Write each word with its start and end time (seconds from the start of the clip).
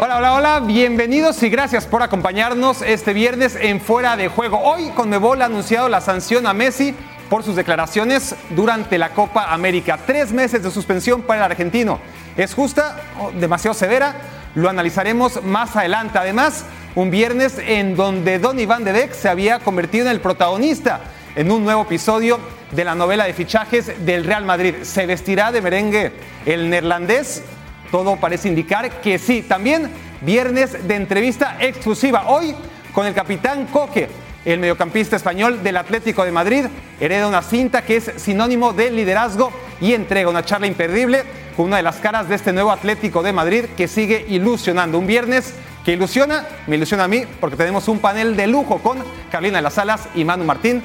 Hola, 0.00 0.18
hola, 0.18 0.34
hola, 0.34 0.60
bienvenidos 0.60 1.42
y 1.42 1.48
gracias 1.50 1.84
por 1.84 2.04
acompañarnos 2.04 2.82
este 2.82 3.12
viernes 3.12 3.56
en 3.60 3.80
Fuera 3.80 4.16
de 4.16 4.28
Juego. 4.28 4.60
Hoy 4.60 4.90
Conmebol 4.90 5.42
ha 5.42 5.46
anunciado 5.46 5.88
la 5.88 6.00
sanción 6.00 6.46
a 6.46 6.52
Messi 6.52 6.94
por 7.28 7.42
sus 7.42 7.56
declaraciones 7.56 8.36
durante 8.50 8.96
la 8.96 9.10
Copa 9.10 9.52
América. 9.52 9.98
Tres 10.06 10.30
meses 10.30 10.62
de 10.62 10.70
suspensión 10.70 11.22
para 11.22 11.44
el 11.44 11.50
argentino. 11.50 11.98
¿Es 12.36 12.54
justa 12.54 12.96
o 13.20 13.32
demasiado 13.32 13.74
severa? 13.74 14.14
Lo 14.54 14.68
analizaremos 14.68 15.42
más 15.42 15.74
adelante. 15.74 16.16
Además, 16.16 16.64
un 16.94 17.10
viernes 17.10 17.58
en 17.58 17.96
donde 17.96 18.38
Don 18.38 18.60
Iván 18.60 18.84
de 18.84 18.92
Beek 18.92 19.12
se 19.12 19.28
había 19.28 19.58
convertido 19.58 20.06
en 20.06 20.12
el 20.12 20.20
protagonista 20.20 21.00
en 21.34 21.50
un 21.50 21.64
nuevo 21.64 21.82
episodio 21.82 22.38
de 22.70 22.84
la 22.84 22.94
novela 22.94 23.24
de 23.24 23.34
fichajes 23.34 24.06
del 24.06 24.22
Real 24.22 24.44
Madrid. 24.44 24.76
¿Se 24.82 25.06
vestirá 25.06 25.50
de 25.50 25.60
merengue 25.60 26.12
el 26.46 26.70
neerlandés? 26.70 27.42
Todo 27.90 28.16
parece 28.16 28.48
indicar 28.48 29.00
que 29.00 29.18
sí. 29.18 29.42
También 29.42 29.90
viernes 30.20 30.86
de 30.86 30.94
entrevista 30.94 31.56
exclusiva. 31.60 32.24
Hoy 32.28 32.54
con 32.92 33.06
el 33.06 33.14
capitán 33.14 33.66
Coque, 33.66 34.08
el 34.44 34.60
mediocampista 34.60 35.16
español 35.16 35.62
del 35.62 35.76
Atlético 35.76 36.24
de 36.24 36.32
Madrid, 36.32 36.66
hereda 37.00 37.28
una 37.28 37.42
cinta 37.42 37.82
que 37.82 37.96
es 37.96 38.12
sinónimo 38.16 38.72
de 38.72 38.90
liderazgo 38.90 39.52
y 39.80 39.92
entrega 39.92 40.28
una 40.28 40.44
charla 40.44 40.66
imperdible 40.66 41.22
con 41.56 41.66
una 41.66 41.76
de 41.78 41.82
las 41.82 41.96
caras 41.96 42.28
de 42.28 42.34
este 42.34 42.52
nuevo 42.52 42.70
Atlético 42.70 43.22
de 43.22 43.32
Madrid 43.32 43.64
que 43.76 43.88
sigue 43.88 44.24
ilusionando. 44.28 44.98
Un 44.98 45.06
viernes 45.06 45.54
que 45.84 45.92
ilusiona, 45.92 46.46
me 46.66 46.76
ilusiona 46.76 47.04
a 47.04 47.08
mí 47.08 47.24
porque 47.40 47.56
tenemos 47.56 47.88
un 47.88 47.98
panel 47.98 48.36
de 48.36 48.46
lujo 48.46 48.78
con 48.78 48.98
Carolina 49.30 49.58
de 49.58 49.62
las 49.62 49.74
Salas 49.74 50.08
y 50.14 50.24
Manu 50.24 50.44
Martín. 50.44 50.82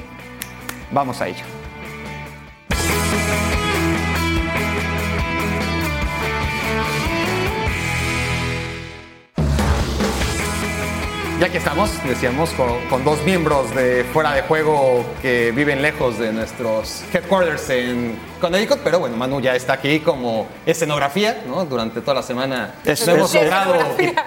Vamos 0.90 1.20
a 1.20 1.28
ello. 1.28 1.44
Ya 11.44 11.50
que 11.50 11.58
estamos, 11.58 11.90
decíamos, 12.04 12.48
con, 12.52 12.80
con, 12.88 13.04
dos 13.04 13.22
miembros 13.22 13.74
de 13.74 14.02
fuera 14.14 14.32
de 14.32 14.40
juego 14.40 15.04
que 15.20 15.52
viven 15.52 15.82
lejos 15.82 16.18
de 16.18 16.32
nuestros 16.32 17.04
headquarters 17.12 17.68
en 17.68 18.18
Connecticut, 18.44 18.80
pero 18.84 18.98
bueno, 19.00 19.16
Manu 19.16 19.40
ya 19.40 19.54
está 19.56 19.72
aquí 19.72 20.00
como 20.00 20.46
escenografía, 20.66 21.42
¿no? 21.46 21.64
Durante 21.64 22.02
toda 22.02 22.16
la 22.16 22.22
semana 22.22 22.74
es, 22.84 23.06
no 23.06 23.14
hemos 23.14 23.34
es, 23.34 23.42
logrado 23.42 23.74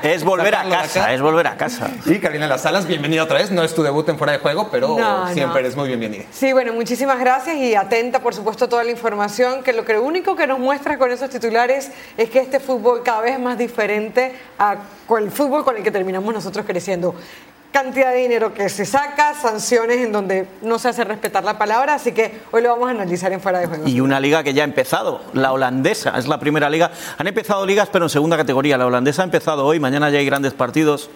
es 0.01 0.23
volver 0.23 0.55
a 0.55 0.67
casa, 0.67 1.13
es 1.13 1.21
volver 1.21 1.45
a 1.45 1.55
casa. 1.55 1.91
Sí, 2.03 2.19
Carolina 2.19 2.47
Las 2.47 2.63
Salas, 2.63 2.87
bienvenida 2.87 3.23
otra 3.23 3.37
vez. 3.37 3.51
No 3.51 3.61
es 3.63 3.75
tu 3.75 3.83
debut 3.83 4.09
en 4.09 4.17
fuera 4.17 4.33
de 4.33 4.39
juego, 4.39 4.69
pero 4.71 4.97
No, 4.97 5.27
siempre 5.33 5.53
no. 5.53 5.59
eres 5.59 5.75
muy 5.75 5.87
bienvenida. 5.87 6.23
Sí, 6.31 6.51
bueno, 6.51 6.73
muchísimas 6.73 7.19
gracias 7.19 7.57
y 7.57 7.75
atenta, 7.75 8.19
por 8.19 8.33
supuesto, 8.33 8.65
a 8.65 8.69
toda 8.69 8.83
la 8.83 8.89
información, 8.89 9.61
que 9.61 9.71
lo 9.71 9.85
que 9.85 9.99
único 9.99 10.35
que 10.35 10.47
nos 10.47 10.57
muestra 10.57 10.97
con 10.97 11.11
esos 11.11 11.29
titulares 11.29 11.91
es 12.17 12.31
que 12.31 12.39
este 12.39 12.59
fútbol 12.59 13.03
cada 13.03 13.21
vez 13.21 13.33
es 13.33 13.39
más 13.39 13.59
diferente 13.59 14.33
a 14.57 14.77
con 15.05 15.21
el 15.21 15.29
fútbol 15.29 15.63
con 15.63 15.77
el 15.77 15.83
que 15.83 15.91
terminamos 15.91 16.33
nosotros 16.33 16.65
creciendo. 16.65 17.13
Cantidad 17.71 18.11
de 18.11 18.19
dinero 18.19 18.53
que 18.53 18.69
se 18.69 18.85
saca, 18.85 19.33
sanciones 19.33 19.97
en 19.97 20.11
donde 20.11 20.47
no 20.61 20.79
se 20.79 20.89
hace 20.89 21.03
respetar 21.03 21.43
la 21.43 21.57
palabra, 21.57 21.95
así 21.95 22.11
que 22.11 22.41
hoy 22.51 22.61
lo 22.61 22.69
vamos 22.69 22.87
a 22.87 22.91
analizar 22.91 23.31
en 23.33 23.41
fuera 23.41 23.59
de 23.59 23.67
juego. 23.67 23.87
Y 23.87 23.99
una 23.99 24.19
liga 24.19 24.41
que 24.41 24.53
ya 24.53 24.63
ha 24.63 24.65
empezado, 24.65 25.21
la 25.33 25.51
holandesa, 25.51 26.17
es 26.17 26.27
la 26.27 26.39
primera 26.39 26.69
liga. 26.69 26.91
Han 27.17 27.27
empezado 27.27 27.65
ligas, 27.65 27.89
pero 27.91 28.05
en 28.05 28.09
segunda 28.09 28.37
categoría. 28.37 28.77
La 28.77 28.85
holandesa 28.87 29.21
ha 29.21 29.25
empezado 29.25 29.65
hoy, 29.65 29.79
mañana 29.79 30.09
ya 30.09 30.19
hay 30.19 30.25
grandes 30.25 30.53
partidos 30.53 31.09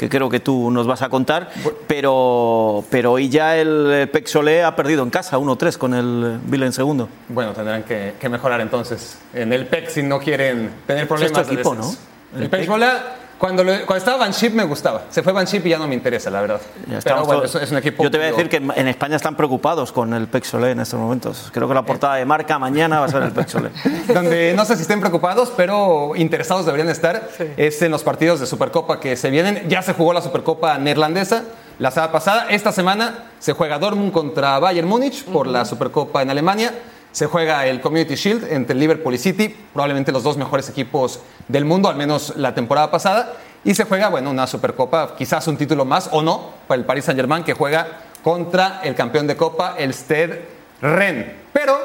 que 0.00 0.08
creo 0.08 0.30
que 0.30 0.40
tú 0.40 0.70
nos 0.70 0.86
vas 0.86 1.02
a 1.02 1.10
contar, 1.10 1.50
pero, 1.86 2.82
pero 2.88 3.12
hoy 3.12 3.28
ya 3.28 3.58
el 3.58 4.08
PEC 4.10 4.26
Solé 4.28 4.64
ha 4.64 4.74
perdido 4.74 5.02
en 5.02 5.10
casa 5.10 5.36
1-3 5.36 5.76
con 5.76 5.92
el 5.92 6.38
Vila 6.42 6.64
en 6.64 6.72
segundo. 6.72 7.06
Bueno, 7.28 7.52
tendrán 7.52 7.82
que, 7.82 8.14
que 8.18 8.28
mejorar 8.30 8.62
entonces 8.62 9.18
en 9.34 9.52
el 9.52 9.66
PEC 9.66 9.90
si 9.90 10.02
no 10.02 10.18
quieren 10.18 10.70
tener 10.86 11.06
problemas. 11.06 11.42
tu 11.42 11.48
de 11.48 11.54
equipo, 11.54 11.74
descenso. 11.74 12.00
¿no? 12.32 12.40
El, 12.40 12.54
El. 12.54 12.66
Bola, 12.66 13.16
cuando, 13.40 13.64
lo- 13.64 13.72
cuando 13.86 13.96
estaba 13.96 14.18
Van 14.18 14.32
Schip 14.32 14.52
me 14.52 14.62
gustaba. 14.64 15.04
Se 15.10 15.22
fue 15.24 15.32
Van 15.32 15.46
Schip 15.46 15.66
y 15.66 15.70
ya 15.70 15.78
no 15.78 15.88
me 15.88 15.94
interesa, 15.94 16.30
la 16.30 16.40
verdad. 16.42 16.60
Pero 17.02 17.24
bueno, 17.24 17.40
todos- 17.42 17.56
es, 17.56 17.62
es 17.62 17.70
un 17.72 17.78
equipo. 17.78 18.02
Yo 18.04 18.10
te 18.10 18.18
voy 18.18 18.26
a 18.28 18.30
decir 18.30 18.48
que 18.48 18.56
en 18.58 18.86
España 18.88 19.16
están 19.16 19.34
preocupados 19.34 19.90
con 19.90 20.14
el 20.14 20.28
PEC 20.28 20.44
Solé 20.44 20.70
en 20.72 20.80
estos 20.80 21.00
momentos. 21.00 21.48
Creo 21.52 21.66
que 21.66 21.74
la 21.74 21.82
portada 21.82 22.14
de 22.16 22.24
marca 22.26 22.58
mañana 22.58 23.00
va 23.00 23.06
a 23.06 23.08
ser 23.08 23.22
el 23.22 23.32
PEC 23.32 23.48
Solé. 23.48 23.70
donde 24.14 24.52
no 24.54 24.64
sé 24.64 24.76
si 24.76 24.82
estén 24.82 25.00
preocupados, 25.00 25.52
pero 25.56 26.12
interesados 26.14 26.66
deberían 26.66 26.90
estar, 26.90 27.28
Sí. 27.36 27.44
es 27.56 27.80
en 27.82 27.90
los 27.90 28.04
partidos 28.04 28.38
de 28.40 28.46
Supercopa 28.46 29.00
que 29.00 29.16
se 29.16 29.30
vienen. 29.30 29.68
Ya 29.68 29.82
se 29.82 29.94
jugó 29.94 30.12
la 30.12 30.20
Supercopa 30.22 30.76
neerlandesa 30.78 31.44
la 31.78 31.90
semana 31.90 32.12
pasada. 32.12 32.46
Esta 32.50 32.72
semana 32.72 33.24
se 33.38 33.54
juega 33.54 33.78
Dortmund 33.78 34.12
contra 34.12 34.58
Bayern 34.58 34.86
Múnich 34.86 35.24
por 35.24 35.46
la 35.46 35.64
Supercopa 35.64 36.20
en 36.20 36.28
Alemania. 36.30 36.74
Se 37.12 37.26
juega 37.26 37.66
el 37.66 37.80
Community 37.80 38.14
Shield 38.14 38.52
entre 38.52 38.76
Liverpool 38.76 39.14
y 39.14 39.18
City, 39.18 39.54
probablemente 39.72 40.12
los 40.12 40.22
dos 40.22 40.36
mejores 40.36 40.68
equipos 40.68 41.20
del 41.48 41.64
mundo, 41.64 41.88
al 41.88 41.96
menos 41.96 42.34
la 42.36 42.54
temporada 42.54 42.90
pasada. 42.90 43.34
Y 43.64 43.74
se 43.74 43.84
juega, 43.84 44.08
bueno, 44.08 44.30
una 44.30 44.46
Supercopa, 44.46 45.16
quizás 45.16 45.46
un 45.48 45.56
título 45.56 45.84
más 45.84 46.08
o 46.12 46.22
no, 46.22 46.50
para 46.66 46.78
el 46.78 46.86
Paris 46.86 47.06
Saint-Germain, 47.06 47.44
que 47.44 47.54
juega 47.54 48.00
contra 48.22 48.80
el 48.84 48.94
campeón 48.94 49.26
de 49.26 49.36
Copa, 49.36 49.74
el 49.76 49.92
Stade 49.92 50.44
Rennes. 50.80 51.26
Pero 51.52 51.76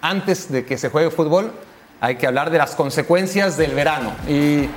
antes 0.00 0.50
de 0.50 0.64
que 0.64 0.78
se 0.78 0.88
juegue 0.88 1.10
fútbol, 1.10 1.52
hay 2.00 2.16
que 2.16 2.26
hablar 2.26 2.50
de 2.50 2.58
las 2.58 2.74
consecuencias 2.74 3.56
del 3.56 3.74
verano. 3.74 4.12
Y 4.28 4.68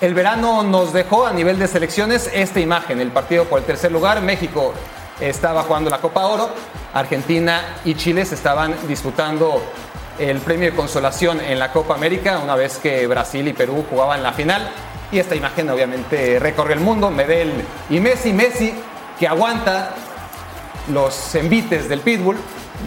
el 0.00 0.14
verano 0.14 0.62
nos 0.62 0.92
dejó 0.92 1.26
a 1.26 1.32
nivel 1.32 1.58
de 1.58 1.68
selecciones 1.68 2.30
esta 2.34 2.60
imagen, 2.60 3.00
el 3.00 3.10
partido 3.10 3.44
por 3.44 3.60
el 3.60 3.64
tercer 3.64 3.92
lugar, 3.92 4.20
México 4.20 4.74
estaba 5.20 5.62
jugando 5.62 5.90
la 5.90 5.98
Copa 5.98 6.26
Oro, 6.26 6.50
Argentina 6.94 7.76
y 7.84 7.94
Chile 7.94 8.24
se 8.24 8.34
estaban 8.34 8.74
disputando 8.88 9.62
el 10.18 10.38
premio 10.38 10.70
de 10.70 10.76
consolación 10.76 11.40
en 11.40 11.58
la 11.58 11.72
Copa 11.72 11.94
América, 11.94 12.38
una 12.42 12.54
vez 12.54 12.78
que 12.78 13.06
Brasil 13.06 13.46
y 13.48 13.52
Perú 13.52 13.84
jugaban 13.88 14.22
la 14.22 14.32
final. 14.32 14.70
Y 15.10 15.18
esta 15.18 15.34
imagen 15.34 15.68
obviamente 15.70 16.38
recorre 16.38 16.74
el 16.74 16.80
mundo, 16.80 17.10
Medel 17.10 17.52
y 17.90 18.00
Messi, 18.00 18.32
Messi 18.32 18.72
que 19.18 19.28
aguanta 19.28 19.90
los 20.88 21.34
envites 21.34 21.88
del 21.88 22.00
Pitbull, 22.00 22.36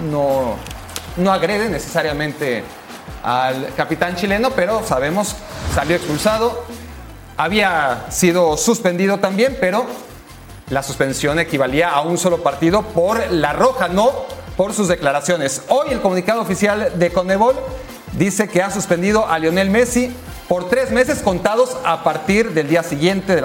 no, 0.10 0.56
no 1.18 1.32
agrede 1.32 1.70
necesariamente 1.70 2.64
al 3.24 3.74
capitán 3.76 4.16
chileno, 4.16 4.52
pero 4.52 4.84
sabemos, 4.86 5.36
salió 5.74 5.96
expulsado, 5.96 6.66
había 7.38 8.06
sido 8.10 8.58
suspendido 8.58 9.20
también, 9.20 9.58
pero 9.60 9.86
la 10.70 10.82
suspensión 10.82 11.40
equivalía 11.40 11.90
a 11.90 12.02
un 12.02 12.18
solo 12.18 12.42
partido 12.42 12.82
por 12.82 13.32
la 13.32 13.54
roja, 13.54 13.88
no 13.88 14.12
por 14.58 14.74
sus 14.74 14.88
declaraciones. 14.88 15.64
Hoy 15.68 15.90
el 15.92 16.02
comunicado 16.02 16.42
oficial 16.42 16.94
de 16.98 17.12
Conmebol 17.12 17.56
dice 18.14 18.48
que 18.48 18.62
ha 18.62 18.72
suspendido 18.72 19.28
a 19.28 19.38
Lionel 19.38 19.70
Messi 19.70 20.12
por 20.48 20.70
tres 20.70 20.92
meses 20.92 21.22
contados 21.22 21.76
a 21.84 22.04
partir 22.04 22.52
del 22.52 22.68
día 22.68 22.84
siguiente, 22.84 23.42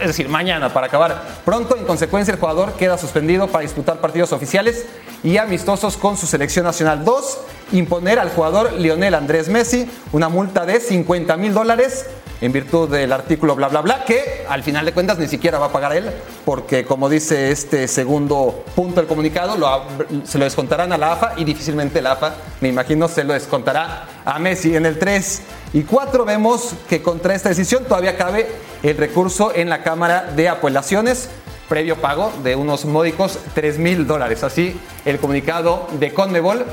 es 0.00 0.06
decir, 0.06 0.28
mañana 0.28 0.72
para 0.72 0.86
acabar 0.86 1.22
pronto. 1.44 1.76
En 1.76 1.84
consecuencia, 1.84 2.32
el 2.32 2.40
jugador 2.40 2.74
queda 2.74 2.98
suspendido 2.98 3.46
para 3.48 3.62
disputar 3.62 3.98
partidos 3.98 4.32
oficiales 4.32 4.86
y 5.24 5.38
amistosos 5.38 5.96
con 5.96 6.16
su 6.16 6.26
selección 6.26 6.64
nacional. 6.64 7.04
Dos, 7.04 7.38
imponer 7.72 8.18
al 8.18 8.30
jugador 8.30 8.74
Lionel 8.74 9.14
Andrés 9.14 9.48
Messi 9.48 9.90
una 10.12 10.28
multa 10.28 10.66
de 10.66 10.78
50 10.78 11.36
mil 11.38 11.54
dólares 11.54 12.06
en 12.40 12.52
virtud 12.52 12.90
del 12.90 13.10
artículo 13.10 13.56
bla 13.56 13.68
bla 13.68 13.80
bla, 13.80 14.04
que 14.04 14.44
al 14.48 14.62
final 14.62 14.84
de 14.84 14.92
cuentas 14.92 15.18
ni 15.18 15.26
siquiera 15.28 15.58
va 15.58 15.66
a 15.66 15.72
pagar 15.72 15.96
él, 15.96 16.10
porque 16.44 16.84
como 16.84 17.08
dice 17.08 17.50
este 17.50 17.88
segundo 17.88 18.64
punto 18.74 19.00
del 19.00 19.06
comunicado, 19.06 19.56
lo 19.56 19.84
se 20.26 20.36
lo 20.36 20.44
descontarán 20.44 20.92
a 20.92 20.98
la 20.98 21.12
AFA 21.12 21.32
y 21.38 21.44
difícilmente 21.44 22.02
la 22.02 22.12
AFA, 22.12 22.34
me 22.60 22.68
imagino, 22.68 23.08
se 23.08 23.24
lo 23.24 23.32
descontará 23.32 24.06
a 24.26 24.38
Messi. 24.38 24.76
En 24.76 24.84
el 24.84 24.98
3 24.98 25.42
y 25.72 25.82
4 25.84 26.26
vemos 26.26 26.74
que 26.86 27.00
contra 27.00 27.34
esta 27.34 27.48
decisión 27.48 27.84
todavía 27.84 28.18
cabe 28.18 28.46
el 28.82 28.96
recurso 28.96 29.54
en 29.54 29.70
la 29.70 29.82
Cámara 29.82 30.32
de 30.36 30.50
Apelaciones 30.50 31.30
previo 31.68 31.96
pago 31.96 32.32
de 32.42 32.56
unos 32.56 32.84
módicos 32.84 33.38
3 33.54 33.78
mil 33.78 34.06
dólares. 34.06 34.42
Así 34.44 34.78
el 35.04 35.18
comunicado 35.18 35.86
de 35.92 36.12
Conmebol. 36.12 36.64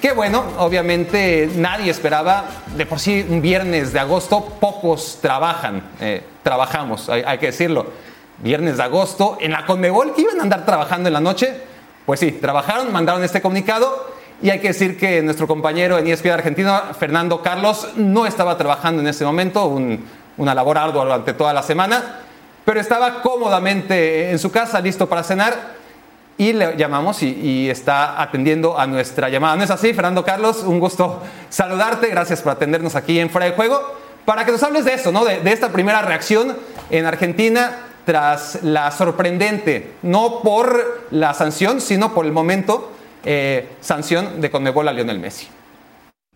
Que 0.00 0.12
bueno, 0.12 0.44
obviamente 0.58 1.48
nadie 1.56 1.90
esperaba, 1.90 2.44
de 2.76 2.84
por 2.84 2.98
sí 3.00 3.24
un 3.28 3.40
viernes 3.40 3.92
de 3.94 4.00
agosto, 4.00 4.44
pocos 4.60 5.18
trabajan, 5.22 5.82
eh, 5.98 6.22
trabajamos, 6.42 7.08
hay, 7.08 7.38
que 7.38 7.46
decirlo. 7.46 7.86
Viernes 8.38 8.76
de 8.76 8.82
agosto, 8.82 9.38
en 9.40 9.52
la 9.52 9.64
Conmebol, 9.64 10.12
que 10.14 10.22
iban 10.22 10.40
a 10.40 10.42
andar 10.42 10.66
trabajando 10.66 11.08
en 11.08 11.14
la 11.14 11.20
noche, 11.20 11.54
pues 12.04 12.20
sí, 12.20 12.32
trabajaron, 12.32 12.92
mandaron 12.92 13.24
este 13.24 13.40
comunicado 13.40 14.12
y 14.42 14.50
hay 14.50 14.58
que 14.60 14.68
decir 14.68 14.98
que 14.98 15.22
nuestro 15.22 15.46
compañero 15.46 15.96
en 15.96 16.06
ESPN 16.06 16.32
Argentina, 16.32 16.82
Fernando 16.98 17.40
Carlos, 17.40 17.88
no 17.96 18.26
estaba 18.26 18.58
trabajando 18.58 19.00
en 19.00 19.08
ese 19.08 19.24
momento, 19.24 19.64
un- 19.66 20.04
una 20.36 20.54
labor 20.54 20.76
ardua 20.76 21.04
durante 21.04 21.32
toda 21.32 21.54
la 21.54 21.62
semana, 21.62 22.20
pero 22.64 22.80
estaba 22.80 23.22
cómodamente 23.22 24.30
en 24.30 24.38
su 24.38 24.50
casa, 24.50 24.80
listo 24.80 25.08
para 25.08 25.22
cenar 25.22 25.74
y 26.36 26.52
le 26.52 26.76
llamamos 26.76 27.22
y, 27.22 27.70
está 27.70 28.20
atendiendo 28.20 28.78
a 28.78 28.86
nuestra 28.86 29.28
llamada. 29.28 29.56
¿No 29.56 29.62
es 29.62 29.70
así, 29.70 29.94
Fernando 29.94 30.24
Carlos? 30.24 30.62
Un 30.64 30.80
gusto 30.80 31.22
saludarte. 31.48 32.08
Gracias 32.08 32.42
por 32.42 32.52
atendernos 32.52 32.96
aquí 32.96 33.20
en 33.20 33.30
Fuera 33.30 33.46
de 33.46 33.52
Juego. 33.52 33.80
Para 34.24 34.44
que 34.44 34.52
nos 34.52 34.62
hables 34.62 34.84
de 34.84 34.94
eso, 34.94 35.12
¿no? 35.12 35.24
De, 35.24 35.40
de 35.40 35.52
esta 35.52 35.70
primera 35.70 36.02
reacción 36.02 36.56
en 36.90 37.06
Argentina 37.06 37.76
tras 38.04 38.62
la 38.62 38.90
sorprendente, 38.90 39.92
no 40.02 40.40
por 40.42 41.06
la 41.10 41.34
sanción, 41.34 41.80
sino 41.80 42.14
por 42.14 42.26
el 42.26 42.32
momento, 42.32 42.92
eh, 43.24 43.68
sanción 43.80 44.40
de 44.40 44.50
Conmebol 44.50 44.88
a 44.88 44.92
Lionel 44.92 45.18
Messi. 45.18 45.48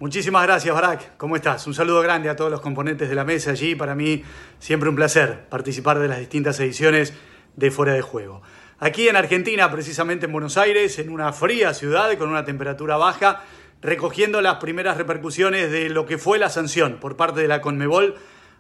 Muchísimas 0.01 0.45
gracias, 0.45 0.73
Barak. 0.73 1.17
¿Cómo 1.17 1.35
estás? 1.35 1.67
Un 1.67 1.75
saludo 1.75 2.01
grande 2.01 2.29
a 2.29 2.37
todos 2.37 2.53
los 2.53 2.61
componentes 2.61 3.09
de 3.09 3.17
la 3.17 3.25
mesa 3.25 3.51
allí. 3.51 3.75
Para 3.75 3.97
mí, 3.97 4.23
siempre 4.61 4.89
un 4.89 4.95
placer 4.95 5.49
participar 5.49 5.99
de 5.99 6.07
las 6.07 6.21
distintas 6.21 6.61
ediciones 6.61 7.15
de 7.57 7.73
Fuera 7.73 7.95
de 7.95 8.01
Juego. 8.01 8.41
Aquí 8.79 9.09
en 9.09 9.17
Argentina, 9.17 9.69
precisamente 9.73 10.27
en 10.27 10.33
Buenos 10.33 10.57
Aires, 10.57 11.01
en 11.01 11.11
una 11.11 11.33
fría 11.33 11.75
ciudad 11.75 12.17
con 12.17 12.29
una 12.29 12.45
temperatura 12.45 12.97
baja, 12.97 13.43
recogiendo 13.83 14.41
las 14.41 14.59
primeras 14.59 14.99
repercusiones 14.99 15.73
de 15.73 15.91
lo 15.91 16.07
que 16.07 16.17
fue 16.17 16.39
la 16.39 16.49
sanción 16.49 16.99
por 17.01 17.17
parte 17.17 17.41
de 17.41 17.49
la 17.49 17.61
Conmebol 17.61 18.15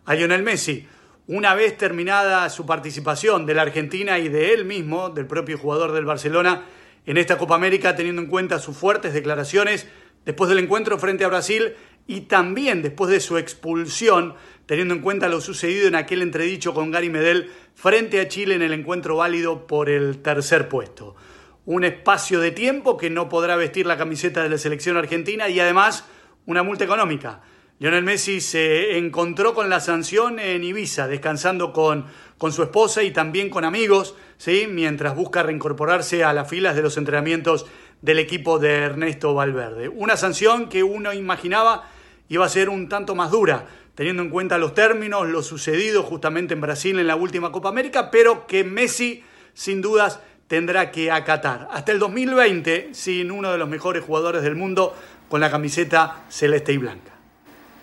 a 0.06 0.14
Lionel 0.16 0.42
Messi. 0.42 0.88
Una 1.28 1.54
vez 1.54 1.76
terminada 1.76 2.50
su 2.50 2.66
participación 2.66 3.46
de 3.46 3.54
la 3.54 3.62
Argentina 3.62 4.18
y 4.18 4.28
de 4.28 4.54
él 4.54 4.64
mismo, 4.64 5.10
del 5.10 5.28
propio 5.28 5.56
jugador 5.56 5.92
del 5.92 6.04
Barcelona, 6.04 6.64
en 7.06 7.16
esta 7.16 7.38
Copa 7.38 7.54
América, 7.54 7.94
teniendo 7.94 8.22
en 8.22 8.28
cuenta 8.28 8.58
sus 8.58 8.76
fuertes 8.76 9.14
declaraciones 9.14 9.86
después 10.28 10.50
del 10.50 10.58
encuentro 10.58 10.98
frente 10.98 11.24
a 11.24 11.28
Brasil 11.28 11.72
y 12.06 12.20
también 12.22 12.82
después 12.82 13.10
de 13.10 13.18
su 13.18 13.38
expulsión, 13.38 14.34
teniendo 14.66 14.92
en 14.92 15.00
cuenta 15.00 15.26
lo 15.26 15.40
sucedido 15.40 15.88
en 15.88 15.94
aquel 15.94 16.20
entredicho 16.20 16.74
con 16.74 16.90
Gary 16.90 17.08
Medel 17.08 17.50
frente 17.74 18.20
a 18.20 18.28
Chile 18.28 18.54
en 18.54 18.60
el 18.60 18.74
encuentro 18.74 19.16
válido 19.16 19.66
por 19.66 19.88
el 19.88 20.18
tercer 20.18 20.68
puesto. 20.68 21.16
Un 21.64 21.82
espacio 21.82 22.40
de 22.40 22.50
tiempo 22.50 22.98
que 22.98 23.08
no 23.08 23.30
podrá 23.30 23.56
vestir 23.56 23.86
la 23.86 23.96
camiseta 23.96 24.42
de 24.42 24.50
la 24.50 24.58
selección 24.58 24.98
argentina 24.98 25.48
y 25.48 25.60
además 25.60 26.04
una 26.44 26.62
multa 26.62 26.84
económica. 26.84 27.40
Lionel 27.78 28.04
Messi 28.04 28.42
se 28.42 28.98
encontró 28.98 29.54
con 29.54 29.70
la 29.70 29.80
sanción 29.80 30.40
en 30.40 30.62
Ibiza, 30.62 31.08
descansando 31.08 31.72
con, 31.72 32.04
con 32.36 32.52
su 32.52 32.62
esposa 32.62 33.02
y 33.02 33.12
también 33.12 33.48
con 33.48 33.64
amigos, 33.64 34.14
¿sí? 34.36 34.66
mientras 34.68 35.16
busca 35.16 35.42
reincorporarse 35.42 36.22
a 36.22 36.34
las 36.34 36.50
filas 36.50 36.76
de 36.76 36.82
los 36.82 36.98
entrenamientos 36.98 37.64
del 38.02 38.18
equipo 38.18 38.58
de 38.58 38.74
Ernesto 38.74 39.34
Valverde. 39.34 39.88
Una 39.88 40.16
sanción 40.16 40.68
que 40.68 40.82
uno 40.82 41.12
imaginaba 41.12 41.88
iba 42.28 42.44
a 42.44 42.48
ser 42.48 42.68
un 42.68 42.88
tanto 42.88 43.14
más 43.14 43.30
dura, 43.30 43.66
teniendo 43.94 44.22
en 44.22 44.30
cuenta 44.30 44.58
los 44.58 44.74
términos, 44.74 45.26
lo 45.28 45.42
sucedido 45.42 46.02
justamente 46.02 46.54
en 46.54 46.60
Brasil 46.60 46.98
en 46.98 47.06
la 47.06 47.16
última 47.16 47.50
Copa 47.50 47.68
América, 47.68 48.10
pero 48.10 48.46
que 48.46 48.64
Messi 48.64 49.24
sin 49.54 49.80
dudas 49.80 50.20
tendrá 50.46 50.90
que 50.90 51.10
acatar. 51.10 51.68
Hasta 51.72 51.92
el 51.92 51.98
2020, 51.98 52.90
sin 52.92 53.30
uno 53.30 53.50
de 53.50 53.58
los 53.58 53.68
mejores 53.68 54.04
jugadores 54.04 54.42
del 54.42 54.54
mundo 54.54 54.94
con 55.28 55.40
la 55.40 55.50
camiseta 55.50 56.24
celeste 56.28 56.72
y 56.72 56.78
blanca. 56.78 57.12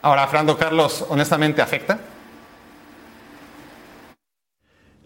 Ahora, 0.01 0.27
Fernando 0.27 0.57
Carlos, 0.57 1.05
honestamente, 1.09 1.61
¿afecta? 1.61 1.99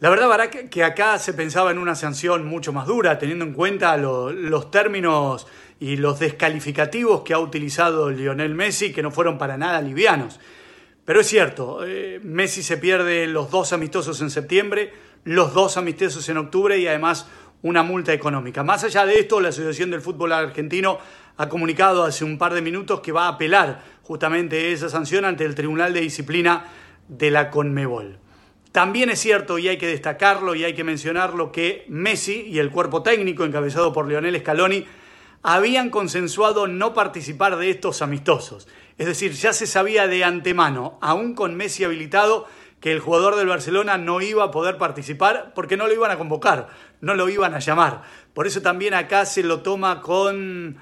La 0.02 0.10
verdad, 0.10 0.30
Barak, 0.30 0.70
que 0.70 0.86
acá 0.86 1.20
se 1.20 1.34
pensaba 1.34 1.72
en 1.72 1.78
una 1.78 1.94
sanción 1.94 2.46
mucho 2.46 2.72
más 2.72 2.88
dura, 2.88 3.20
teniendo 3.20 3.44
en 3.44 3.52
cuenta 3.52 3.98
los 3.98 4.72
términos 4.72 5.46
y 5.78 5.98
los 5.98 6.20
descalificativos 6.20 7.24
que 7.24 7.34
ha 7.34 7.40
utilizado 7.40 8.10
Lionel 8.10 8.56
Messi, 8.56 8.94
que 8.94 9.04
no 9.04 9.12
fueron 9.12 9.38
para 9.38 9.58
nada 9.58 9.82
livianos. 9.82 10.40
Pero 11.04 11.20
es 11.20 11.28
cierto, 11.28 11.82
eh, 11.86 12.22
Messi 12.24 12.64
se 12.64 12.78
pierde 12.78 13.28
los 13.28 13.52
dos 13.52 13.74
amistosos 13.74 14.22
en 14.22 14.30
septiembre, 14.30 14.94
los 15.26 15.54
dos 15.54 15.76
amistosos 15.76 16.30
en 16.30 16.38
octubre 16.38 16.78
y 16.78 16.88
además 16.88 17.28
una 17.62 17.84
multa 17.84 18.14
económica. 18.14 18.64
Más 18.64 18.86
allá 18.86 19.06
de 19.06 19.20
esto, 19.20 19.42
la 19.42 19.50
Asociación 19.50 19.92
del 19.92 20.00
Fútbol 20.00 20.32
Argentino 20.32 20.98
ha 21.36 21.50
comunicado 21.50 22.06
hace 22.06 22.24
un 22.24 22.38
par 22.38 22.54
de 22.54 22.62
minutos 22.62 23.02
que 23.02 23.12
va 23.12 23.26
a 23.26 23.30
apelar 23.30 23.84
justamente 24.04 24.72
esa 24.72 24.88
sanción 24.88 25.26
ante 25.26 25.44
el 25.44 25.56
Tribunal 25.56 25.92
de 25.92 26.00
Disciplina 26.00 26.68
de 27.10 27.32
la 27.32 27.50
Conmebol. 27.50 28.29
También 28.72 29.10
es 29.10 29.20
cierto, 29.20 29.58
y 29.58 29.68
hay 29.68 29.78
que 29.78 29.88
destacarlo 29.88 30.54
y 30.54 30.64
hay 30.64 30.76
que 30.76 30.84
mencionarlo, 30.84 31.52
que 31.52 31.86
Messi 31.88 32.42
y 32.42 32.60
el 32.60 32.70
cuerpo 32.70 33.02
técnico 33.02 33.44
encabezado 33.44 33.94
por 33.94 34.08
Lionel 34.08 34.40
Scaloni 34.40 34.86
habían 35.42 35.90
consensuado 35.90 36.68
no 36.68 36.94
participar 36.94 37.58
de 37.58 37.72
estos 37.72 38.02
amistosos. 38.02 38.68
Es 38.98 39.08
decir, 39.08 39.32
ya 39.32 39.54
se 39.54 39.66
sabía 39.66 40.08
de 40.08 40.24
antemano, 40.24 41.00
aún 41.02 41.34
con 41.34 41.56
Messi 41.56 41.84
habilitado, 41.84 42.46
que 42.80 42.92
el 42.92 43.00
jugador 43.00 43.36
del 43.36 43.48
Barcelona 43.48 43.98
no 43.98 44.22
iba 44.22 44.44
a 44.44 44.52
poder 44.52 44.78
participar 44.78 45.52
porque 45.54 45.76
no 45.76 45.88
lo 45.88 45.94
iban 45.94 46.12
a 46.12 46.18
convocar, 46.18 46.70
no 47.02 47.14
lo 47.14 47.28
iban 47.28 47.54
a 47.54 47.60
llamar. 47.60 48.04
Por 48.34 48.48
eso 48.48 48.62
también 48.62 48.94
acá 48.94 49.26
se 49.26 49.44
lo 49.44 49.62
toma 49.62 50.02
con 50.02 50.78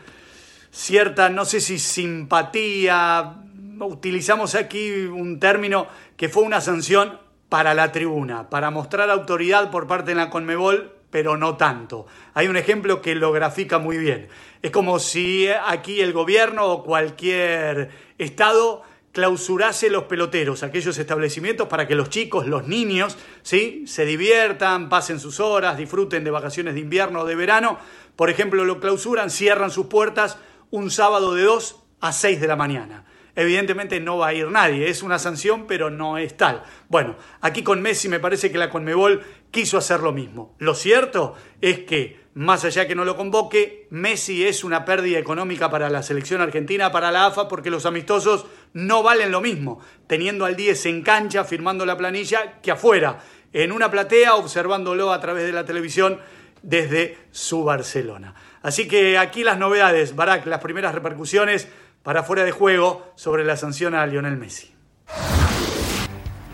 cierta, 0.71 1.29
no 1.29 1.45
sé 1.45 1.59
si 1.59 1.79
simpatía, 1.79 3.37
utilizamos 3.79 4.53
aquí 4.55 4.91
un 4.91 5.39
término 5.39 5.87
que 6.17 6.29
fue 6.29 6.43
una 6.43 6.61
sanción 6.61 7.19
para 7.49 7.73
la 7.73 7.91
tribuna, 7.91 8.49
para 8.49 8.71
mostrar 8.71 9.09
autoridad 9.09 9.71
por 9.71 9.87
parte 9.87 10.11
de 10.11 10.15
la 10.15 10.29
Conmebol, 10.29 10.93
pero 11.09 11.37
no 11.37 11.55
tanto. 11.55 12.05
Hay 12.33 12.47
un 12.47 12.57
ejemplo 12.57 13.01
que 13.01 13.15
lo 13.15 13.31
grafica 13.31 13.79
muy 13.79 13.97
bien. 13.97 14.27
Es 14.61 14.71
como 14.71 14.99
si 14.99 15.47
aquí 15.47 16.01
el 16.01 16.13
gobierno 16.13 16.65
o 16.65 16.83
cualquier 16.83 17.89
estado 18.17 18.83
clausurase 19.13 19.89
los 19.89 20.03
peloteros, 20.03 20.61
aquellos 20.61 20.97
establecimientos 20.97 21.67
para 21.67 21.87
que 21.87 21.95
los 21.95 22.09
chicos, 22.09 22.45
los 22.45 22.67
niños, 22.67 23.17
¿sí? 23.41 23.83
se 23.87 24.05
diviertan, 24.05 24.89
pasen 24.89 25.19
sus 25.19 25.39
horas, 25.39 25.77
disfruten 25.77 26.23
de 26.23 26.31
vacaciones 26.31 26.75
de 26.75 26.81
invierno 26.81 27.21
o 27.21 27.25
de 27.25 27.35
verano. 27.35 27.79
Por 28.15 28.29
ejemplo, 28.29 28.65
lo 28.65 28.79
clausuran, 28.79 29.29
cierran 29.29 29.71
sus 29.71 29.87
puertas 29.87 30.37
un 30.69 30.91
sábado 30.91 31.33
de 31.33 31.43
2 31.43 31.83
a 32.01 32.11
6 32.11 32.41
de 32.41 32.47
la 32.47 32.55
mañana 32.55 33.05
evidentemente 33.37 33.99
no 33.99 34.17
va 34.17 34.27
a 34.27 34.33
ir 34.33 34.49
nadie. 34.49 34.89
Es 34.89 35.03
una 35.03 35.19
sanción, 35.19 35.67
pero 35.67 35.89
no 35.89 36.17
es 36.17 36.35
tal. 36.35 36.63
Bueno, 36.89 37.15
aquí 37.39 37.63
con 37.63 37.81
Messi 37.81 38.09
me 38.09 38.19
parece 38.19 38.51
que 38.51 38.57
la 38.57 38.71
Conmebol 38.71 39.23
quiso 39.51 39.77
hacer 39.77 40.01
lo 40.01 40.11
mismo. 40.11 40.55
Lo 40.57 40.73
cierto 40.73 41.35
es 41.61 41.79
que, 41.81 42.19
más 42.33 42.65
allá 42.65 42.87
que 42.87 42.95
no 42.95 43.05
lo 43.05 43.15
convoque, 43.15 43.87
Messi 43.91 44.43
es 44.43 44.63
una 44.63 44.85
pérdida 44.85 45.19
económica 45.19 45.69
para 45.69 45.89
la 45.89 46.01
selección 46.01 46.41
argentina, 46.41 46.91
para 46.91 47.11
la 47.11 47.27
AFA, 47.27 47.47
porque 47.47 47.69
los 47.69 47.85
amistosos 47.85 48.47
no 48.73 49.03
valen 49.03 49.31
lo 49.31 49.39
mismo, 49.39 49.79
teniendo 50.07 50.43
al 50.43 50.55
10 50.55 50.87
en 50.87 51.03
cancha, 51.03 51.43
firmando 51.43 51.85
la 51.85 51.95
planilla, 51.95 52.59
que 52.61 52.71
afuera, 52.71 53.19
en 53.53 53.71
una 53.71 53.91
platea, 53.91 54.35
observándolo 54.35 55.13
a 55.13 55.21
través 55.21 55.45
de 55.45 55.51
la 55.51 55.63
televisión 55.63 56.19
desde 56.63 57.17
su 57.31 57.63
Barcelona. 57.63 58.33
Así 58.63 58.87
que 58.87 59.19
aquí 59.19 59.43
las 59.43 59.59
novedades, 59.59 60.15
Barak, 60.15 60.47
las 60.47 60.59
primeras 60.59 60.95
repercusiones 60.95 61.67
para 62.07 62.23
fuera 62.23 62.45
de 62.45 62.51
juego 62.51 63.11
sobre 63.15 63.43
la 63.43 63.57
sanción 63.57 63.93
a 63.93 64.05
Lionel 64.05 64.37
Messi. 64.37 64.73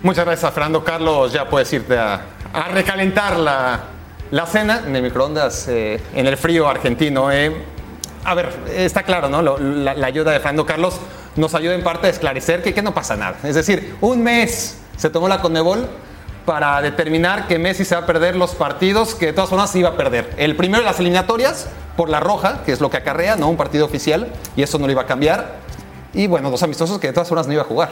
Muchas 0.02 0.26
gracias, 0.26 0.52
Fernando. 0.52 0.84
Carlos, 0.84 1.32
ya 1.32 1.48
puedes 1.48 1.72
irte 1.72 1.96
a, 1.96 2.26
recalentar 2.72 3.38
la, 3.38 3.80
la, 4.32 4.48
cena 4.48 4.82
en 4.88 4.96
el 4.96 5.04
microondas 5.04 5.68
eh, 5.68 6.02
en 6.16 6.26
el 6.26 6.38
frío 6.38 6.68
argentino. 6.68 7.32
Eh. 7.32 7.56
A 8.24 8.34
ver, 8.34 8.50
está 8.76 9.04
claro, 9.04 9.30
¿no? 9.30 9.44
la, 9.44 9.92
ayuda 9.92 10.32
de 10.32 10.40
Fernando 10.40 10.66
Carlos 10.66 11.00
nos 11.36 11.54
ayuda 11.54 11.76
en 11.76 11.84
parte 11.84 12.08
a 12.08 12.10
esclarecer 12.10 12.64
que, 12.64 12.82
no 12.82 12.96
pasa 12.96 13.16
nada. 13.16 13.38
Es 13.44 13.54
decir, 13.54 13.96
un 14.02 14.24
mes 14.24 14.80
se 14.98 15.12
tomó 15.12 15.28
la 15.28 15.40
Conebol 15.40 15.88
para 16.48 16.82
determinar 16.82 17.46
que 17.46 17.60
Messi 17.60 17.86
se 17.86 17.94
va 17.94 18.02
a 18.02 18.06
perder 18.08 18.36
los 18.36 18.56
partidos 18.56 19.14
que 19.14 19.28
de 19.28 19.34
todas 19.34 19.52
formas 19.52 19.76
iba 19.76 19.90
a 19.90 19.98
perder. 19.98 20.34
El 20.38 20.56
primero 20.56 20.82
de 20.82 20.90
las 20.90 21.00
eliminatorias 21.00 21.70
por 21.96 22.10
la 22.10 22.20
roja, 22.20 22.64
que 22.66 22.72
es 22.72 22.82
lo 22.82 22.90
que 22.90 22.98
acarrea, 22.98 23.36
no 23.36 23.50
un 23.50 23.58
partido 23.58 23.86
oficial, 23.86 24.32
y 24.56 24.64
eso 24.64 24.80
no 24.80 24.86
lo 24.86 24.92
iba 24.92 25.04
a 25.04 25.06
cambiar. 25.06 25.58
Y 26.14 26.28
bueno, 26.28 26.52
dos 26.52 26.64
amistosos 26.64 27.00
que 27.00 27.08
de 27.08 27.14
todas 27.14 27.28
formas 27.28 27.48
no 27.48 27.54
iba 27.54 27.64
a 27.64 27.66
jugar 27.66 27.90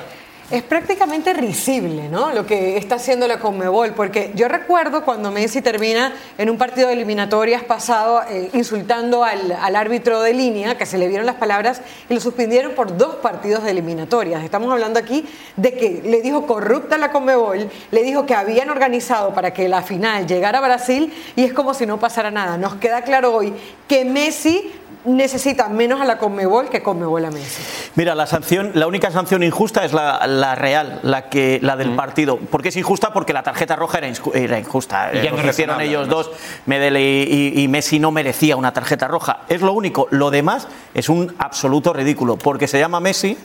es 0.52 0.64
prácticamente 0.64 1.34
risible, 1.34 2.10
¿no? 2.10 2.32
Lo 2.32 2.46
que 2.46 2.78
está 2.78 2.96
haciendo 2.96 3.28
la 3.28 3.40
Conmebol, 3.40 3.94
porque 3.94 4.32
yo 4.36 4.48
recuerdo 4.50 5.04
cuando 5.06 5.32
Messi 5.32 5.62
termina 5.62 6.14
en 6.38 6.50
un 6.50 6.58
partido 6.58 6.88
de 6.88 6.94
eliminatorias 6.94 7.64
pasado 7.64 8.22
eh, 8.30 8.50
insultando 8.54 9.24
al, 9.24 9.76
árbitro 9.76 10.22
de 10.22 10.34
línea, 10.34 10.78
que 10.78 10.86
se 10.86 10.98
le 10.98 11.08
vieron 11.08 11.26
las 11.26 11.36
palabras 11.36 11.82
y 12.10 12.14
lo 12.14 12.20
suspendieron 12.20 12.74
por 12.74 12.98
dos 12.98 13.16
partidos 13.16 13.64
de 13.64 13.72
eliminatorias. 13.72 14.44
Estamos 14.44 14.72
hablando 14.72 15.00
aquí 15.00 15.26
de 15.56 15.74
que 15.74 16.02
le 16.04 16.22
dijo 16.22 16.46
corrupta 16.46 16.98
la 16.98 17.12
Conmebol, 17.12 17.70
le 17.92 18.04
dijo 18.04 18.26
que 18.26 18.36
habían 18.36 18.70
organizado 18.70 19.34
para 19.34 19.54
que 19.54 19.70
la 19.70 19.82
final 19.82 20.28
llegara 20.28 20.60
a 20.60 20.62
Brasil 20.62 21.14
y 21.36 21.46
es 21.46 21.54
como 21.54 21.74
si 21.74 21.86
no 21.86 22.00
pasara 22.00 22.30
nada. 22.30 22.58
Nos 22.58 22.76
queda 22.76 23.02
claro 23.04 23.34
hoy 23.34 23.54
que 23.88 24.04
Messi 24.04 24.70
necesita 25.06 25.68
menos 25.68 26.02
a 26.02 26.06
la 26.06 26.18
Conmebol 26.18 26.70
que 26.70 26.84
Conmebol 26.84 27.26
a 27.26 27.32
Messi. 27.32 27.62
Mira, 27.96 28.16
la 28.16 28.28
sanción, 28.28 28.72
la 28.76 28.88
única 28.88 29.12
sanción 29.12 29.44
injusta 29.44 29.84
es 29.84 29.94
la, 29.94 30.20
real, 30.56 31.00
la 31.04 31.30
que 31.30 31.60
la 31.62 31.76
del 31.76 31.92
mm. 31.92 31.96
partido. 31.96 32.38
¿Por 32.38 32.62
qué 32.62 32.70
es 32.70 32.78
injusta? 32.78 33.14
Porque 33.14 33.34
la 33.34 33.44
tarjeta 33.44 33.76
roja 33.76 34.00
era, 34.00 34.60
injusta. 34.60 35.12
Y 35.14 35.22
ya 35.24 35.32
lo 35.32 35.50
hicieron 35.50 35.80
ellos 35.82 36.08
dos. 36.08 36.32
Medel 36.66 36.98
y, 36.98 37.68
Messi 37.68 38.00
no 38.00 38.12
merecía 38.12 38.56
una 38.56 38.74
tarjeta 38.74 39.08
roja. 39.08 39.42
Es 39.50 39.62
lo 39.62 39.74
único. 39.74 40.08
Lo 40.12 40.32
demás 40.32 40.68
es 40.94 41.10
un 41.10 41.34
absoluto 41.38 41.94
ridículo. 41.94 42.38
Porque 42.38 42.68
se 42.68 42.80
llama 42.80 43.00
Messi 43.00 43.38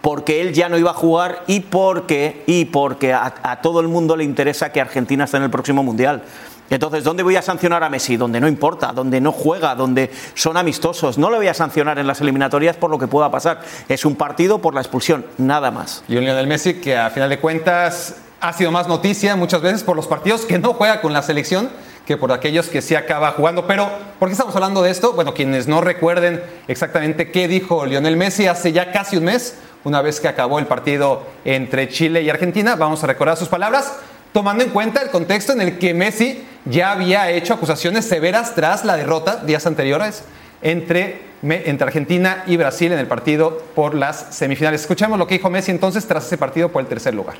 porque 0.00 0.40
él 0.40 0.54
ya 0.54 0.70
no 0.70 0.78
iba 0.78 0.92
a 0.92 0.94
jugar 0.94 1.42
y 1.46 1.60
porque, 1.60 2.42
y 2.46 2.64
porque 2.64 3.12
a, 3.12 3.34
a, 3.42 3.60
todo 3.60 3.80
el 3.80 3.88
mundo 3.88 4.16
le 4.16 4.24
interesa 4.24 4.72
que 4.72 4.80
Argentina 4.80 5.24
esté 5.24 5.36
en 5.36 5.42
el 5.42 5.50
próximo 5.50 5.82
Mundial. 5.82 6.22
Entonces, 6.70 7.04
¿dónde 7.04 7.22
voy 7.22 7.36
a 7.36 7.42
sancionar 7.42 7.82
a 7.82 7.90
Messi? 7.90 8.16
Donde 8.16 8.40
no 8.40 8.48
importa, 8.48 8.92
donde 8.92 9.20
no 9.20 9.32
juega, 9.32 9.74
donde 9.74 10.10
son 10.34 10.56
amistosos. 10.56 11.18
No 11.18 11.30
le 11.30 11.36
voy 11.36 11.48
a 11.48 11.54
sancionar 11.54 11.98
en 11.98 12.06
las 12.06 12.20
eliminatorias 12.20 12.76
por 12.76 12.90
lo 12.90 12.98
que 12.98 13.08
pueda 13.08 13.30
pasar. 13.30 13.60
Es 13.88 14.04
un 14.04 14.14
partido 14.14 14.60
por 14.60 14.74
la 14.74 14.80
expulsión, 14.80 15.26
nada 15.36 15.70
más. 15.70 16.04
Y 16.08 16.16
un 16.16 16.24
Lionel 16.24 16.46
Messi 16.46 16.74
que 16.74 16.96
a 16.96 17.10
final 17.10 17.28
de 17.28 17.40
cuentas 17.40 18.16
ha 18.40 18.52
sido 18.52 18.70
más 18.70 18.88
noticia 18.88 19.36
muchas 19.36 19.60
veces 19.60 19.82
por 19.82 19.96
los 19.96 20.06
partidos 20.06 20.46
que 20.46 20.58
no 20.58 20.72
juega 20.72 21.00
con 21.00 21.12
la 21.12 21.22
selección 21.22 21.68
que 22.06 22.16
por 22.16 22.32
aquellos 22.32 22.66
que 22.66 22.82
sí 22.82 22.96
acaba 22.96 23.30
jugando. 23.32 23.68
Pero, 23.68 23.88
¿por 24.18 24.28
qué 24.28 24.32
estamos 24.32 24.54
hablando 24.56 24.82
de 24.82 24.90
esto? 24.90 25.12
Bueno, 25.12 25.32
quienes 25.32 25.68
no 25.68 25.80
recuerden 25.80 26.42
exactamente 26.66 27.30
qué 27.30 27.46
dijo 27.46 27.86
Lionel 27.86 28.16
Messi 28.16 28.48
hace 28.48 28.72
ya 28.72 28.90
casi 28.90 29.16
un 29.16 29.24
mes, 29.24 29.56
una 29.84 30.02
vez 30.02 30.18
que 30.18 30.26
acabó 30.26 30.58
el 30.58 30.66
partido 30.66 31.22
entre 31.44 31.88
Chile 31.88 32.22
y 32.22 32.30
Argentina, 32.30 32.74
vamos 32.74 33.04
a 33.04 33.06
recordar 33.06 33.36
sus 33.36 33.48
palabras, 33.48 33.94
tomando 34.32 34.64
en 34.64 34.70
cuenta 34.70 35.02
el 35.02 35.10
contexto 35.10 35.52
en 35.52 35.60
el 35.60 35.78
que 35.78 35.94
Messi 35.94 36.44
ya 36.64 36.92
había 36.92 37.30
hecho 37.30 37.54
acusaciones 37.54 38.04
severas 38.04 38.54
tras 38.54 38.84
la 38.84 38.96
derrota 38.96 39.36
días 39.44 39.66
anteriores 39.66 40.24
entre, 40.62 41.22
entre 41.42 41.86
Argentina 41.86 42.44
y 42.46 42.56
Brasil 42.56 42.92
en 42.92 42.98
el 42.98 43.06
partido 43.06 43.62
por 43.74 43.94
las 43.94 44.34
semifinales. 44.34 44.82
Escuchemos 44.82 45.18
lo 45.18 45.26
que 45.26 45.34
dijo 45.34 45.50
Messi 45.50 45.70
entonces 45.70 46.06
tras 46.06 46.26
ese 46.26 46.38
partido 46.38 46.68
por 46.70 46.82
el 46.82 46.88
tercer 46.88 47.14
lugar. 47.14 47.36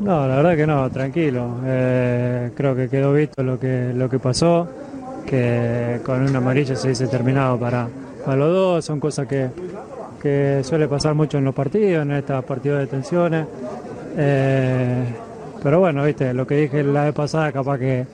No, 0.00 0.26
la 0.26 0.36
verdad 0.36 0.56
que 0.56 0.66
no, 0.66 0.88
tranquilo. 0.90 1.56
Eh, 1.64 2.50
creo 2.56 2.74
que 2.74 2.88
quedó 2.88 3.12
visto 3.12 3.42
lo 3.42 3.58
que, 3.58 3.92
lo 3.94 4.08
que 4.08 4.18
pasó, 4.18 4.68
que 5.26 6.00
con 6.04 6.22
una 6.22 6.38
amarilla 6.38 6.74
se 6.74 6.88
dice 6.88 7.06
terminado 7.06 7.58
para, 7.58 7.88
para 8.24 8.36
los 8.36 8.52
dos, 8.52 8.84
son 8.84 8.98
cosas 8.98 9.26
que, 9.26 9.50
que 10.22 10.62
suele 10.64 10.88
pasar 10.88 11.14
mucho 11.14 11.36
en 11.36 11.44
los 11.44 11.54
partidos, 11.54 12.02
en 12.02 12.12
estos 12.12 12.42
partidos 12.44 12.78
de 12.78 12.86
tensiones. 12.86 13.46
Eh, 14.16 15.04
pero 15.62 15.80
bueno, 15.80 16.04
viste, 16.04 16.32
lo 16.34 16.46
que 16.46 16.56
dije 16.56 16.82
la 16.82 17.04
vez 17.04 17.14
pasada 17.14 17.52
capaz 17.52 17.78
que, 17.78 18.06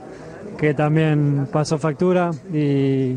que 0.59 0.75
también 0.75 1.49
pasó 1.53 1.79
factura 1.79 2.31
y, 2.53 3.17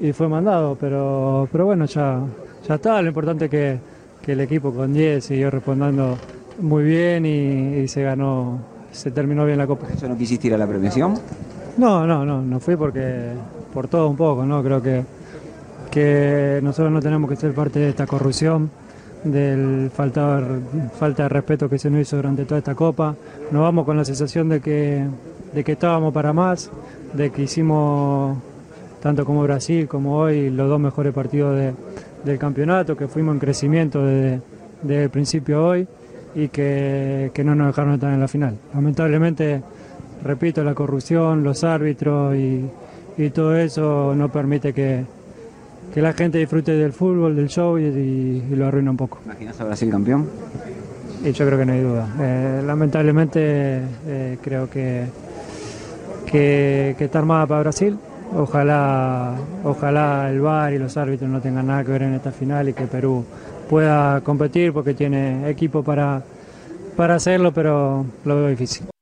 y 0.00 0.12
fue 0.12 0.28
mandado, 0.28 0.76
pero, 0.78 1.48
pero 1.50 1.66
bueno, 1.66 1.86
ya, 1.86 2.20
ya 2.68 2.74
está, 2.74 3.00
lo 3.00 3.08
importante 3.08 3.46
es 3.46 3.50
que, 3.50 3.78
que 4.22 4.32
el 4.32 4.40
equipo 4.40 4.72
con 4.72 4.92
10 4.92 5.24
siguió 5.24 5.50
respondiendo 5.50 6.16
muy 6.60 6.84
bien 6.84 7.26
y, 7.26 7.86
se 7.88 8.02
ganó, 8.02 8.58
se 8.92 9.10
terminó 9.10 9.44
bien 9.44 9.58
la 9.58 9.66
Copa. 9.66 9.86
¿Eso 9.92 10.08
no 10.08 10.16
quisiste 10.16 10.48
ir 10.48 10.54
a 10.54 10.58
la 10.58 10.66
premiación? 10.66 11.14
No, 11.76 12.06
no, 12.06 12.24
no, 12.24 12.40
no 12.42 12.60
fui 12.60 12.76
porque 12.76 13.32
por 13.72 13.88
todo 13.88 14.08
un 14.08 14.16
poco, 14.16 14.44
¿no? 14.46 14.62
Creo 14.62 14.80
que, 14.80 15.02
que 15.90 16.60
nosotros 16.62 16.92
no 16.92 17.00
tenemos 17.00 17.28
que 17.28 17.36
ser 17.36 17.52
parte 17.52 17.80
de 17.80 17.88
esta 17.90 18.06
corrupción, 18.06 18.70
del 19.24 19.90
falta, 19.92 20.40
falta 20.98 21.24
de 21.24 21.28
respeto 21.28 21.68
que 21.68 21.78
se 21.78 21.90
nos 21.90 22.02
hizo 22.02 22.16
durante 22.16 22.44
toda 22.44 22.58
esta 22.58 22.74
Copa. 22.74 23.14
Nos 23.50 23.62
vamos 23.62 23.84
con 23.84 23.96
la 23.96 24.04
sensación 24.04 24.48
de 24.48 24.60
que, 24.60 25.04
de 25.52 25.64
que 25.64 25.72
estábamos 25.72 26.12
para 26.12 26.32
más, 26.32 26.70
de 27.14 27.30
que 27.30 27.42
hicimos 27.42 28.36
tanto 29.04 29.26
como 29.26 29.42
Brasil 29.42 29.86
como 29.86 30.16
hoy 30.16 30.48
los 30.48 30.66
dos 30.66 30.80
mejores 30.80 31.12
partidos 31.12 31.74
del 32.24 32.38
campeonato, 32.38 32.96
que 32.96 33.06
fuimos 33.06 33.34
en 33.34 33.38
crecimiento 33.38 34.02
desde, 34.02 34.40
el 34.82 35.10
principio 35.10 35.62
hoy 35.62 35.86
y 36.34 36.48
que, 36.48 37.30
no 37.44 37.54
nos 37.54 37.66
dejaron 37.66 37.92
estar 37.92 38.14
en 38.14 38.20
la 38.20 38.28
final. 38.28 38.56
Lamentablemente, 38.72 39.62
repito, 40.22 40.64
la 40.64 40.72
corrupción, 40.72 41.44
los 41.44 41.64
árbitros 41.64 42.34
y, 42.34 42.64
todo 43.34 43.54
eso 43.54 44.14
no 44.16 44.30
permite 44.32 44.72
que, 44.72 45.04
la 46.00 46.12
gente 46.12 46.38
disfrute 46.38 46.72
del 46.72 46.92
fútbol, 46.92 47.36
del 47.36 47.48
show 47.48 47.78
y, 47.78 48.42
lo 48.50 48.66
arruina 48.66 48.90
un 48.90 48.96
poco. 48.96 49.20
¿Imaginas 49.24 49.60
a 49.60 49.64
Brasil 49.64 49.90
campeón? 49.90 50.28
Y 51.24 51.32
yo 51.32 51.46
creo 51.46 51.58
que 51.58 51.66
no 51.66 51.72
hay 51.72 51.80
duda. 51.80 52.08
Eh, 52.20 52.62
lamentablemente 52.66 53.80
eh, 54.06 54.38
creo 54.42 54.68
que, 54.68 55.06
que, 56.26 56.94
que 56.98 57.04
está 57.04 57.20
armada 57.20 57.46
para 57.46 57.60
Brasil. 57.60 57.98
Ojalá, 58.36 59.34
ojalá 59.62 60.28
el 60.30 60.40
VAR 60.40 60.72
y 60.72 60.78
los 60.78 60.96
árbitros 60.96 61.30
no 61.30 61.40
tengan 61.40 61.68
nada 61.68 61.84
que 61.84 61.92
ver 61.92 62.02
en 62.02 62.14
esta 62.14 62.32
final 62.32 62.68
y 62.68 62.72
que 62.72 62.86
Perú 62.86 63.24
pueda 63.70 64.20
competir 64.22 64.72
porque 64.72 64.94
tiene 64.94 65.48
equipo 65.48 65.82
para, 65.82 66.22
para 66.96 67.14
hacerlo, 67.14 67.52
pero 67.52 68.04
lo 68.24 68.36
veo 68.36 68.48
difícil. 68.48 68.93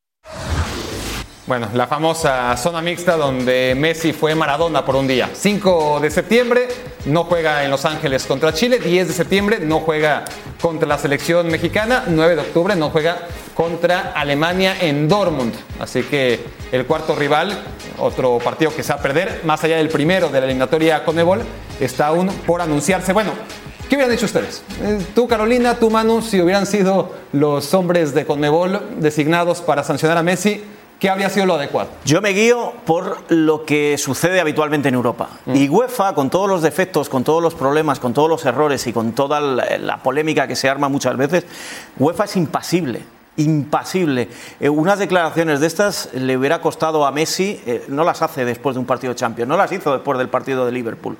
Bueno, 1.53 1.69
la 1.75 1.87
famosa 1.87 2.57
zona 2.57 2.81
mixta 2.81 3.15
donde 3.15 3.75
Messi 3.77 4.15
fue 4.15 4.35
Maradona 4.35 4.87
por 4.87 4.97
un 4.97 5.07
día. 5.07 5.29
5 5.35 6.01
de 6.01 6.11
septiembre 6.11 6.67
no 7.05 7.25
juega 7.25 7.63
en 7.63 7.71
Los 7.71 7.85
Ángeles 7.85 8.25
contra 8.25 8.55
Chile, 8.55 8.79
10 8.79 9.09
de 9.09 9.13
septiembre 9.13 9.59
no 9.61 9.81
juega 9.81 10.25
contra 10.63 10.89
la 10.89 10.97
selección 10.97 11.49
mexicana, 11.49 12.05
9 12.07 12.37
de 12.37 12.41
octubre 12.41 12.75
no 12.75 12.89
juega 12.89 13.19
contra 13.53 14.13
Alemania 14.13 14.79
en 14.81 15.07
Dortmund. 15.11 15.53
Así 15.79 16.05
que 16.05 16.41
el 16.73 16.87
cuarto 16.87 17.15
rival, 17.15 17.63
otro 17.99 18.39
partido 18.39 18.75
que 18.75 18.83
se 18.83 18.95
va 18.95 19.01
a 19.01 19.03
perder, 19.03 19.43
más 19.45 19.63
allá 19.63 19.77
del 19.77 19.91
primero 19.91 20.31
de 20.31 20.41
la 20.41 20.47
eliminatoria 20.47 21.05
Conebol, 21.05 21.43
está 21.79 22.07
aún 22.07 22.29
por 22.47 22.63
anunciarse. 22.63 23.13
Bueno, 23.13 23.33
¿Qué 23.91 23.97
hubieran 23.97 24.15
hecho 24.15 24.25
ustedes? 24.25 24.63
Eh, 24.81 25.05
tú, 25.15 25.29
Carolina, 25.29 25.75
tú, 25.75 25.91
Manu, 25.91 26.23
si 26.23 26.41
hubieran 26.41 26.65
sido 26.65 27.15
los 27.33 27.75
hombres 27.75 28.15
de 28.15 28.25
Conmebol 28.25 28.81
designados 28.97 29.61
para 29.61 29.85
sancionar 29.85 30.17
a 30.17 30.23
Messi, 30.23 30.65
¿qué 31.03 31.11
habría 31.11 31.29
sido 31.29 31.47
lo 31.47 31.55
adecuado? 31.55 31.91
Yo 32.05 32.23
me 32.23 32.31
guío 32.31 32.75
por 32.87 33.19
lo 33.29 33.65
que 33.65 33.99
sucede 33.99 34.41
habitualmente 34.41 34.89
en 34.89 34.95
Europa. 34.95 35.31
Mm. 35.47 35.57
Y 35.57 35.69
UEFA, 35.69 36.15
con 36.15 36.31
todos 36.31 36.49
los 36.49 36.63
defectos, 36.63 37.09
con 37.09 37.25
todos 37.25 37.43
los 37.43 37.57
problemas, 37.57 37.99
con 37.99 38.15
todos 38.15 38.29
los 38.29 38.45
errores 38.47 38.87
y 38.87 38.93
con 38.93 39.11
toda 39.11 39.41
la 39.41 39.97
polémica 40.01 40.47
que 40.47 40.55
se 40.55 40.69
arma 40.69 40.89
muchas 40.89 41.17
veces, 41.17 41.45
UEFA 41.99 42.25
es 42.25 42.37
impasible 42.37 43.03
impasible. 43.37 44.29
Eh, 44.61 44.69
unas 44.69 44.99
declaraciones 44.99 45.61
de 45.61 45.67
estas 45.67 46.11
le 46.13 46.37
hubiera 46.37 46.61
costado 46.61 47.07
a 47.07 47.13
Messi, 47.13 47.63
eh, 47.65 47.83
no 47.89 48.05
las 48.05 48.21
hace 48.21 48.45
después 48.45 48.75
de 48.75 48.81
un 48.81 48.87
partido 48.87 49.15
de 49.15 49.19
Champions, 49.19 49.49
no 49.49 49.57
las 49.57 49.73
hizo 49.73 49.91
después 49.95 50.19
del 50.19 50.29
partido 50.29 50.67
de 50.67 50.73
Liverpool. 50.73 51.17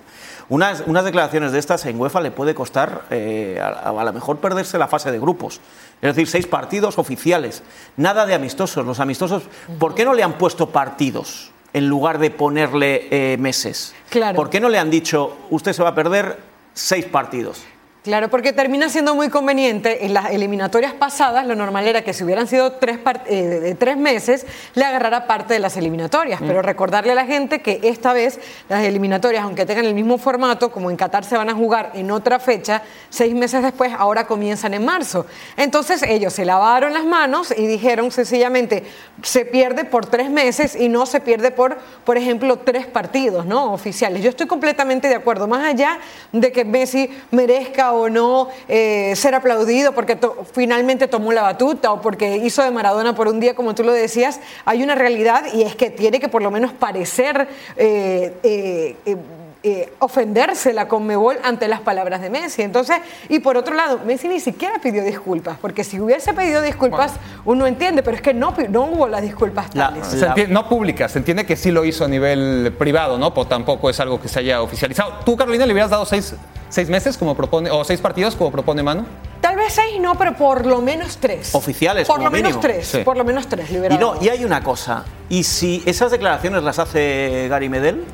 Unas, 0.53 0.83
unas 0.85 1.07
declaraciones 1.07 1.53
de 1.53 1.59
estas 1.59 1.87
en 1.87 1.99
UEFA 1.99 2.21
le 2.21 2.31
puede 2.31 2.55
costar 2.55 3.07
eh, 3.09 3.59
a, 3.59 3.89
a, 3.89 4.05
lo 4.05 4.13
mejor 4.13 4.37
perderse 4.37 4.77
la 4.77 4.87
fase 4.87 5.11
de 5.11 5.19
grupos. 5.19 5.63
Es 6.03 6.15
decir, 6.15 6.29
seis 6.29 6.47
partidos 6.47 6.99
oficiales. 6.99 7.63
Nada 7.97 8.27
de 8.27 8.35
amistosos. 8.35 8.85
Los 8.85 9.01
amistosos, 9.01 9.45
¿por 9.79 9.95
qué 9.95 10.05
no 10.05 10.13
le 10.13 10.23
han 10.23 10.37
puesto 10.37 10.69
partidos 10.69 11.53
en 11.73 11.89
lugar 11.89 12.19
de 12.19 12.31
ponerle 12.31 13.39
meses? 13.39 13.95
Claro. 14.11 14.37
¿Por 14.37 14.51
qué 14.51 14.61
no 14.61 14.69
le 14.69 14.79
han 14.79 14.91
dicho, 14.91 15.39
usted 15.49 15.73
se 15.73 15.83
va 15.83 15.89
a 15.89 15.95
perder 15.95 16.39
seis 16.75 17.07
partidos? 17.07 17.63
Claro, 18.03 18.29
porque 18.31 18.53
termina 18.53 18.89
siendo 18.89 19.15
muy 19.15 19.29
conveniente. 19.29 20.05
En 20.05 20.13
las 20.13 20.33
eliminatorias 20.33 20.93
pasadas, 20.93 21.47
lo 21.47 21.55
normal 21.55 21.87
era 21.87 22.03
que 22.03 22.13
si 22.13 22.25
hubieran 22.25 22.49
sido 22.49 22.73
tres, 22.73 22.99
eh, 23.27 23.77
tres 23.79 23.97
meses, 23.97 24.45
le 24.75 24.85
agarrara 24.85 25.29
parte 25.29 25.55
de 25.55 25.61
las 25.61 25.77
eliminatorias. 25.77 26.41
Mm. 26.41 26.47
Pero 26.49 26.63
recordarle 26.63 27.13
a 27.13 27.15
la 27.15 27.27
gente 27.27 27.61
que 27.61 27.79
esta 27.85 28.13
vez 28.13 28.41
las 28.69 28.83
eliminatorias, 28.83 29.45
aunque 29.45 29.67
tengan 29.67 29.85
el 29.85 29.95
mismo 29.95 30.19
formato, 30.19 30.73
como 30.73 30.91
en 30.91 30.97
Qatar 30.97 31.25
se 31.25 31.37
van 31.37 31.49
a 31.49 31.55
jugar 31.55 31.93
en 31.95 32.11
otra 32.11 32.41
fecha, 32.41 32.83
seis 33.09 33.37
meses 33.37 33.63
después, 33.63 33.93
ahora 33.97 34.27
comienzan 34.27 34.75
en 34.75 34.85
marzo. 34.85 35.25
Entonces 35.57 36.03
ellos 36.03 36.33
se 36.33 36.45
lavaron 36.45 36.93
las 36.93 37.05
manos 37.05 37.55
y 37.57 37.69
dijeron 37.69 38.11
sencillamente, 38.11 38.83
se 39.23 39.45
pierde 39.45 39.85
por 39.85 40.07
tres 40.07 40.29
meses 40.29 40.75
y 40.75 40.89
no 40.89 41.07
se 41.07 41.21
pierde 41.21 41.53
por, 41.53 41.79
por 42.05 42.17
ejemplo, 42.17 42.59
tres 42.59 42.85
partidos 42.85 43.47
¿no? 43.47 43.73
oficiales. 43.73 44.25
Yo 44.25 44.31
estoy 44.31 44.49
completamente 44.49 45.07
de 45.07 45.15
acuerdo, 45.15 45.47
más 45.47 45.65
allá 45.65 46.01
de 46.33 46.51
que 46.51 46.65
Messi 46.65 47.09
merezca 47.31 47.92
o 47.93 48.09
no 48.09 48.49
eh, 48.69 49.15
ser 49.17 49.35
aplaudido 49.35 49.93
porque 49.93 50.19
finalmente 50.53 51.09
tomó 51.09 51.33
la 51.33 51.43
batuta 51.43 51.93
o 51.93 52.01
porque 52.01 52.37
hizo 52.37 52.63
de 52.63 52.71
Maradona 52.71 53.15
por 53.15 53.29
un 53.29 53.41
día, 53.41 53.55
como 53.55 53.75
tú 53.75 53.85
lo 53.85 53.93
decías, 53.93 54.41
hay 54.65 54.83
una 54.83 54.95
realidad 54.95 55.45
y 55.53 55.63
es 55.63 55.77
que 55.77 55.91
tiene 55.91 56.21
que 56.21 56.29
por 56.29 56.43
lo 56.43 56.51
menos 56.51 56.73
parecer... 56.73 57.49
Eh, 57.77 58.35
eh, 58.43 58.97
eh, 59.65 59.93
ofenderse 60.01 60.73
la 60.73 60.89
Conmebol 60.89 61.37
ante 61.45 61.69
las 61.69 61.79
palabras 61.79 62.21
de 62.21 62.31
Messi. 62.31 62.63
Entonces, 62.63 62.97
y 63.29 63.39
por 63.39 63.57
otro 63.57 63.77
lado, 63.77 64.01
Messi 64.05 64.27
ni 64.27 64.41
siquiera 64.41 64.81
pidió 64.83 65.05
disculpas, 65.05 65.57
porque 65.61 65.85
si 65.85 66.01
hubiese 66.01 66.35
pedido 66.35 66.63
disculpas, 66.63 67.13
uno 67.45 67.69
entiende, 67.69 68.03
pero 68.03 68.17
es 68.17 68.23
que 68.23 68.35
no, 68.35 68.53
no 68.71 68.87
hubo 68.87 69.07
las 69.07 69.23
disculpas 69.23 69.71
tales. 69.71 70.49
no 70.49 70.69
públicas, 70.69 71.13
se 71.13 71.19
entiende 71.19 71.47
que 71.47 71.55
sí 71.55 71.71
lo 71.71 71.85
hizo 71.85 72.05
a 72.05 72.09
nivel 72.09 72.75
privado, 72.77 73.19
¿no? 73.19 73.33
Pues 73.33 73.49
tampoco 73.49 73.89
es 73.89 74.01
algo 74.01 74.21
que 74.21 74.27
se 74.27 74.41
haya 74.41 74.61
oficializado. 74.63 75.21
¿Tú, 75.25 75.37
Carolina, 75.37 75.65
le 75.65 75.73
hubieras 75.73 75.91
dado 75.91 76.07
seis, 76.07 76.35
seis 76.73 76.89
meses 76.89 77.19
como 77.19 77.37
propone, 77.37 77.71
o 77.71 77.85
seis 77.85 78.01
partidos 78.01 78.35
como 78.35 78.51
propone 78.51 78.83
Manu? 78.83 79.05
Tal 79.43 79.57
vez 79.57 79.75
seis 79.75 80.01
no, 80.01 80.15
pero 80.17 80.35
por 80.35 80.65
lo 80.65 80.81
menos 80.81 81.19
tres. 81.19 81.55
Oficiales, 81.55 82.09
Por 82.09 82.23
lo 82.23 82.31
menos 82.31 82.59
tres, 82.61 82.99
por 83.05 83.17
lo 83.17 83.25
menos 83.25 83.47
tres. 83.47 83.71
Y, 83.71 83.99
no, 83.99 84.15
y 84.21 84.31
hay 84.31 84.45
una 84.45 84.63
cosa, 84.63 85.05
¿y 85.29 85.45
si 85.45 85.83
esas 85.85 86.11
declaraciones 86.11 86.63
las 86.63 86.79
hace 86.79 87.47
Gary 87.49 87.69
Medel? 87.69 88.05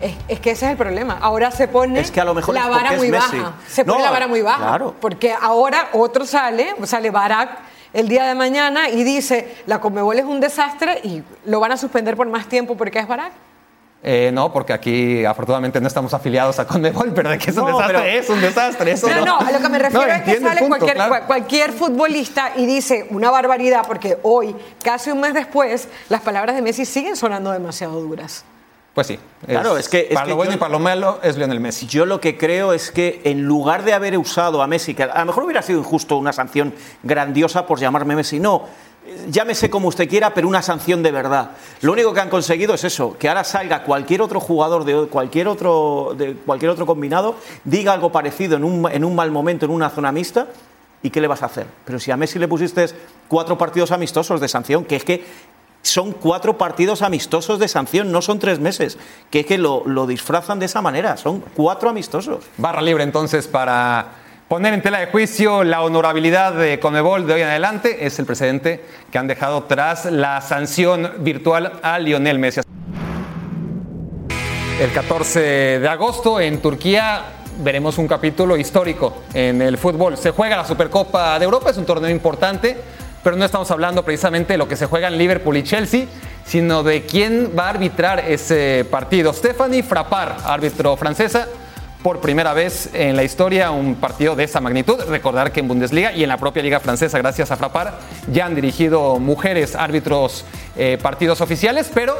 Es, 0.00 0.40
que 0.40 0.52
ese 0.52 0.66
es 0.66 0.72
el 0.72 0.76
problema. 0.76 1.18
Ahora 1.20 1.50
se 1.50 1.66
pone 1.66 1.98
es 2.00 2.10
que 2.10 2.20
a 2.20 2.24
lo 2.24 2.34
mejor 2.34 2.54
la 2.54 2.68
vara 2.68 2.92
muy 2.92 3.10
baja. 3.10 3.54
Se 3.68 3.84
pone 3.84 4.02
la 4.02 4.10
vara 4.10 4.28
muy 4.28 4.42
baja. 4.42 4.58
Claro. 4.58 4.94
Porque 5.00 5.32
ahora 5.32 5.88
otro 5.92 6.24
sale, 6.24 6.74
sale 6.84 7.10
Barack 7.10 7.58
el 7.92 8.08
día 8.08 8.26
de 8.26 8.34
mañana 8.34 8.88
y 8.88 9.02
dice, 9.02 9.56
la 9.66 9.80
Conmebol 9.80 10.18
es 10.18 10.24
un 10.24 10.40
desastre 10.40 11.00
y 11.02 11.22
lo 11.46 11.58
van 11.58 11.72
a 11.72 11.76
suspender 11.76 12.16
por 12.16 12.28
más 12.28 12.48
tiempo 12.48 12.76
porque 12.76 13.00
es 13.00 13.08
Barack. 13.08 13.32
Eh, 14.00 14.30
no, 14.32 14.52
porque 14.52 14.72
aquí 14.72 15.24
afortunadamente 15.24 15.80
no 15.80 15.88
estamos 15.88 16.14
afiliados 16.14 16.58
a 16.60 16.66
Conmebol, 16.68 17.12
pero 17.12 17.30
de 17.30 17.38
que 17.38 17.50
es 17.50 17.56
un 17.56 17.66
desastre, 17.66 18.18
es 18.18 18.30
un 18.30 18.40
desastre. 18.40 18.90
Eso 18.92 19.08
no, 19.08 19.24
no, 19.24 19.38
a 19.40 19.50
lo 19.50 19.58
que 19.58 19.68
me 19.68 19.78
refiero 19.78 20.06
es 20.06 20.22
que 20.22 20.40
sale 20.40 20.68
cualquier, 20.68 20.96
cualquier, 21.26 21.72
futbolista 21.72 22.52
y 22.56 22.64
dice 22.64 23.08
una 23.10 23.30
barbaridad, 23.32 23.84
porque 23.86 24.16
hoy, 24.22 24.54
casi 24.84 25.10
un 25.10 25.20
mes 25.20 25.34
después, 25.34 25.88
las 26.08 26.20
palabras 26.20 26.54
de 26.54 26.62
Messi 26.62 26.84
siguen 26.84 27.16
sonando 27.16 27.50
demasiado 27.50 28.00
duras. 28.00 28.44
pues 28.94 29.06
sí. 29.06 29.18
Claro, 29.46 29.78
es 29.78 29.88
que- 29.88 30.08
es 30.08 30.14
para 30.14 30.24
que 30.24 30.30
lo 30.30 30.36
bueno 30.36 30.50
yo- 30.52 30.56
y 30.56 30.58
para 30.58 30.72
lo 30.72 30.80
malo 30.80 31.20
es 31.22 31.36
Lionel 31.36 31.60
Messi. 31.60 31.86
Yo 31.86 32.04
lo 32.04 32.20
que 32.20 32.36
creo 32.36 32.72
es 32.72 32.90
que 32.90 33.20
en 33.22 33.42
lugar 33.44 33.84
de 33.84 33.92
haber 33.94 34.18
usado 34.18 34.60
a 34.60 34.66
Messi, 34.66 34.92
que 34.94 35.04
a 35.04 35.18
lo 35.20 35.26
mejor 35.26 35.44
hubiera 35.44 35.62
sido 35.62 35.78
injusto 35.78 36.16
una 36.16 36.32
sanción 36.32 36.74
grandiosa 37.04 37.64
por 37.64 37.78
llamarme 37.78 38.16
Messi, 38.16 38.40
no. 38.40 38.64
Llámese 39.30 39.70
como 39.70 39.88
usted 39.88 40.08
quiera, 40.08 40.34
pero 40.34 40.48
una 40.48 40.62
sanción 40.62 41.02
de 41.02 41.10
verdad. 41.10 41.52
Lo 41.80 41.92
único 41.92 42.12
que 42.12 42.20
han 42.20 42.30
conseguido 42.30 42.74
es 42.74 42.84
eso, 42.84 43.16
que 43.18 43.28
ahora 43.28 43.44
salga 43.44 43.82
cualquier 43.82 44.22
otro 44.22 44.40
jugador 44.40 44.84
de 44.84 45.06
cualquier 45.06 45.48
otro, 45.48 46.14
de 46.16 46.34
cualquier 46.34 46.70
otro 46.70 46.86
combinado, 46.86 47.36
diga 47.64 47.92
algo 47.92 48.10
parecido 48.12 48.56
en 48.56 48.64
un, 48.64 48.90
en 48.90 49.04
un 49.04 49.14
mal 49.14 49.30
momento, 49.30 49.66
en 49.66 49.72
una 49.72 49.90
zona 49.90 50.12
mixta, 50.12 50.48
¿y 51.02 51.10
qué 51.10 51.20
le 51.20 51.26
vas 51.26 51.42
a 51.42 51.46
hacer? 51.46 51.66
Pero 51.84 51.98
si 51.98 52.10
a 52.10 52.16
Messi 52.16 52.38
le 52.38 52.48
pusiste 52.48 52.86
cuatro 53.28 53.56
partidos 53.56 53.92
amistosos 53.92 54.40
de 54.40 54.48
sanción, 54.48 54.84
que 54.84 54.96
es 54.96 55.04
que 55.04 55.24
son 55.82 56.12
cuatro 56.12 56.58
partidos 56.58 57.02
amistosos 57.02 57.58
de 57.58 57.68
sanción, 57.68 58.12
no 58.12 58.20
son 58.20 58.38
tres 58.38 58.58
meses, 58.58 58.98
que 59.30 59.40
es 59.40 59.46
que 59.46 59.58
lo, 59.58 59.84
lo 59.86 60.06
disfrazan 60.06 60.58
de 60.58 60.66
esa 60.66 60.82
manera, 60.82 61.16
son 61.16 61.42
cuatro 61.54 61.88
amistosos. 61.88 62.44
Barra 62.56 62.82
libre 62.82 63.04
entonces 63.04 63.46
para 63.46 64.27
poner 64.48 64.72
en 64.72 64.80
tela 64.80 64.98
de 64.98 65.06
juicio 65.06 65.62
la 65.62 65.82
honorabilidad 65.82 66.54
de 66.54 66.80
Conmebol 66.80 67.26
de 67.26 67.34
hoy 67.34 67.42
en 67.42 67.48
adelante. 67.48 68.06
Es 68.06 68.18
el 68.18 68.24
precedente 68.24 68.82
que 69.12 69.18
han 69.18 69.26
dejado 69.26 69.64
tras 69.64 70.06
la 70.06 70.40
sanción 70.40 71.12
virtual 71.18 71.74
a 71.82 71.98
Lionel 71.98 72.38
Messi. 72.38 72.62
El 74.80 74.90
14 74.92 75.40
de 75.80 75.88
agosto 75.88 76.40
en 76.40 76.62
Turquía 76.62 77.24
veremos 77.58 77.98
un 77.98 78.08
capítulo 78.08 78.56
histórico 78.56 79.18
en 79.34 79.60
el 79.60 79.76
fútbol. 79.76 80.16
Se 80.16 80.30
juega 80.30 80.56
la 80.56 80.64
Supercopa 80.64 81.38
de 81.38 81.44
Europa, 81.44 81.70
es 81.70 81.76
un 81.76 81.84
torneo 81.84 82.10
importante, 82.10 82.76
pero 83.22 83.36
no 83.36 83.44
estamos 83.44 83.70
hablando 83.70 84.02
precisamente 84.02 84.54
de 84.54 84.58
lo 84.58 84.66
que 84.66 84.76
se 84.76 84.86
juega 84.86 85.08
en 85.08 85.18
Liverpool 85.18 85.58
y 85.58 85.62
Chelsea, 85.62 86.06
sino 86.46 86.82
de 86.82 87.04
quién 87.04 87.52
va 87.58 87.66
a 87.66 87.70
arbitrar 87.70 88.20
ese 88.20 88.86
partido. 88.90 89.34
Stephanie 89.34 89.82
Frappard, 89.82 90.46
árbitro 90.46 90.96
francesa, 90.96 91.48
por 92.02 92.20
primera 92.20 92.52
vez 92.52 92.90
en 92.94 93.16
la 93.16 93.24
historia 93.24 93.70
un 93.70 93.96
partido 93.96 94.36
de 94.36 94.44
esa 94.44 94.60
magnitud. 94.60 95.00
Recordar 95.08 95.52
que 95.52 95.60
en 95.60 95.68
Bundesliga 95.68 96.12
y 96.12 96.22
en 96.22 96.28
la 96.28 96.36
propia 96.36 96.62
Liga 96.62 96.80
Francesa, 96.80 97.18
gracias 97.18 97.50
a 97.50 97.56
Frappard, 97.56 97.94
ya 98.30 98.46
han 98.46 98.54
dirigido 98.54 99.18
mujeres 99.18 99.74
árbitros 99.74 100.44
eh, 100.76 100.98
partidos 101.02 101.40
oficiales, 101.40 101.90
pero 101.92 102.14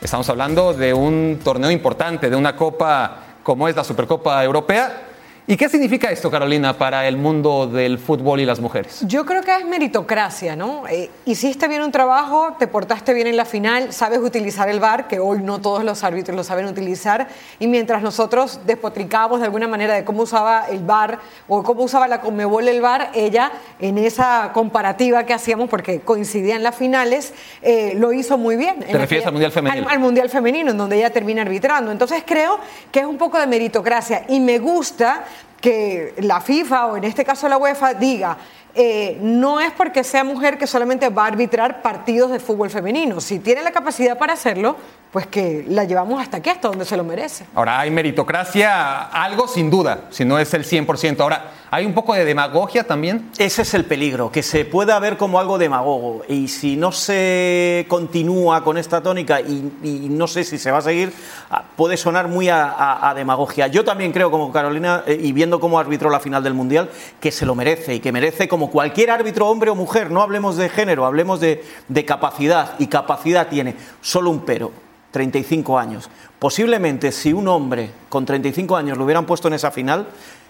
estamos 0.00 0.28
hablando 0.28 0.74
de 0.74 0.92
un 0.92 1.40
torneo 1.42 1.70
importante, 1.70 2.28
de 2.28 2.36
una 2.36 2.56
copa 2.56 3.22
como 3.42 3.68
es 3.68 3.76
la 3.76 3.84
Supercopa 3.84 4.42
Europea. 4.44 5.02
¿Y 5.48 5.56
qué 5.56 5.68
significa 5.68 6.10
esto, 6.10 6.28
Carolina, 6.28 6.76
para 6.76 7.06
el 7.06 7.16
mundo 7.16 7.68
del 7.68 8.00
fútbol 8.00 8.40
y 8.40 8.44
las 8.44 8.58
mujeres? 8.58 8.98
Yo 9.06 9.24
creo 9.24 9.42
que 9.42 9.54
es 9.54 9.64
meritocracia, 9.64 10.56
¿no? 10.56 10.88
Eh, 10.88 11.08
hiciste 11.24 11.68
bien 11.68 11.82
un 11.82 11.92
trabajo, 11.92 12.56
te 12.58 12.66
portaste 12.66 13.14
bien 13.14 13.28
en 13.28 13.36
la 13.36 13.44
final, 13.44 13.92
sabes 13.92 14.18
utilizar 14.18 14.68
el 14.68 14.80
VAR, 14.80 15.06
que 15.06 15.20
hoy 15.20 15.38
no 15.40 15.60
todos 15.60 15.84
los 15.84 16.02
árbitros 16.02 16.36
lo 16.36 16.42
saben 16.42 16.66
utilizar, 16.66 17.28
y 17.60 17.68
mientras 17.68 18.02
nosotros 18.02 18.58
despotricábamos 18.66 19.38
de 19.38 19.46
alguna 19.46 19.68
manera 19.68 19.94
de 19.94 20.04
cómo 20.04 20.24
usaba 20.24 20.66
el 20.68 20.80
VAR 20.80 21.20
o 21.46 21.62
cómo 21.62 21.84
usaba 21.84 22.08
la 22.08 22.20
Conmebol 22.20 22.66
el 22.66 22.80
VAR, 22.80 23.12
ella 23.14 23.52
en 23.78 23.98
esa 23.98 24.50
comparativa 24.52 25.26
que 25.26 25.32
hacíamos, 25.32 25.70
porque 25.70 26.00
coincidían 26.00 26.64
las 26.64 26.74
finales, 26.74 27.32
eh, 27.62 27.92
lo 27.94 28.12
hizo 28.12 28.36
muy 28.36 28.56
bien. 28.56 28.80
¿Te 28.80 28.98
refieres 28.98 29.24
al 29.28 29.32
Mundial 29.32 29.52
Femenino? 29.52 29.86
Al, 29.86 29.92
al 29.92 30.00
Mundial 30.00 30.28
Femenino, 30.28 30.72
en 30.72 30.76
donde 30.76 30.96
ella 30.96 31.10
termina 31.10 31.42
arbitrando. 31.42 31.92
Entonces 31.92 32.24
creo 32.26 32.58
que 32.90 32.98
es 32.98 33.06
un 33.06 33.16
poco 33.16 33.38
de 33.38 33.46
meritocracia 33.46 34.24
y 34.28 34.40
me 34.40 34.58
gusta 34.58 35.24
que 35.60 36.14
la 36.18 36.40
FIFA 36.40 36.86
o 36.86 36.96
en 36.96 37.04
este 37.04 37.24
caso 37.24 37.48
la 37.48 37.58
UEFA 37.58 37.94
diga, 37.94 38.36
eh, 38.76 39.18
no 39.22 39.58
es 39.60 39.72
porque 39.72 40.04
sea 40.04 40.22
mujer 40.24 40.58
que 40.58 40.66
solamente 40.66 41.08
va 41.08 41.24
a 41.24 41.28
arbitrar 41.28 41.82
partidos 41.82 42.30
de 42.30 42.38
fútbol 42.40 42.70
femenino. 42.70 43.20
Si 43.20 43.38
tiene 43.38 43.62
la 43.62 43.72
capacidad 43.72 44.18
para 44.18 44.34
hacerlo, 44.34 44.76
pues 45.10 45.26
que 45.28 45.64
la 45.68 45.84
llevamos 45.84 46.20
hasta 46.20 46.36
aquí, 46.38 46.50
hasta 46.50 46.68
donde 46.68 46.84
se 46.84 46.96
lo 46.96 47.02
merece. 47.04 47.46
Ahora, 47.54 47.80
hay 47.80 47.90
meritocracia, 47.90 49.02
algo 49.04 49.48
sin 49.48 49.70
duda, 49.70 50.04
si 50.10 50.24
no 50.24 50.38
es 50.38 50.52
el 50.52 50.64
100%. 50.64 51.20
Ahora, 51.20 51.52
¿hay 51.70 51.86
un 51.86 51.94
poco 51.94 52.12
de 52.12 52.24
demagogia 52.26 52.84
también? 52.84 53.30
Ese 53.38 53.62
es 53.62 53.72
el 53.72 53.86
peligro, 53.86 54.30
que 54.30 54.42
se 54.42 54.64
pueda 54.66 54.98
ver 54.98 55.16
como 55.16 55.38
algo 55.38 55.56
demagogo. 55.56 56.22
Y 56.28 56.48
si 56.48 56.76
no 56.76 56.92
se 56.92 57.86
continúa 57.88 58.62
con 58.62 58.76
esta 58.76 59.00
tónica 59.02 59.40
y, 59.40 59.72
y 59.82 60.08
no 60.10 60.26
sé 60.26 60.44
si 60.44 60.58
se 60.58 60.70
va 60.70 60.78
a 60.78 60.82
seguir, 60.82 61.12
ah, 61.50 61.64
puede 61.76 61.96
sonar 61.96 62.28
muy 62.28 62.48
a, 62.50 62.64
a- 62.70 63.08
a 63.10 63.14
demagogia. 63.14 63.68
Yo 63.68 63.84
también 63.84 64.12
creo, 64.12 64.30
como 64.30 64.52
Carolina, 64.52 65.02
eh, 65.06 65.18
y 65.18 65.32
viendo 65.32 65.60
cómo 65.60 65.78
arbitró 65.78 66.10
la 66.10 66.20
final 66.20 66.42
del 66.42 66.52
Mundial, 66.54 66.90
que 67.20 67.30
se 67.30 67.46
lo 67.46 67.54
merece 67.54 67.94
y 67.94 68.00
que 68.00 68.12
merece 68.12 68.48
como 68.48 68.65
cualquier 68.70 69.10
árbitro, 69.10 69.48
hombre 69.48 69.70
o 69.70 69.74
mujer. 69.74 70.10
No 70.10 70.22
hablemos 70.22 70.56
de 70.56 70.68
género, 70.68 71.06
hablemos 71.06 71.40
de, 71.40 71.64
de 71.88 72.04
capacidad. 72.04 72.74
Y 72.78 72.86
capacidad 72.86 73.48
tiene 73.48 73.76
solo 74.00 74.30
un 74.30 74.40
pero. 74.40 74.72
35 75.10 75.78
años. 75.78 76.10
Posiblemente 76.38 77.10
si 77.10 77.32
un 77.32 77.48
hombre 77.48 77.90
con 78.10 78.26
35 78.26 78.76
años 78.76 78.98
lo 78.98 79.04
hubieran 79.04 79.24
puesto 79.24 79.48
en 79.48 79.54
esa 79.54 79.70
final, 79.70 80.08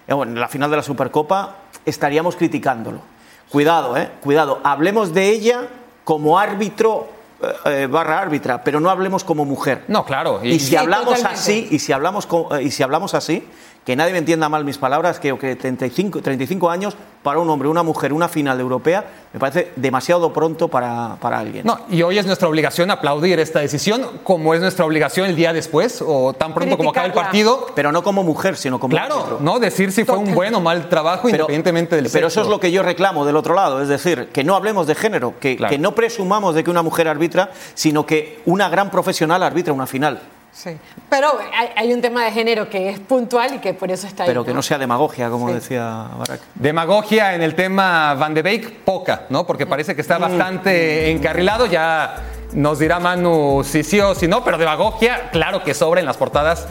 eh, 0.09 0.12
en 0.12 0.40
la 0.40 0.48
final 0.48 0.70
de 0.70 0.76
la 0.76 0.83
Supercopa, 0.83 1.57
estaríamos 1.85 2.35
criticándolo. 2.35 3.00
Cuidado, 3.48 3.96
eh, 3.96 4.11
cuidado. 4.20 4.61
Hablemos 4.64 5.14
de 5.14 5.31
ella 5.31 5.68
como 6.02 6.38
árbitro 6.38 7.09
eh, 7.40 7.83
eh, 7.83 7.87
barra 7.87 8.20
árbitra, 8.20 8.64
pero 8.64 8.81
no 8.81 8.90
hablemos 8.90 9.22
como 9.22 9.44
mujer. 9.44 9.85
No, 9.88 10.05
claro. 10.05 10.40
Y, 10.42 10.59
si 10.59 10.74
hablamos 10.74 11.16
totalmente. 11.16 11.38
así, 11.38 11.68
y 11.70 11.79
si 11.79 11.92
hablamos, 11.92 12.26
y 12.61 12.70
si 12.70 12.83
hablamos 12.83 13.14
así, 13.14 13.46
que 13.87 13.94
nadie 13.94 14.11
me 14.12 14.18
entienda 14.18 14.49
mal 14.49 14.64
mis 14.64 14.79
palabras, 14.79 15.20
creo 15.20 15.38
que 15.38 15.55
35, 15.55 16.20
35 16.20 16.68
años 16.68 16.96
para 17.22 17.38
un 17.38 17.49
hombre, 17.49 17.68
una 17.68 17.85
mujer, 17.85 18.12
una 18.12 18.27
final 18.27 18.59
europea, 18.59 19.05
me 19.33 19.38
parece 19.38 19.70
demasiado 19.77 20.33
pronto 20.33 20.66
para, 20.66 21.16
para 21.20 21.38
alguien. 21.38 21.64
No, 21.64 21.79
y 21.88 22.03
hoy 22.03 22.18
es 22.18 22.27
nuestra 22.27 22.49
obligación 22.49 22.90
aplaudir 22.90 23.38
esta 23.38 23.61
decisión, 23.61 24.03
como 24.25 24.55
es 24.55 24.61
nuestra 24.61 24.85
obligación 24.85 25.29
el 25.29 25.37
día 25.37 25.53
después, 25.53 26.03
o 26.05 26.35
tan 26.35 26.53
pronto 26.53 26.77
como 26.77 26.90
acabe 26.90 27.07
el 27.07 27.12
partido. 27.12 27.68
Pero 27.77 27.92
no 27.92 28.03
como 28.03 28.25
mujer, 28.25 28.57
sino 28.57 28.81
como 28.81 28.90
Claro. 28.96 29.38
¿no? 29.40 29.61
Decir 29.61 29.92
si 29.92 30.05
fue 30.05 30.16
un 30.18 30.35
buen 30.35 30.53
o 30.57 30.61
mal 30.61 30.88
trabajo, 30.88 31.29
independientemente 31.29 31.94
del 31.94 32.11
pero 32.12 32.27
eso 32.27 32.40
es 32.40 32.49
lo 32.49 32.59
que 32.59 32.72
yo 32.72 32.83
reclamo 32.83 33.25
del 33.25 33.37
otro 33.37 33.55
lado, 33.55 33.81
es 33.81 33.87
decir, 33.88 34.31
que 34.33 34.42
no 34.42 34.57
hablemos 34.57 34.88
de 34.88 34.96
género, 34.96 35.35
que, 35.38 35.57
Claro. 35.57 35.70
que 35.70 35.79
no 35.79 35.94
presumamos 35.94 36.57
de 36.57 36.64
que 36.64 36.70
una 36.70 36.83
mujer 36.83 37.07
arbitra, 37.07 37.51
sino 37.75 38.05
que 38.05 38.40
una 38.46 38.68
gran 38.68 38.90
profesional 38.90 39.44
arbitra 39.44 39.72
una 39.72 39.87
final, 39.87 40.20
Sí. 40.57 40.71
Pero 41.11 41.38
hay, 41.55 41.69
hay 41.77 41.92
un 41.92 42.01
tema 42.01 42.25
de 42.25 42.33
género 42.33 42.71
que 42.71 42.88
es 42.88 42.99
puntual 42.99 43.57
y 43.57 43.59
que 43.59 43.75
por 43.75 43.90
eso 43.90 44.07
está 44.07 44.23
ahí. 44.23 44.29
pero 44.31 44.42
que 44.42 44.55
no 44.55 44.62
sea 44.62 44.79
demagogia, 44.79 45.29
como 45.29 45.49
Sí. 45.49 45.55
decía 45.55 46.09
Barak. 46.19 46.40
Demagogia 46.55 47.35
en 47.35 47.42
el 47.42 47.55
tema 47.55 48.14
Van 48.14 48.33
de 48.33 48.40
Beek, 48.40 48.79
poca, 48.81 49.27
¿no? 49.29 49.47
Porque 49.47 49.66
parece 49.66 49.95
que 49.95 50.01
Mm. 50.01 50.07
está 50.07 50.19
bastante 50.19 51.11
encarrilado. 51.11 51.66
Ya 51.66 52.23
nos 52.55 52.79
dirá 52.79 52.99
Manu 53.01 53.62
si 53.64 53.85
sí 53.85 54.01
o 54.01 54.14
si 54.14 54.29
no, 54.29 54.42
pero 54.42 54.57
demagogia, 54.57 55.29
claro 55.31 55.62
que 55.62 55.75
sobra 55.75 56.01
en 56.01 56.07
las 56.07 56.16
portadas 56.16 56.66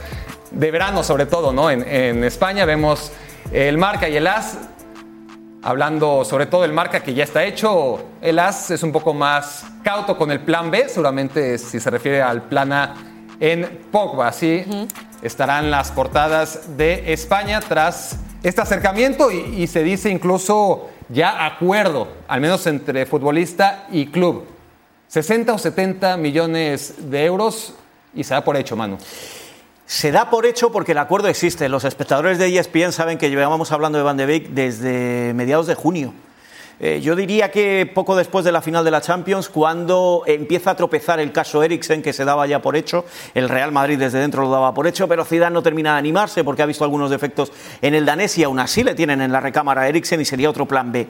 de 0.49 0.71
verano, 0.71 1.03
sobre 1.03 1.27
todo, 1.27 1.53
¿no? 1.53 1.69
En, 1.69 1.87
en 1.87 2.23
España 2.23 2.65
vemos 2.65 3.11
el 3.51 3.77
marca 3.77 4.09
y 4.09 4.17
el 4.17 4.25
as. 4.25 4.57
Hablando 5.61 6.23
sobre 6.25 6.45
todo 6.45 6.61
del 6.61 6.73
marca 6.73 6.99
que 7.01 7.13
ya 7.15 7.23
está 7.23 7.43
hecho, 7.43 8.03
el 8.21 8.37
as 8.39 8.69
es 8.69 8.83
un 8.83 8.91
poco 8.91 9.13
más 9.15 9.65
cauto 9.83 10.15
con 10.17 10.29
el 10.31 10.39
plan 10.39 10.69
B, 10.69 10.87
seguramente 10.89 11.57
si 11.57 11.79
se 11.79 11.89
refiere 11.89 12.21
al 12.21 12.43
plan 12.43 12.71
A 12.71 12.93
en 13.39 13.79
Pogba, 13.91 14.27
así 14.27 14.63
estarán 15.21 15.71
las 15.71 15.91
portadas 15.91 16.77
de 16.77 17.13
España 17.13 17.59
tras 17.59 18.17
este 18.43 18.61
acercamiento 18.61 19.31
y, 19.31 19.63
y 19.63 19.67
se 19.67 19.83
dice 19.83 20.09
incluso 20.09 20.89
ya 21.09 21.45
acuerdo, 21.45 22.07
al 22.27 22.41
menos 22.41 22.65
entre 22.67 23.05
futbolista 23.05 23.87
y 23.91 24.07
club. 24.07 24.45
60 25.07 25.53
o 25.53 25.57
70 25.57 26.17
millones 26.17 27.09
de 27.09 27.25
euros 27.25 27.73
y 28.13 28.23
se 28.23 28.33
da 28.33 28.43
por 28.43 28.57
hecho, 28.57 28.75
Manu. 28.75 28.97
Se 29.85 30.11
da 30.11 30.29
por 30.31 30.45
hecho 30.45 30.71
porque 30.71 30.93
el 30.93 30.97
acuerdo 30.97 31.27
existe. 31.27 31.69
Los 31.69 31.83
espectadores 31.83 32.39
de 32.39 32.57
ESPN 32.57 32.91
saben 32.91 33.17
que 33.17 33.29
llevábamos 33.29 33.71
hablando 33.71 33.99
de 33.99 34.03
Van 34.03 34.17
de 34.17 34.25
Beek 34.25 34.49
desde 34.49 35.33
mediados 35.35 35.67
de 35.67 35.75
junio. 35.75 36.13
Eh, 36.79 36.99
yo 37.01 37.15
diría 37.15 37.51
que 37.51 37.89
poco 37.93 38.15
después 38.15 38.43
de 38.45 38.51
la 38.51 38.61
final 38.61 38.83
de 38.83 38.91
la 38.91 39.01
Champions, 39.01 39.49
cuando 39.49 40.23
empieza 40.25 40.71
a 40.71 40.75
tropezar 40.75 41.19
el 41.19 41.31
caso 41.31 41.63
Eriksen, 41.63 42.01
que 42.01 42.13
se 42.13 42.25
daba 42.25 42.47
ya 42.47 42.61
por 42.61 42.75
hecho, 42.75 43.05
el 43.33 43.49
Real 43.49 43.71
Madrid 43.71 43.97
desde 43.97 44.19
dentro 44.19 44.43
lo 44.43 44.51
daba 44.51 44.73
por 44.73 44.87
hecho, 44.87 45.07
pero 45.07 45.25
Zidane 45.25 45.53
no 45.53 45.63
termina 45.63 45.93
de 45.93 45.99
animarse 45.99 46.43
porque 46.43 46.61
ha 46.61 46.65
visto 46.65 46.83
algunos 46.83 47.09
defectos 47.09 47.51
en 47.81 47.93
el 47.93 48.05
danés 48.05 48.37
y 48.37 48.43
aún 48.43 48.59
así 48.59 48.83
le 48.83 48.95
tienen 48.95 49.21
en 49.21 49.31
la 49.31 49.39
recámara 49.39 49.83
a 49.83 49.89
y 49.89 50.25
sería 50.25 50.49
otro 50.49 50.65
plan 50.65 50.91
B. 50.91 51.07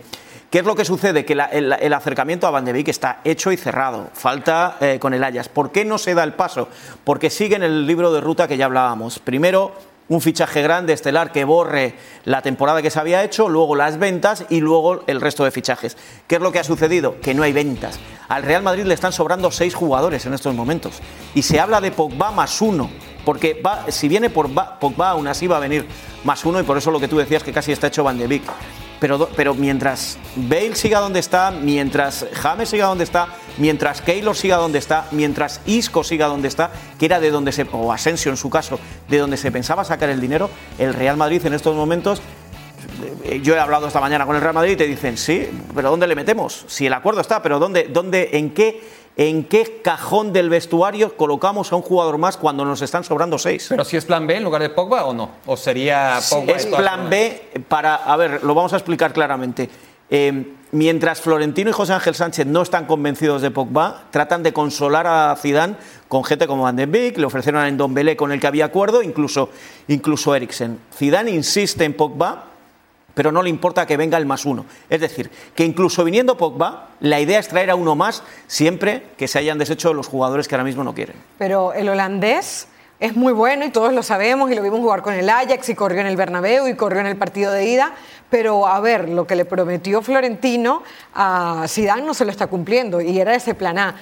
¿Qué 0.50 0.60
es 0.60 0.66
lo 0.66 0.76
que 0.76 0.86
sucede? 0.86 1.26
Que 1.26 1.34
el, 1.34 1.94
acercamiento 1.94 2.48
a 2.48 2.52
Van 2.52 2.64
de 2.64 2.72
Beek 2.72 2.88
está 2.88 3.20
hecho 3.24 3.52
y 3.52 3.58
cerrado. 3.58 4.10
Falta 4.14 4.78
eh, 4.80 5.00
con 5.00 5.14
el 5.14 5.24
Ajax. 5.24 5.50
¿Por 5.50 5.72
qué 5.72 5.84
no 5.84 5.98
se 5.98 6.14
da 6.14 6.24
el 6.24 6.34
paso? 6.34 6.70
Porque 7.04 7.30
sigue 7.30 7.56
en 7.56 7.64
el 7.64 7.86
libro 7.88 8.14
de 8.14 8.22
ruta 8.22 8.48
que 8.48 8.56
ya 8.56 8.66
hablábamos. 8.66 9.20
Primero, 9.20 9.74
un 10.08 10.22
fichaje 10.22 10.62
grande, 10.62 10.94
estelar, 10.94 11.32
que 11.32 11.44
borre 11.46 11.96
la 12.26 12.42
temporada 12.42 12.82
que 12.82 12.92
se 12.92 13.00
había 13.00 13.24
hecho, 13.24 13.50
luego 13.50 13.76
las 13.76 13.98
ventas 13.98 14.46
y 14.50 14.60
luego 14.62 15.04
el 15.08 15.20
resto 15.20 15.44
de 15.44 15.52
fichajes. 15.52 15.98
¿Qué 16.28 16.36
es 16.36 16.42
lo 16.42 16.52
que 16.52 16.60
ha 16.60 16.64
sucedido? 16.64 17.20
Que 17.22 17.34
no 17.34 17.42
hay 17.44 17.54
ventas. 17.54 18.00
Al 18.28 18.44
Real 18.44 18.62
Madrid 18.62 18.84
le 18.86 18.94
están 18.94 19.12
sobrando 19.14 19.50
seis 19.52 19.74
jugadores 19.74 20.26
en 20.26 20.34
estos 20.34 20.54
momentos. 20.54 20.94
Y 21.34 21.42
se 21.42 21.60
habla 21.60 21.82
de 21.82 21.92
Pogba 21.92 22.32
más 22.32 22.62
uno. 22.62 22.90
Porque 23.26 23.60
va- 23.66 23.86
si 23.90 24.08
viene 24.08 24.30
por 24.30 24.54
Ba- 24.54 24.80
Pogba, 24.80 25.10
aún 25.10 25.28
así 25.28 25.48
va 25.48 25.58
a 25.58 25.60
venir 25.60 25.88
más 26.24 26.46
uno 26.46 26.60
y 26.60 26.64
por 26.64 26.78
eso 26.78 26.92
lo 26.92 27.00
que 27.00 27.08
tú 27.08 27.18
decías 27.18 27.44
que 27.44 27.52
casi 27.52 27.72
está 27.72 27.88
hecho 27.88 28.04
Van 28.04 28.20
de 28.20 28.28
Beek. 28.28 28.44
Pero, 29.06 29.30
pero 29.36 29.54
mientras 29.54 30.18
Bale 30.36 30.74
siga 30.74 31.00
donde 31.00 31.20
está, 31.20 31.52
mientras 31.52 32.26
James 32.34 32.70
siga 32.70 32.88
donde 32.88 33.04
está, 33.04 33.28
mientras 33.60 34.02
Keylor 34.02 34.36
siga 34.36 34.56
donde 34.56 34.80
está, 34.80 35.06
mientras 35.12 35.62
Isco 35.68 36.04
siga 36.04 36.26
donde 36.26 36.48
está, 36.48 36.72
que 36.98 37.06
era 37.06 37.20
de 37.20 37.30
donde 37.30 37.52
se, 37.52 37.68
o 37.72 37.94
Asensio 37.94 38.32
en 38.32 38.38
su 38.38 38.50
caso, 38.50 38.80
de 39.08 39.20
donde 39.20 39.38
se 39.38 39.52
pensaba 39.52 39.84
sacar 39.84 40.10
el 40.10 40.20
dinero, 40.20 40.50
el 40.80 40.96
Real 40.96 41.18
Madrid 41.18 41.46
en 41.46 41.54
estos 41.54 41.76
momentos 41.76 42.20
eh, 43.26 43.42
yo 43.44 43.54
he 43.54 43.60
hablado 43.60 43.86
esta 43.86 44.02
mañana 44.02 44.26
con 44.26 44.38
el 44.38 44.42
Real 44.42 44.56
Madrid 44.56 44.72
y 44.72 44.76
te 44.76 44.88
dicen, 44.88 45.18
sí, 45.18 45.52
pero 45.76 45.92
¿dónde 45.92 46.08
le 46.08 46.16
metemos? 46.16 46.66
Si 46.68 46.88
el 46.88 46.94
acuerdo 46.94 47.22
está, 47.22 47.44
pero 47.44 47.60
¿dónde, 47.60 47.84
dónde, 47.84 48.32
en 48.34 48.56
qué, 48.56 48.82
en 49.18 49.46
qué 49.46 49.82
cajón 49.84 50.34
del 50.34 50.50
vestuario 50.50 51.16
colocamos 51.16 51.72
a 51.72 51.76
un 51.76 51.82
jugador 51.82 52.18
más 52.18 52.38
cuando 52.38 52.66
nos 52.66 52.82
están 52.82 53.04
sobrando 53.04 53.38
seis? 53.38 53.68
Pero 53.70 53.86
si 53.86 53.98
es 53.98 54.06
plan 54.06 54.28
B 54.28 54.38
en 54.38 54.44
lugar 54.44 54.62
de 54.62 54.70
Pogba 54.70 55.06
o 55.06 55.14
no? 55.14 55.30
¿O 55.46 55.56
sería 55.56 56.20
Pogba? 56.30 56.54
Es 56.54 56.66
plan? 56.66 57.10
B 57.10 57.64
para, 57.68 57.96
a 57.96 58.18
ver, 58.18 58.44
lo 58.44 58.54
vamos 58.54 58.74
a 58.74 58.78
explicar 58.78 59.14
claramente. 59.14 59.70
Eh, 60.10 60.54
mientras 60.72 61.22
Florentino 61.22 61.70
y 61.70 61.74
José 61.74 61.94
Ángel 61.94 62.14
Sánchez 62.14 62.46
no 62.46 62.62
están 62.62 62.86
convencidos 62.86 63.42
de 63.42 63.52
Pogba, 63.52 64.04
tratan 64.12 64.44
de 64.44 64.54
consolar 64.54 65.08
a 65.08 65.36
Zidane 65.36 65.76
con 66.08 66.24
gente 66.24 66.46
como 66.48 66.64
Van 66.64 66.76
de 66.76 66.86
Beek, 66.86 67.18
le 67.18 67.26
ofrecieron 67.26 67.62
a 67.62 67.72
Ndombele 67.72 68.16
con 68.16 68.32
el 68.32 68.40
que 68.40 68.48
había 68.48 68.66
acuerdo, 68.66 69.02
incluso, 69.02 69.50
incluso 69.88 70.36
Eriksen. 70.36 70.80
Zidane 70.94 71.32
insiste 71.32 71.86
en 71.86 71.94
Pogba, 71.94 72.46
pero 73.16 73.32
no 73.32 73.42
le 73.42 73.50
importa 73.50 73.88
que 73.88 73.98
venga 73.98 74.20
el 74.20 74.28
más 74.28 74.46
uno. 74.46 74.66
Es 74.88 75.02
decir, 75.02 75.32
que 75.56 75.66
incluso 75.66 76.04
viniendo 76.04 76.38
Pogba, 76.38 76.90
la 77.00 77.20
idea 77.20 77.40
es 77.40 77.48
traer 77.48 77.72
a 77.72 77.76
uno 77.76 77.96
más 77.96 78.22
siempre 78.46 79.08
que 79.18 79.28
se 79.28 79.40
hayan 79.40 79.58
deshecho 79.58 79.94
los 79.94 80.06
jugadores 80.06 80.48
que 80.48 80.54
ahora 80.54 80.66
mismo 80.66 80.84
no 80.84 80.94
quieren. 80.94 81.16
Pero 81.40 81.74
el 81.74 81.90
holandés 81.90 82.68
es 83.00 83.16
muy 83.16 83.34
bueno 83.34 83.66
y 83.66 83.72
todos 83.72 83.94
lo 83.94 84.04
sabemos 84.04 84.52
y 84.52 84.56
lo 84.56 84.62
vimos 84.62 84.80
jugar 84.80 85.02
con 85.02 85.14
el 85.14 85.30
Ajax 85.30 85.70
y 85.70 85.76
corrió 85.76 86.02
en 86.02 86.08
el 86.08 86.16
Bernabéu 86.16 86.68
y 86.68 86.76
corrió 86.76 87.02
en 87.02 87.08
el 87.08 87.18
partido 87.18 87.52
de 87.52 87.66
ida. 87.66 87.94
Pero 88.30 88.68
a 88.68 88.80
ver, 88.80 89.10
lo 89.10 89.28
que 89.28 89.36
le 89.36 89.46
prometió 89.46 90.02
Florentino 90.02 90.84
a 91.14 91.66
Zidane 91.68 92.04
no 92.04 92.14
se 92.14 92.26
lo 92.26 92.32
está 92.32 92.48
cumpliendo 92.48 93.02
y 93.02 93.20
era 93.20 93.36
ese 93.36 93.54
plan 93.54 93.78
A. 93.78 93.96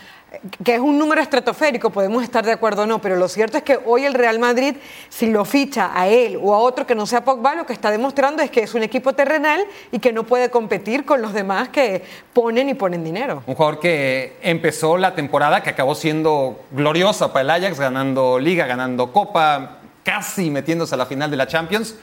Que 0.63 0.75
es 0.75 0.79
un 0.79 0.97
número 0.97 1.21
estratosférico, 1.21 1.91
podemos 1.91 2.23
estar 2.23 2.43
de 2.43 2.51
acuerdo 2.51 2.83
o 2.83 2.85
no, 2.87 2.99
pero 2.99 3.15
lo 3.15 3.27
cierto 3.27 3.57
es 3.57 3.63
que 3.63 3.79
hoy 3.85 4.05
el 4.05 4.15
Real 4.15 4.39
Madrid, 4.39 4.75
si 5.07 5.27
lo 5.27 5.45
ficha 5.45 5.91
a 5.93 6.07
él 6.07 6.39
o 6.41 6.55
a 6.55 6.57
otro 6.57 6.87
que 6.87 6.95
no 6.95 7.05
sea 7.05 7.23
Pogba, 7.23 7.53
lo 7.53 7.67
que 7.67 7.73
está 7.73 7.91
demostrando 7.91 8.41
es 8.41 8.49
que 8.49 8.61
es 8.61 8.73
un 8.73 8.81
equipo 8.81 9.13
terrenal 9.13 9.63
y 9.91 9.99
que 9.99 10.11
no 10.11 10.23
puede 10.23 10.49
competir 10.49 11.05
con 11.05 11.21
los 11.21 11.33
demás 11.33 11.69
que 11.69 12.03
ponen 12.33 12.67
y 12.67 12.73
ponen 12.73 13.03
dinero. 13.03 13.43
Un 13.45 13.53
jugador 13.53 13.79
que 13.79 14.37
empezó 14.41 14.97
la 14.97 15.13
temporada 15.13 15.61
que 15.61 15.69
acabó 15.69 15.93
siendo 15.93 16.61
gloriosa 16.71 17.31
para 17.31 17.41
el 17.41 17.49
Ajax, 17.51 17.79
ganando 17.79 18.39
Liga, 18.39 18.65
ganando 18.65 19.11
Copa, 19.11 19.77
casi 20.03 20.49
metiéndose 20.49 20.95
a 20.95 20.97
la 20.97 21.05
final 21.05 21.29
de 21.29 21.37
la 21.37 21.47
Champions. 21.47 21.95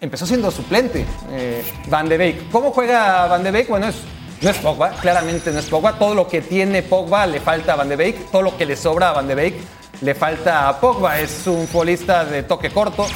Empezó 0.00 0.26
siendo 0.26 0.50
suplente, 0.50 1.04
eh, 1.32 1.64
Van 1.88 2.08
de 2.08 2.16
Beek. 2.16 2.50
¿Cómo 2.50 2.72
juega 2.72 3.26
Van 3.26 3.42
de 3.42 3.50
Beek? 3.50 3.68
Bueno, 3.68 3.88
es, 3.88 3.96
no 4.40 4.50
es 4.50 4.56
Pogba, 4.58 4.90
claramente 4.90 5.50
no 5.50 5.58
es 5.58 5.66
Pogba. 5.66 5.98
Todo 5.98 6.14
lo 6.14 6.26
que 6.26 6.40
tiene 6.40 6.82
Pogba 6.82 7.26
le 7.26 7.40
falta 7.40 7.74
a 7.74 7.76
Van 7.76 7.88
de 7.88 7.96
Beek, 7.96 8.30
todo 8.30 8.42
lo 8.42 8.56
que 8.56 8.64
le 8.64 8.76
sobra 8.76 9.10
a 9.10 9.12
Van 9.12 9.28
de 9.28 9.34
Beek 9.34 9.54
le 10.00 10.14
falta 10.14 10.68
a 10.68 10.80
Pogba. 10.80 11.20
Es 11.20 11.46
un 11.46 11.66
futbolista 11.66 12.24
de 12.24 12.42
toque 12.42 12.70
corto, 12.70 13.06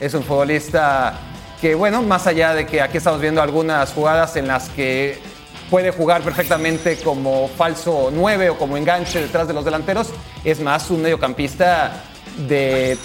es 0.00 0.12
un 0.14 0.24
futbolista 0.24 1.14
que, 1.60 1.76
bueno, 1.76 2.02
más 2.02 2.26
allá 2.26 2.54
de 2.54 2.66
que 2.66 2.80
aquí 2.80 2.96
estamos 2.96 3.20
viendo 3.20 3.40
algunas 3.40 3.92
jugadas 3.92 4.34
en 4.36 4.48
las 4.48 4.68
que 4.70 5.20
puede 5.70 5.92
jugar 5.92 6.22
perfectamente 6.22 6.96
como 6.98 7.48
falso 7.48 8.10
9 8.12 8.50
o 8.50 8.58
como 8.58 8.76
enganche 8.76 9.20
detrás 9.20 9.46
de 9.46 9.54
los 9.54 9.64
delanteros. 9.64 10.08
Es 10.44 10.60
más 10.60 10.90
un 10.90 11.02
mediocampista 11.02 12.02
de 12.48 12.98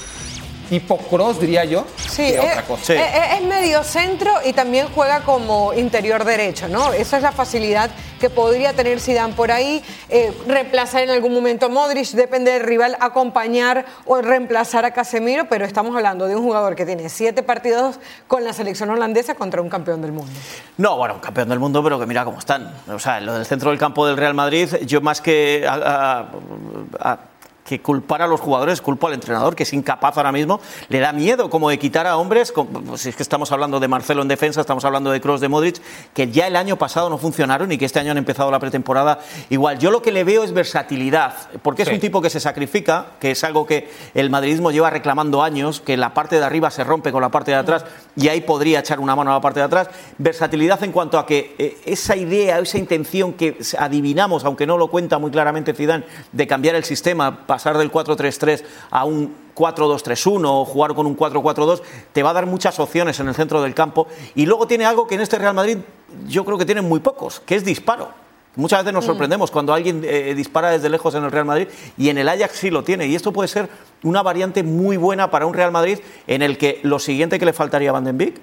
tipo 0.70 0.98
cross, 0.98 1.40
diría 1.40 1.64
yo, 1.66 1.86
Sí, 1.98 2.24
que 2.32 2.36
es, 2.36 2.40
otra 2.40 2.64
cosa. 2.64 2.94
es- 2.94 3.34
es 3.40 3.42
medio 3.44 3.84
centro 3.84 4.32
y 4.46 4.54
también 4.54 4.88
juega 4.94 5.22
como 5.22 5.74
interior 5.74 6.24
derecho, 6.26 6.68
¿no? 6.68 6.94
Esa 6.94 7.18
es 7.18 7.24
la 7.24 7.32
facilidad 7.32 7.90
que 8.20 8.30
podría 8.32 8.74
tener 8.74 9.00
Zidane 9.00 9.34
por 9.34 9.52
ahí, 9.52 9.84
eh, 10.10 10.34
reemplazar 10.48 11.04
en 11.04 11.12
algún 11.12 11.34
momento 11.34 11.68
a 11.68 11.70
Modric, 11.70 12.08
depende 12.12 12.52
del 12.52 12.64
rival, 12.64 12.98
acompañar 13.00 13.86
o 14.06 14.22
reemplazar 14.22 14.86
a 14.86 14.92
Casemiro, 14.92 15.48
pero 15.50 15.66
estamos 15.66 15.96
hablando 15.96 16.26
de 16.28 16.36
un 16.36 16.42
jugador 16.44 16.76
que 16.76 16.86
tiene 16.86 17.10
siete 17.10 17.44
partidos 17.44 18.00
con 18.28 18.44
la 18.44 18.54
selección 18.54 18.90
holandesa 18.90 19.36
contra 19.36 19.62
un 19.62 19.70
campeón 19.70 20.02
del 20.02 20.14
mundo. 20.14 20.32
No, 20.78 20.98
bueno, 20.98 21.16
un 21.16 21.20
campeón 21.20 21.50
del 21.50 21.60
mundo, 21.60 21.84
pero 21.84 22.00
que 22.00 22.06
mira 22.08 22.26
cómo 22.26 22.40
están. 22.40 22.74
O 22.92 22.98
sea, 23.00 23.20
lo 23.20 23.34
del 23.36 23.46
centro 23.46 23.70
del 23.70 23.78
campo 23.80 24.06
del 24.08 24.18
Real 24.18 24.34
Madrid, 24.34 24.68
yo 24.86 25.00
más 25.02 25.22
que 25.22 25.66
a- 25.68 25.74
a- 27.02 27.12
a- 27.12 27.20
que 27.68 27.82
culpar 27.82 28.22
a 28.22 28.28
los 28.28 28.40
jugadores, 28.40 28.82
culpo 28.82 29.08
al 29.08 29.14
entrenador, 29.14 29.56
que 29.56 29.64
es 29.64 29.74
incapaz 29.74 30.16
ahora 30.18 30.32
mismo, 30.32 30.62
le 30.88 31.00
da 31.00 31.12
miedo 31.12 31.50
como 31.50 31.70
de 31.70 31.78
quitar 31.78 32.08
a 32.08 32.16
hombres, 32.18 32.52
como- 32.54 32.98
si 32.98 33.10
es 33.10 33.16
que 33.16 33.24
estamos 33.24 33.52
hablando 33.52 33.80
de 33.82 33.88
Marcelo 33.90 34.22
en 34.22 34.28
defensa, 34.30 34.62
estamos 34.62 34.86
hablando 34.86 35.12
de 35.12 35.20
Cross, 35.20 35.42
de 35.42 35.50
Modric, 35.50 35.82
que 36.14 36.32
ya 36.32 36.48
el 36.48 36.56
año 36.56 36.78
pasado 36.78 37.10
no 37.10 37.18
funcionaron 37.18 37.72
y 37.72 37.78
que 37.78 37.86
este 37.86 38.00
año 38.00 38.12
han 38.12 38.18
empezado 38.18 38.50
la 38.52 38.60
pretemporada 38.60 39.20
igual. 39.50 39.78
Yo 39.80 39.92
lo 39.92 40.02
que 40.02 40.12
le 40.14 40.24
veo 40.24 40.44
es 40.46 40.54
versatilidad, 40.54 41.34
porque 41.62 41.82
es 41.82 41.90
Sí. 41.90 41.96
un 41.96 42.00
tipo 42.00 42.22
que 42.22 42.30
se 42.30 42.40
sacrifica, 42.40 43.08
que 43.20 43.32
es 43.32 43.44
algo 43.44 43.66
que 43.66 43.90
el 44.14 44.30
madridismo 44.30 44.72
lleva 44.72 44.90
reclamando 44.90 45.44
años, 45.44 45.82
que 45.82 45.98
la 45.98 46.14
parte 46.14 46.40
de 46.40 46.46
arriba 46.46 46.72
se 46.72 46.84
rompe 46.86 47.12
con 47.12 47.22
la 47.22 47.30
parte 47.30 47.52
de 47.52 47.58
atrás 47.58 47.84
y 48.16 48.30
ahí 48.30 48.42
podría 48.42 48.80
echar 48.80 49.00
una 49.02 49.16
mano 49.16 49.32
a 49.32 49.34
la 49.36 49.42
parte 49.42 49.60
de 49.60 49.66
atrás. 49.66 49.90
Versatilidad 50.18 50.82
en 50.84 50.92
cuanto 50.94 51.20
a 51.20 51.26
que 51.26 51.56
eh, 51.58 51.78
esa 51.86 52.16
idea, 52.16 52.60
esa 52.60 52.78
intención 52.78 53.34
que 53.34 53.58
adivinamos, 53.78 54.46
aunque 54.46 54.66
no 54.66 54.78
lo 54.78 54.88
cuenta 54.88 55.18
muy 55.20 55.32
claramente 55.32 55.74
Zidane, 55.74 56.06
de 56.32 56.48
cambiar 56.48 56.76
el 56.76 56.84
sistema, 56.84 57.46
pasar 57.58 57.76
del 57.80 57.92
4-3-3 57.92 58.64
a 58.92 59.04
un 59.04 59.34
4-2-3-1 59.56 60.46
o 60.46 60.64
jugar 60.64 60.94
con 60.94 61.08
un 61.08 61.18
4-4-2, 61.18 61.82
te 62.14 62.22
va 62.22 62.30
a 62.30 62.34
dar 62.34 62.46
muchas 62.46 62.80
opciones 62.80 63.20
en 63.20 63.28
el 63.28 63.34
centro 63.34 63.64
del 63.64 63.74
campo. 63.74 64.08
Y 64.36 64.46
luego 64.46 64.68
tiene 64.68 64.86
algo 64.86 65.08
que 65.08 65.16
en 65.16 65.22
este 65.22 65.40
Real 65.40 65.56
Madrid 65.56 65.80
yo 66.28 66.46
creo 66.46 66.60
que 66.60 66.66
tienen 66.66 66.88
muy 66.88 67.00
pocos, 67.00 67.40
que 67.40 67.56
es 67.56 67.66
disparo. 67.66 68.10
Muchas 68.56 68.80
veces 68.80 68.94
nos 68.94 69.06
sorprendemos 69.06 69.50
cuando 69.50 69.74
alguien 69.74 70.04
eh, 70.04 70.34
dispara 70.36 70.70
desde 70.70 70.90
lejos 70.90 71.16
en 71.16 71.24
el 71.24 71.32
Real 71.32 71.46
Madrid 71.46 71.68
y 71.98 72.10
en 72.10 72.20
el 72.20 72.30
Ajax 72.30 72.58
sí 72.58 72.70
lo 72.70 72.84
tiene. 72.84 73.08
Y 73.08 73.16
esto 73.16 73.32
puede 73.32 73.48
ser 73.48 73.70
una 74.04 74.22
variante 74.22 74.62
muy 74.62 74.98
buena 74.98 75.32
para 75.32 75.48
un 75.48 75.54
Real 75.56 75.72
Madrid 75.72 75.98
en 76.28 76.44
el 76.44 76.60
que 76.60 76.80
lo 76.84 77.00
siguiente 77.00 77.40
que 77.40 77.46
le 77.46 77.54
faltaría 77.54 77.90
a 77.90 77.94
Van 77.94 78.04
den 78.04 78.18
Beek 78.18 78.36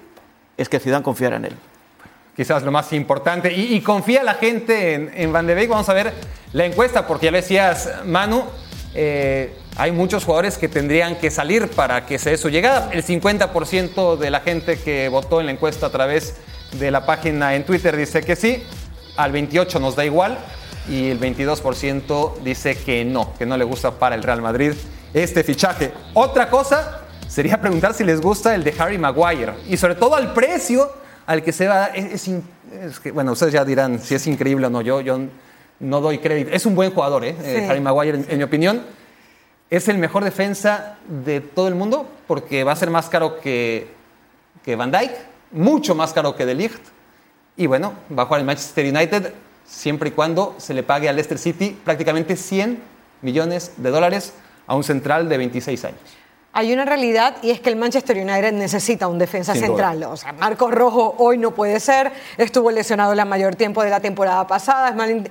es 0.57 0.67
que 0.67 0.79
Zidane 0.79 1.03
confiara 1.03 1.37
en 1.37 1.45
él. 1.45 1.55
quizás 2.35 2.63
lo 2.63 2.71
más 2.71 2.91
importante. 2.91 3.53
Y, 3.53 3.75
y 3.75 3.81
confía 3.81 4.23
la 4.23 4.33
gente 4.33 4.93
en, 4.93 5.11
en 5.15 5.31
Van 5.31 5.47
de 5.47 5.53
Beek. 5.53 5.69
Vamos 5.69 5.87
a 5.87 5.93
ver 5.93 6.13
la 6.53 6.65
encuesta, 6.65 7.05
porque 7.05 7.25
ya 7.25 7.31
lo 7.31 7.37
decías, 7.37 7.89
Manu, 8.05 8.45
eh, 8.97 9.53
hay 9.75 9.91
muchos 9.91 10.23
jugadores 10.23 10.57
que 10.57 10.69
tendrían 10.69 11.17
que 11.17 11.29
salir 11.29 11.67
para 11.69 12.05
que 12.05 12.17
se 12.17 12.29
dé 12.31 12.37
su 12.37 12.49
llegada. 12.49 12.89
El 12.93 13.03
50% 13.03 14.17
de 14.17 14.29
la 14.29 14.39
gente 14.39 14.77
que 14.77 15.09
votó 15.09 15.41
en 15.41 15.47
la 15.47 15.51
encuesta 15.51 15.87
a 15.87 15.89
través 15.89 16.35
de 16.79 16.91
la 16.91 17.05
página 17.05 17.55
en 17.55 17.65
Twitter 17.65 17.97
dice 17.97 18.21
que 18.21 18.37
sí, 18.37 18.63
al 19.17 19.33
28% 19.33 19.81
nos 19.81 19.97
da 19.97 20.05
igual 20.05 20.37
y 20.89 21.09
el 21.09 21.19
22% 21.19 22.39
dice 22.41 22.77
que 22.77 23.03
no, 23.03 23.33
que 23.37 23.45
no 23.45 23.57
le 23.57 23.65
gusta 23.65 23.91
para 23.91 24.15
el 24.15 24.23
Real 24.23 24.41
Madrid 24.41 24.71
este 25.13 25.43
fichaje. 25.43 25.91
Otra 26.13 26.49
cosa 26.49 27.01
sería 27.27 27.59
preguntar 27.59 27.93
si 27.93 28.05
les 28.05 28.21
gusta 28.21 28.55
el 28.55 28.63
de 28.63 28.73
Harry 28.77 28.97
Maguire 28.97 29.53
y 29.67 29.75
sobre 29.75 29.95
todo 29.95 30.15
al 30.15 30.33
precio 30.33 30.89
al 31.25 31.43
que 31.43 31.51
se 31.51 31.67
va. 31.67 31.87
Es, 31.87 32.29
es 32.29 33.13
bueno, 33.13 33.33
ustedes 33.33 33.51
ya 33.51 33.65
dirán 33.65 33.99
si 33.99 34.15
es 34.15 34.25
increíble 34.25 34.67
o 34.67 34.69
no. 34.69 34.81
Yo, 34.81 35.01
yo 35.01 35.19
no 35.79 36.01
doy 36.01 36.19
crédito. 36.19 36.51
Es 36.51 36.65
un 36.65 36.75
buen 36.75 36.91
jugador, 36.91 37.25
¿eh? 37.25 37.35
Eh. 37.43 37.67
Harry 37.69 37.81
Maguire, 37.81 38.17
en, 38.17 38.25
en 38.29 38.37
mi 38.37 38.43
opinión. 38.43 38.83
Es 39.69 39.87
el 39.87 39.97
mejor 39.97 40.23
defensa 40.23 40.97
de 41.07 41.41
todo 41.41 41.67
el 41.67 41.75
mundo 41.75 42.07
porque 42.27 42.63
va 42.63 42.71
a 42.71 42.75
ser 42.75 42.89
más 42.89 43.09
caro 43.09 43.39
que, 43.39 43.87
que 44.63 44.75
Van 44.75 44.91
Dijk, 44.91 45.11
mucho 45.51 45.95
más 45.95 46.13
caro 46.13 46.35
que 46.35 46.45
De 46.45 46.53
Ligt. 46.53 46.81
Y 47.57 47.67
bueno, 47.67 47.93
va 48.17 48.23
a 48.23 48.25
jugar 48.25 48.41
en 48.41 48.47
Manchester 48.47 48.85
United 48.85 49.33
siempre 49.65 50.09
y 50.09 50.11
cuando 50.11 50.55
se 50.57 50.73
le 50.73 50.83
pague 50.83 51.09
al 51.09 51.15
Leicester 51.15 51.37
City 51.37 51.77
prácticamente 51.83 52.35
100 52.35 52.79
millones 53.21 53.71
de 53.77 53.89
dólares 53.89 54.33
a 54.67 54.75
un 54.75 54.83
central 54.83 55.29
de 55.29 55.37
26 55.37 55.85
años. 55.85 55.99
Hay 56.57 56.71
una 56.71 56.85
realidad 56.85 57.35
y 57.41 57.51
es 57.51 57.59
que 57.59 57.69
el 57.69 57.75
Manchester 57.75 58.15
United 58.15 58.53
necesita 58.53 59.09
un 59.09 59.19
defensa 59.19 59.51
Sin 59.51 59.63
central. 59.63 60.03
O 60.03 60.15
sea, 60.15 60.31
Marcos 60.31 60.71
Rojo 60.71 61.13
hoy 61.17 61.37
no 61.37 61.51
puede 61.51 61.81
ser, 61.81 62.13
estuvo 62.37 62.71
lesionado 62.71 63.13
la 63.13 63.25
mayor 63.25 63.55
tiempo 63.55 63.83
de 63.83 63.89
la 63.89 63.99
temporada 63.99 64.47
pasada. 64.47 64.93
Smalling, 64.93 65.27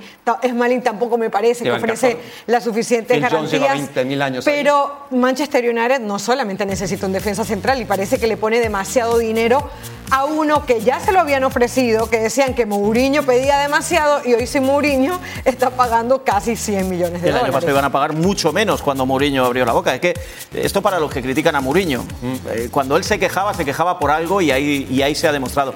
Smalling 0.47 0.83
tampoco 0.83 1.17
me 1.17 1.31
parece 1.31 1.65
que 1.65 1.71
el 1.71 1.77
ofrece 1.77 2.19
las 2.47 2.63
suficientes 2.63 3.17
Jones 3.19 3.51
garantías. 3.51 3.91
lleva 3.91 4.05
20.000 4.05 4.23
años 4.23 4.47
ahí. 4.47 4.55
pero 4.55 5.07
Manchester 5.13 5.65
United 5.65 6.01
no 6.01 6.19
solamente 6.19 6.67
necesita 6.67 7.07
un 7.07 7.13
defensa 7.13 7.43
central 7.43 7.81
y 7.81 7.87
parece 7.87 8.19
que 8.19 8.27
le 8.27 8.37
pone 8.37 8.61
demasiado 8.61 9.17
dinero 9.17 9.71
a 10.11 10.27
uno 10.27 10.67
que 10.67 10.83
ya 10.83 11.01
se 11.01 11.13
lo 11.13 11.21
habían 11.21 11.45
ofrecido, 11.45 12.11
que 12.11 12.19
decían 12.19 12.55
que 12.55 12.67
Mourinho 12.67 13.23
pedía 13.23 13.59
demasiado 13.59 14.21
y 14.25 14.35
hoy 14.35 14.47
sí 14.47 14.61
Mourinho 14.61 15.19
está 15.45 15.71
pagando 15.71 16.23
casi 16.23 16.57
100 16.57 16.89
millones 16.89 17.23
de 17.23 17.31
El 17.31 17.35
año 17.35 17.47
dólares. 17.47 17.55
pasado 17.55 17.71
iban 17.73 17.85
a 17.87 17.91
pagar 17.91 18.13
mucho 18.13 18.53
menos 18.53 18.83
cuando 18.83 19.07
Mourinho 19.07 19.45
abrió 19.45 19.65
la 19.65 19.73
boca. 19.73 19.95
Es 19.95 20.01
que 20.01 20.15
esto 20.53 20.83
para 20.83 21.01
los 21.01 21.14
que 21.15 21.23
critican 21.23 21.57
a 21.57 21.61
Mourinho. 21.63 22.05
Eh, 22.51 22.69
Cuando 22.71 22.97
él 22.97 23.05
se 23.05 23.19
quejaba, 23.19 23.55
se 23.55 23.65
quejaba 23.65 23.99
por 23.99 24.11
algo 24.11 24.41
y 24.43 24.51
ahí, 24.51 24.87
y 24.91 25.01
ahí 25.03 25.15
se 25.15 25.27
ha 25.29 25.33
demostrado. 25.33 25.75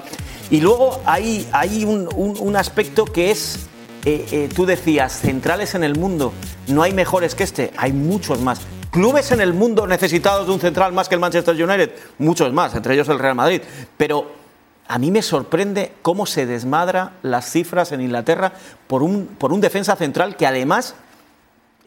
Y 0.51 0.61
luego 0.61 1.01
hay, 1.05 1.47
hay 1.51 1.83
un, 1.85 2.07
un- 2.15 2.37
un 2.39 2.55
aspecto 2.55 3.05
que 3.05 3.31
es, 3.31 3.67
eh, 4.05 4.25
eh, 4.31 4.49
tú 4.53 4.65
decías, 4.65 5.19
centrales 5.19 5.73
en 5.75 5.83
el 5.83 5.97
mundo. 5.97 6.33
No 6.67 6.83
hay 6.83 6.93
mejores 6.93 7.33
que 7.35 7.43
este, 7.43 7.71
hay 7.77 7.93
muchos 7.93 8.41
más. 8.41 8.61
Clubes 8.91 9.31
en 9.31 9.41
el 9.41 9.53
mundo 9.53 9.85
necesitados 9.87 10.47
de 10.47 10.53
un 10.53 10.59
central 10.59 10.93
más 10.93 11.07
que 11.07 11.15
el 11.15 11.21
Manchester 11.21 11.55
United, 11.55 11.91
muchos 12.17 12.51
más, 12.53 12.73
entre 12.75 12.93
ellos 12.95 13.07
el 13.09 13.19
Real 13.19 13.35
Madrid. 13.35 13.61
Pero 13.97 14.31
a 14.87 14.97
mí 14.97 15.11
me 15.11 15.21
sorprende 15.21 15.93
cómo 16.01 16.25
se 16.25 16.47
desmadra 16.47 17.11
las 17.21 17.51
cifras 17.51 17.91
en 17.91 18.01
Inglaterra 18.01 18.53
por 18.87 19.03
un, 19.03 19.27
por 19.27 19.53
un 19.53 19.61
defensa 19.61 19.95
central 19.95 20.35
que 20.35 20.47
además 20.47 20.95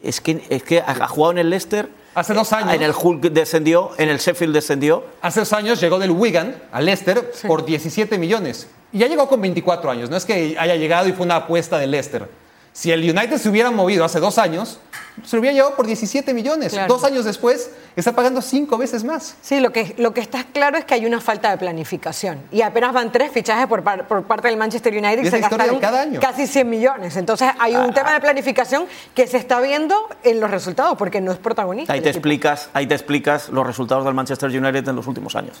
es 0.01 0.21
que, 0.21 0.45
es 0.49 0.63
que 0.63 0.79
ha 0.79 1.07
jugado 1.09 1.33
en 1.33 1.37
el 1.39 1.49
Leicester. 1.49 1.89
Hace 2.15 2.33
dos 2.33 2.53
años. 2.53 2.73
En 2.73 2.81
el 2.81 2.93
Hulk 2.93 3.21
descendió, 3.31 3.91
en 3.97 4.09
el 4.09 4.19
Sheffield 4.19 4.53
descendió. 4.53 5.03
Hace 5.21 5.39
dos 5.39 5.53
años 5.53 5.79
llegó 5.81 5.99
del 5.99 6.11
Wigan 6.11 6.55
al 6.71 6.85
Leicester 6.85 7.31
por 7.47 7.65
17 7.65 8.17
millones. 8.17 8.67
Y 8.91 8.99
ya 8.99 9.07
llegó 9.07 9.27
con 9.27 9.41
24 9.41 9.89
años. 9.89 10.09
No 10.09 10.17
es 10.17 10.25
que 10.25 10.55
haya 10.59 10.75
llegado 10.75 11.07
y 11.07 11.13
fue 11.13 11.25
una 11.25 11.37
apuesta 11.37 11.79
del 11.79 11.91
Leicester. 11.91 12.29
Si 12.71 12.91
el 12.91 13.01
United 13.01 13.37
se 13.37 13.49
hubiera 13.49 13.71
movido 13.71 14.05
hace 14.05 14.19
dos 14.19 14.37
años, 14.37 14.79
se 15.23 15.35
lo 15.35 15.41
hubiera 15.41 15.55
llevado 15.55 15.75
por 15.75 15.85
17 15.85 16.33
millones. 16.33 16.73
Claro. 16.73 16.93
Dos 16.93 17.03
años 17.03 17.25
después 17.25 17.71
está 17.95 18.11
pagando 18.13 18.41
cinco 18.41 18.77
veces 18.77 19.03
más. 19.03 19.35
Sí, 19.41 19.59
lo 19.59 19.71
que, 19.71 19.93
lo 19.97 20.13
que 20.13 20.21
está 20.21 20.43
claro 20.45 20.77
es 20.77 20.85
que 20.85 20.93
hay 20.95 21.05
una 21.05 21.21
falta 21.21 21.51
de 21.51 21.57
planificación. 21.57 22.39
Y 22.51 22.61
apenas 22.61 22.93
van 22.93 23.11
tres 23.11 23.31
fichajes 23.31 23.67
por, 23.67 23.83
par- 23.83 24.07
por 24.07 24.23
parte 24.23 24.47
del 24.47 24.57
Manchester 24.57 24.93
United 24.93 25.23
Y 25.23 25.29
se 25.29 25.39
gastaron 25.39 25.79
cada 25.79 26.01
año. 26.01 26.19
Ah, 26.23 26.27
casi 26.31 26.47
100 26.47 26.69
millones. 26.69 27.15
Entonces 27.17 27.49
hay 27.59 27.75
un 27.75 27.93
tema 27.93 28.13
de 28.13 28.19
planificación 28.19 28.85
que 29.13 29.27
se 29.27 29.37
está 29.37 29.59
viendo 29.61 29.95
en 30.23 30.39
los 30.39 30.49
resultados 30.49 30.97
porque 30.97 31.21
no 31.21 31.31
es 31.31 31.37
protagonista. 31.37 31.93
Ahí 31.93 32.01
te 32.01 32.09
equipo. 32.09 32.19
explicas, 32.19 32.69
ahí 32.73 32.87
te 32.87 32.95
explicas 32.95 33.49
los 33.49 33.65
resultados 33.65 34.05
del 34.05 34.13
Manchester 34.13 34.49
United 34.49 34.87
en 34.87 34.95
los 34.95 35.07
últimos 35.07 35.35
años. 35.35 35.57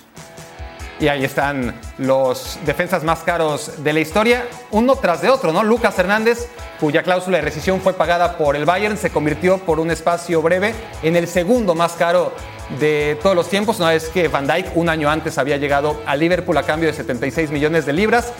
Y 0.99 1.07
ahí 1.07 1.23
están 1.23 1.73
los 1.97 2.59
defensas 2.65 3.03
más 3.03 3.19
caros 3.19 3.83
de 3.83 3.93
la 3.93 3.99
historia, 3.99 4.45
uno 4.71 4.95
tras 4.95 5.21
de 5.21 5.29
otro, 5.29 5.51
¿no? 5.51 5.63
Lucas 5.63 5.97
Hernández, 5.97 6.47
cuya 6.79 7.03
cláusula 7.03 7.37
de 7.37 7.43
rescisión 7.43 7.81
fue 7.81 7.93
pagada 7.93 8.37
por 8.37 8.55
el 8.55 8.65
Bayern, 8.65 8.97
se 8.97 9.09
convirtió 9.09 9.57
por 9.57 9.79
un 9.79 9.91
espacio 9.91 10.41
breve 10.41 10.73
en 11.01 11.15
el 11.15 11.27
segundo 11.27 11.75
más 11.75 11.93
caro 11.93 12.33
de 12.79 13.17
todos 13.21 13.35
los 13.35 13.49
tiempos, 13.49 13.79
una 13.79 13.89
vez 13.89 14.09
que 14.09 14.27
Van 14.27 14.47
Dijk 14.47 14.75
un 14.75 14.89
año 14.89 15.09
antes 15.09 15.37
había 15.37 15.57
llegado 15.57 15.99
a 16.05 16.15
Liverpool 16.15 16.57
a 16.57 16.63
cambio 16.63 16.89
de 16.89 16.95
76 16.95 17.51
millones 17.51 17.85
de 17.85 17.93
libras. 17.93 18.31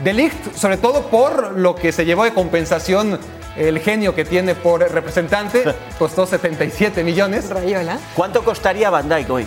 De 0.00 0.12
Ligt, 0.12 0.56
sobre 0.56 0.76
todo 0.76 1.02
por 1.02 1.52
lo 1.52 1.74
que 1.74 1.92
se 1.92 2.04
llevó 2.04 2.24
de 2.24 2.34
compensación 2.34 3.18
el 3.56 3.78
genio 3.78 4.14
que 4.14 4.24
tiene 4.24 4.54
por 4.54 4.80
representante, 4.80 5.64
costó 5.98 6.26
77 6.26 7.04
millones. 7.04 7.48
Rayola. 7.50 7.98
¿Cuánto 8.16 8.44
costaría 8.44 8.90
Van 8.90 9.08
Dijk 9.08 9.30
hoy? 9.30 9.46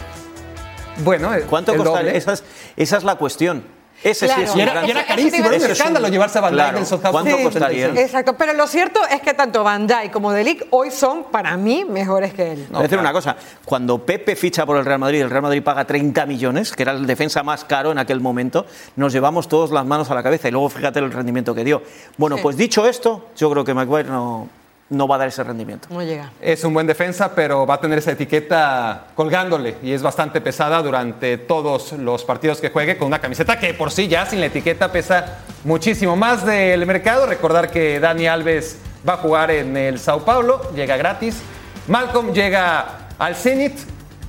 Bueno, 1.04 1.30
¿Cuánto 1.50 1.74
el 1.74 1.78
costaría? 1.84 2.12
Esa 2.14 2.34
es, 2.34 2.44
esa 2.76 2.98
es 2.98 3.04
la 3.04 3.16
cuestión. 3.16 3.76
Ese 4.04 4.28
sí 4.28 4.34
Claro. 4.36 4.44
es 4.44 4.52
un 4.52 4.60
Y 4.60 4.62
era, 4.62 4.74
gran- 4.74 4.86
y 4.88 4.92
era 4.92 5.06
carísimo, 5.08 5.48
era 5.50 5.58
un 5.66 5.72
escándalo 5.72 6.08
llevarse 6.08 6.38
a 6.38 6.42
Van 6.42 6.52
Dijk 6.52 6.62
claro. 6.62 6.78
del 6.78 6.86
Southampton. 6.86 7.12
¿Cuánto 7.24 7.38
Sí. 7.38 7.44
costaría? 7.46 7.88
Exacto, 7.88 8.34
pero 8.38 8.54
lo 8.54 8.68
cierto 8.68 9.00
es 9.10 9.22
que 9.22 9.34
tanto 9.34 9.64
Van 9.64 9.88
Dijk 9.88 10.12
como 10.12 10.32
De 10.34 10.44
Ligt 10.44 10.66
hoy 10.70 10.92
son 10.92 11.24
para 11.32 11.58
mí 11.58 11.84
mejores 11.84 12.32
que 12.36 12.52
él. 12.52 12.66
Te 12.68 12.72
voy 12.74 12.80
a 12.80 12.84
decir 12.84 13.00
una 13.00 13.12
cosa, 13.12 13.36
cuando 13.66 13.98
Pepe 14.06 14.36
ficha 14.36 14.68
por 14.68 14.78
el 14.78 14.86
Real 14.86 15.00
Madrid, 15.00 15.22
el 15.22 15.32
Real 15.32 15.42
Madrid 15.42 15.64
paga 15.64 15.86
30 15.86 16.28
millones, 16.28 16.74
que 16.74 16.84
era 16.84 16.92
el 16.92 17.08
defensa 17.08 17.42
más 17.42 17.64
caro 17.66 17.92
en 17.92 17.98
aquel 17.98 18.20
momento, 18.20 18.68
nos 18.98 19.12
llevamos 19.14 19.48
todos 19.48 19.72
las 19.72 19.84
manos 19.84 20.12
a 20.12 20.14
la 20.14 20.22
cabeza 20.22 20.48
y 20.48 20.52
luego 20.52 20.70
fíjate 20.70 21.00
el 21.00 21.12
rendimiento 21.12 21.56
que 21.56 21.64
dio. 21.64 21.82
Bueno, 22.18 22.36
Sí. 22.36 22.44
pues 22.44 22.56
dicho 22.56 22.86
esto, 22.86 23.30
yo 23.36 23.50
creo 23.50 23.66
que 23.66 23.74
Maguire 23.74 24.10
no, 24.10 24.48
no 24.90 25.08
va 25.08 25.16
a 25.16 25.18
dar 25.20 25.28
ese 25.28 25.44
rendimiento. 25.44 25.88
No 25.92 26.02
llega. 26.02 26.32
Es 26.42 26.64
un 26.64 26.74
buen 26.74 26.88
defensa, 26.88 27.34
pero 27.36 27.66
va 27.66 27.76
a 27.76 27.82
tener 27.82 27.98
esa 27.98 28.12
etiqueta 28.12 29.08
colgándole 29.16 29.76
y 29.84 29.92
es 29.92 30.02
bastante 30.02 30.40
pesada 30.42 30.82
durante 30.82 31.38
todos 31.38 31.94
los 31.94 32.24
partidos 32.24 32.62
que 32.62 32.70
juegue 32.70 32.98
con 32.98 33.08
una 33.08 33.20
camiseta 33.20 33.60
que 33.60 33.74
por 33.74 33.92
sí 33.92 34.08
ya 34.08 34.26
sin 34.26 34.40
la 34.40 34.46
etiqueta 34.46 34.92
pesa 34.92 35.40
muchísimo 35.64 36.16
más 36.16 36.46
del 36.46 36.86
mercado. 36.86 37.26
Recordar 37.26 37.70
que 37.70 38.00
Dani 38.00 38.28
Alves 38.28 38.80
va 39.08 39.14
a 39.14 39.18
jugar 39.18 39.52
en 39.52 39.76
el 39.76 40.00
Sao 40.00 40.24
Paulo, 40.24 40.72
llega 40.74 40.98
gratis. 40.98 41.42
Malcolm 41.88 42.34
llega 42.34 43.08
al 43.18 43.36
Zenit, 43.36 43.78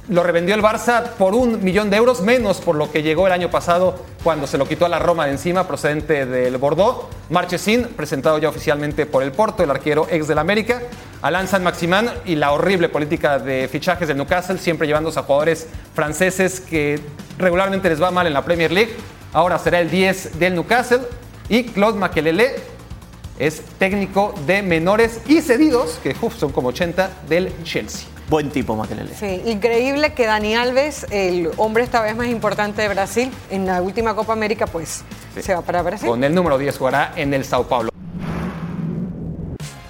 lo 0.09 0.23
revendió 0.23 0.55
el 0.55 0.63
Barça 0.63 1.03
por 1.19 1.35
un 1.35 1.63
millón 1.63 1.91
de 1.91 1.99
euros, 1.99 2.23
menos 2.23 2.61
por 2.61 2.77
lo 2.77 2.91
que 2.91 3.03
llegó 3.03 3.27
el 3.27 3.33
año 3.33 3.51
pasado 3.51 3.95
cuando 4.25 4.47
se 4.47 4.57
lo 4.57 4.67
quitó 4.67 4.87
a 4.87 4.89
la 4.89 4.99
Roma 4.99 5.27
de 5.27 5.33
encima, 5.33 5.69
procedente 5.69 6.25
del 6.25 6.57
Bordeaux. 6.57 7.07
Marchesín, 7.29 7.85
presentado 7.97 8.39
ya 8.39 8.49
oficialmente 8.49 9.05
por 9.05 9.23
el 9.23 9.33
Porto, 9.33 9.63
el 9.63 9.71
arquero 9.71 10.07
ex 10.11 10.27
del 10.27 10.39
América. 10.39 10.81
Alan 11.21 11.47
San 11.47 11.63
Maximán 11.63 12.11
y 12.25 12.37
la 12.37 12.53
horrible 12.53 12.89
política 12.89 13.39
de 13.39 13.69
fichajes 13.69 14.09
del 14.09 14.17
Newcastle, 14.17 14.59
siempre 14.59 14.87
llevándose 14.87 15.19
a 15.19 15.25
jugadores 15.25 15.67
franceses 15.95 16.61
que 16.61 17.01
regularmente 17.39 17.89
les 17.91 18.01
va 18.01 18.11
mal 18.11 18.27
en 18.27 18.33
la 18.33 18.45
Premier 18.45 18.73
League. 18.73 18.95
Ahora 19.33 19.59
será 19.59 19.81
el 19.81 19.91
10 19.91 20.39
del 20.39 20.55
Newcastle. 20.55 21.01
Y 21.51 21.65
Claude 21.65 21.99
Makelele 21.99 22.57
es 23.39 23.63
técnico 23.79 24.35
de 24.47 24.63
menores 24.63 25.21
y 25.27 25.41
cedidos, 25.41 25.99
que 26.03 26.15
uf, 26.21 26.37
son 26.37 26.53
como 26.53 26.69
80, 26.69 27.11
del 27.29 27.53
Chelsea. 27.63 28.09
Buen 28.29 28.51
tipo, 28.51 28.77
Makelele. 28.77 29.15
Sí, 29.15 29.43
increíble 29.47 30.13
que 30.13 30.27
Dani 30.27 30.55
Alves, 30.55 31.07
el 31.11 31.51
hombre 31.57 31.85
esta 31.85 32.03
vez 32.03 32.15
más 32.15 32.27
importante 32.27 32.83
de 32.83 32.89
Brasil, 32.89 33.31
en 33.51 33.65
la 33.65 33.81
última 33.81 34.15
Copa 34.15 34.35
América, 34.35 34.67
pues 34.67 35.03
se 35.41 35.55
va 35.55 35.63
para 35.63 35.81
Brasil. 35.83 36.07
Con 36.07 36.23
el 36.25 36.35
número 36.35 36.59
10 36.59 36.77
jugará 36.77 37.13
en 37.17 37.33
el 37.33 37.45
Sao 37.45 37.67
Paulo. 37.67 37.91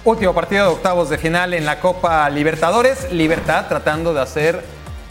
Último 0.05 0.33
partido 0.33 0.65
de 0.65 0.71
octavos 0.71 1.09
de 1.09 1.17
final 1.17 1.53
en 1.53 1.65
la 1.65 1.81
Copa 1.81 2.29
Libertadores. 2.29 3.11
Libertad 3.11 3.67
tratando 3.67 4.13
de 4.13 4.21
hacer 4.21 4.63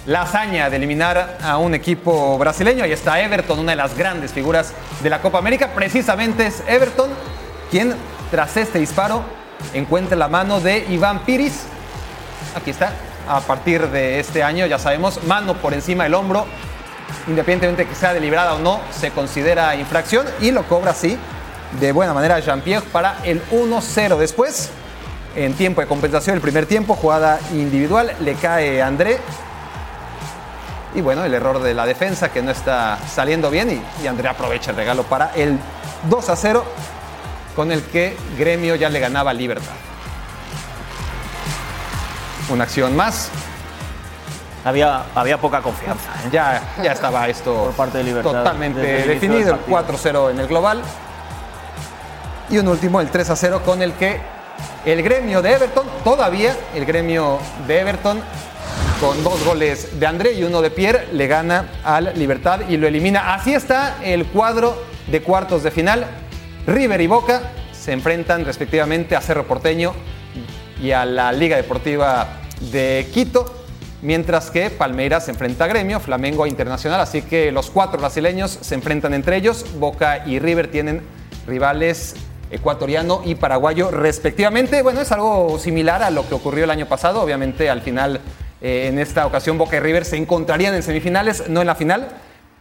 la 0.06 0.22
hazaña 0.22 0.70
de 0.70 0.76
eliminar 0.76 1.36
a 1.42 1.58
un 1.58 1.74
equipo 1.74 2.38
brasileño. 2.38 2.82
Ahí 2.82 2.92
está 2.92 3.20
Everton, 3.20 3.58
una 3.58 3.72
de 3.72 3.76
las 3.76 3.96
grandes 3.96 4.32
figuras 4.32 4.72
de 5.02 5.10
la 5.10 5.20
Copa 5.20 5.36
América. 5.36 5.72
Precisamente 5.74 6.46
es 6.46 6.62
Everton 6.66 7.10
quien, 7.70 7.94
tras 8.30 8.56
este 8.56 8.78
disparo, 8.78 9.22
encuentra 9.74 10.16
la 10.16 10.28
mano 10.28 10.60
de 10.60 10.86
Iván 10.88 11.20
Piris. 11.20 11.64
Aquí 12.54 12.70
está. 12.70 12.92
A 13.28 13.40
partir 13.40 13.88
de 13.88 14.20
este 14.20 14.42
año, 14.42 14.66
ya 14.66 14.78
sabemos, 14.78 15.22
mano 15.24 15.54
por 15.54 15.74
encima 15.74 16.04
del 16.04 16.14
hombro, 16.14 16.46
independientemente 17.26 17.84
de 17.84 17.88
que 17.88 17.94
sea 17.94 18.14
deliberada 18.14 18.54
o 18.54 18.58
no, 18.58 18.80
se 18.90 19.10
considera 19.10 19.76
infracción 19.76 20.26
y 20.40 20.50
lo 20.50 20.62
cobra 20.64 20.92
así 20.92 21.18
de 21.78 21.92
buena 21.92 22.14
manera 22.14 22.40
Jean-Pierre 22.40 22.86
para 22.90 23.18
el 23.24 23.42
1-0. 23.50 24.16
Después, 24.16 24.70
en 25.36 25.52
tiempo 25.52 25.82
de 25.82 25.86
compensación, 25.86 26.36
el 26.36 26.40
primer 26.40 26.64
tiempo, 26.64 26.94
jugada 26.94 27.38
individual, 27.52 28.14
le 28.20 28.34
cae 28.34 28.80
André. 28.80 29.18
Y 30.94 31.02
bueno, 31.02 31.22
el 31.22 31.34
error 31.34 31.62
de 31.62 31.74
la 31.74 31.84
defensa 31.84 32.30
que 32.32 32.40
no 32.40 32.50
está 32.50 32.98
saliendo 33.14 33.50
bien 33.50 33.70
y, 33.70 34.02
y 34.02 34.06
André 34.06 34.28
aprovecha 34.28 34.70
el 34.70 34.78
regalo 34.78 35.02
para 35.02 35.32
el 35.34 35.58
2-0 36.08 36.62
con 37.58 37.72
el 37.72 37.82
que 37.82 38.16
Gremio 38.38 38.76
ya 38.76 38.88
le 38.88 39.00
ganaba 39.00 39.34
Libertad. 39.34 39.74
Una 42.50 42.62
acción 42.62 42.94
más, 42.94 43.30
Había, 44.64 45.06
había 45.12 45.38
poca 45.38 45.60
confianza. 45.60 46.08
¿eh? 46.24 46.28
Ya, 46.30 46.62
ya 46.84 46.92
estaba 46.92 47.28
esto 47.28 47.64
Por 47.64 47.72
parte 47.72 47.98
de 47.98 48.04
Libertad, 48.04 48.30
totalmente 48.30 49.02
el 49.02 49.08
definido, 49.08 49.54
el 49.54 49.66
4-0 49.66 50.30
en 50.30 50.38
el 50.38 50.46
global. 50.46 50.82
Y 52.48 52.58
un 52.58 52.68
último, 52.68 53.00
el 53.00 53.10
3-0, 53.10 53.60
con 53.62 53.82
el 53.82 53.92
que 53.94 54.20
el 54.84 55.02
gremio 55.02 55.42
de 55.42 55.54
Everton, 55.54 55.86
todavía 56.04 56.56
el 56.76 56.86
gremio 56.86 57.40
de 57.66 57.80
Everton, 57.80 58.20
con 59.00 59.24
dos 59.24 59.44
goles 59.44 59.98
de 59.98 60.06
André 60.06 60.34
y 60.34 60.44
uno 60.44 60.62
de 60.62 60.70
Pierre, 60.70 61.08
le 61.10 61.26
gana 61.26 61.64
al 61.82 62.12
Libertad 62.14 62.60
y 62.68 62.76
lo 62.76 62.86
elimina. 62.86 63.34
Así 63.34 63.52
está 63.52 63.96
el 64.04 64.26
cuadro 64.26 64.80
de 65.08 65.22
cuartos 65.22 65.64
de 65.64 65.72
final. 65.72 66.27
River 66.68 67.00
y 67.00 67.06
Boca 67.06 67.40
se 67.72 67.92
enfrentan 67.92 68.44
respectivamente 68.44 69.16
a 69.16 69.22
Cerro 69.22 69.46
Porteño 69.46 69.94
y 70.82 70.90
a 70.90 71.06
la 71.06 71.32
Liga 71.32 71.56
Deportiva 71.56 72.40
de 72.70 73.08
Quito, 73.10 73.64
mientras 74.02 74.50
que 74.50 74.68
Palmeiras 74.68 75.24
se 75.24 75.30
enfrenta 75.30 75.64
a 75.64 75.66
Gremio, 75.66 75.98
Flamengo 75.98 76.44
a 76.44 76.48
Internacional, 76.48 77.00
así 77.00 77.22
que 77.22 77.50
los 77.52 77.70
cuatro 77.70 77.98
brasileños 77.98 78.58
se 78.60 78.74
enfrentan 78.74 79.14
entre 79.14 79.36
ellos, 79.36 79.64
Boca 79.78 80.26
y 80.26 80.40
River 80.40 80.70
tienen 80.70 81.00
rivales 81.46 82.16
ecuatoriano 82.50 83.22
y 83.24 83.34
paraguayo 83.34 83.90
respectivamente. 83.90 84.82
Bueno, 84.82 85.00
es 85.00 85.10
algo 85.10 85.58
similar 85.58 86.02
a 86.02 86.10
lo 86.10 86.28
que 86.28 86.34
ocurrió 86.34 86.64
el 86.64 86.70
año 86.70 86.84
pasado, 86.84 87.22
obviamente 87.22 87.70
al 87.70 87.80
final 87.80 88.20
eh, 88.60 88.88
en 88.88 88.98
esta 88.98 89.24
ocasión 89.24 89.56
Boca 89.56 89.78
y 89.78 89.80
River 89.80 90.04
se 90.04 90.18
encontrarían 90.18 90.74
en 90.74 90.82
semifinales, 90.82 91.48
no 91.48 91.62
en 91.62 91.66
la 91.66 91.76
final, 91.76 92.08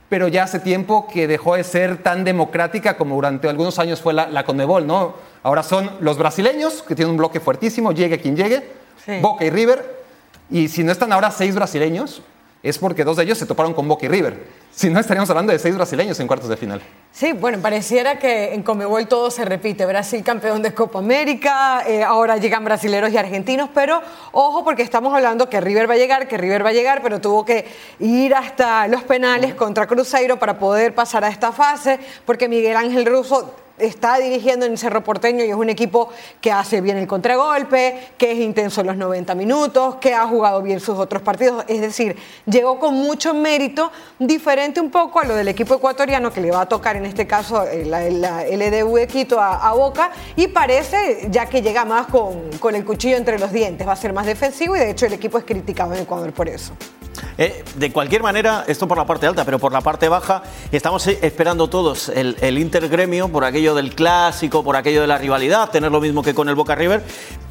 pero 0.09 0.27
ya 0.27 0.43
hace 0.43 0.59
tiempo 0.59 1.07
que 1.07 1.27
dejó 1.27 1.55
de 1.55 1.63
ser 1.63 2.01
tan 2.01 2.23
democrática 2.23 2.95
como 2.97 3.15
durante 3.15 3.49
algunos 3.49 3.77
años 3.79 4.01
fue 4.01 4.13
la, 4.13 4.27
la 4.27 4.43
Conmebol, 4.45 4.87
¿no? 4.87 5.15
Ahora 5.43 5.63
son 5.63 5.91
los 5.99 6.17
brasileños, 6.17 6.81
que 6.83 6.95
tienen 6.95 7.11
un 7.11 7.17
bloque 7.17 7.39
fuertísimo, 7.39 7.91
llegue 7.91 8.19
quien 8.19 8.35
llegue, 8.35 8.87
Sí. 9.05 9.19
Boca 9.21 9.45
y 9.45 9.49
River, 9.49 10.03
y 10.49 10.67
si 10.67 10.83
no 10.83 10.91
están 10.91 11.13
ahora 11.13 11.31
seis 11.31 11.55
brasileños, 11.55 12.21
es 12.69 12.77
porque 12.77 13.03
dos 13.03 13.17
de 13.17 13.23
ellos 13.23 13.37
se 13.37 13.45
toparon 13.45 13.73
con 13.73 13.87
Boca 13.87 14.05
y 14.05 14.09
River. 14.09 14.67
Si 14.71 14.89
no, 14.89 14.99
estaríamos 14.99 15.29
hablando 15.29 15.51
de 15.51 15.59
seis 15.59 15.75
brasileños 15.75 16.19
en 16.19 16.27
cuartos 16.27 16.49
de 16.49 16.57
final. 16.57 16.81
Sí, 17.11 17.33
bueno, 17.33 17.59
pareciera 17.59 18.19
que 18.19 18.53
en 18.53 18.61
Comebol 18.61 19.07
todo 19.07 19.31
se 19.31 19.43
repite. 19.43 19.85
Brasil 19.85 20.23
campeón 20.23 20.61
de 20.61 20.73
Copa 20.73 20.99
América, 20.99 21.83
eh, 21.87 22.03
ahora 22.03 22.37
llegan 22.37 22.63
brasileros 22.63 23.11
y 23.11 23.17
argentinos, 23.17 23.69
pero 23.73 24.01
ojo 24.33 24.63
porque 24.63 24.83
estamos 24.83 25.13
hablando 25.13 25.49
que 25.49 25.59
River 25.59 25.89
va 25.89 25.95
a 25.95 25.97
llegar, 25.97 26.27
que 26.27 26.37
River 26.37 26.63
va 26.63 26.69
a 26.69 26.73
llegar, 26.73 27.01
pero 27.01 27.19
tuvo 27.19 27.43
que 27.43 27.65
ir 27.99 28.35
hasta 28.35 28.87
los 28.87 29.03
penales 29.03 29.55
contra 29.55 29.87
Cruzeiro 29.87 30.37
para 30.37 30.59
poder 30.59 30.93
pasar 30.93 31.23
a 31.23 31.29
esta 31.29 31.51
fase, 31.51 31.99
porque 32.25 32.47
Miguel 32.47 32.75
Ángel 32.75 33.05
Russo 33.05 33.55
está 33.77 34.17
dirigiendo 34.17 34.65
en 34.65 34.77
Cerro 34.77 35.03
Porteño 35.03 35.43
y 35.43 35.49
es 35.49 35.55
un 35.55 35.69
equipo 35.69 36.09
que 36.41 36.51
hace 36.51 36.81
bien 36.81 36.97
el 36.97 37.07
contragolpe, 37.07 38.11
que 38.17 38.31
es 38.31 38.39
intenso 38.39 38.83
los 38.83 38.97
90 38.97 39.35
minutos, 39.35 39.95
que 39.95 40.13
ha 40.13 40.27
jugado 40.27 40.61
bien 40.61 40.79
sus 40.79 40.97
otros 40.97 41.21
partidos. 41.21 41.63
Es 41.67 41.81
decir, 41.81 42.15
llegó 42.45 42.79
con 42.79 42.95
mucho 42.95 43.33
mérito, 43.33 43.91
diferente 44.19 44.81
un 44.81 44.89
poco 44.89 45.19
a 45.19 45.25
lo 45.25 45.35
del 45.35 45.47
equipo 45.47 45.75
ecuatoriano 45.75 46.31
que 46.31 46.41
le 46.41 46.51
va 46.51 46.61
a 46.61 46.65
tocar 46.65 46.95
en 46.95 47.05
este 47.05 47.27
caso 47.27 47.63
eh, 47.63 47.85
la, 47.85 48.01
la 48.09 48.43
LDU 48.43 48.95
de 48.95 49.07
Quito 49.07 49.39
a, 49.39 49.73
Boca 49.73 50.11
y 50.35 50.47
parece 50.47 51.27
ya 51.29 51.45
que 51.45 51.61
llega 51.61 51.85
más 51.85 52.07
con, 52.07 52.49
con 52.59 52.73
el 52.73 52.83
cuchillo 52.83 53.17
entre 53.17 53.37
los 53.37 53.51
dientes, 53.51 53.87
va 53.87 53.91
a 53.91 53.95
ser 53.95 54.11
más 54.11 54.25
defensivo 54.25 54.75
y 54.75 54.79
de 54.79 54.89
hecho 54.89 55.05
el 55.05 55.13
equipo 55.13 55.37
es 55.37 55.43
criticado 55.43 55.93
en 55.93 56.01
Ecuador 56.01 56.33
por 56.33 56.49
eso. 56.49 56.73
Eh, 57.37 57.63
de 57.75 57.91
cualquier 57.91 58.23
manera, 58.23 58.63
esto 58.67 58.87
por 58.87 58.97
la 58.97 59.05
parte 59.05 59.27
alta, 59.27 59.45
pero 59.45 59.59
por 59.59 59.71
la 59.71 59.81
parte 59.81 60.09
baja, 60.09 60.43
estamos 60.71 61.05
esperando 61.07 61.69
todos 61.69 62.09
el, 62.09 62.35
el, 62.41 62.57
intergremio 62.57 63.29
por 63.29 63.43
aquello 63.43 63.66
del 63.75 63.95
clásico, 63.95 64.63
por 64.63 64.75
aquello 64.75 65.01
de 65.01 65.07
la 65.07 65.17
rivalidad, 65.17 65.69
tener 65.69 65.91
lo 65.91 66.01
mismo 66.01 66.23
que 66.23 66.33
con 66.33 66.49
el 66.49 66.55
Boca 66.55 66.75
River, 66.75 67.03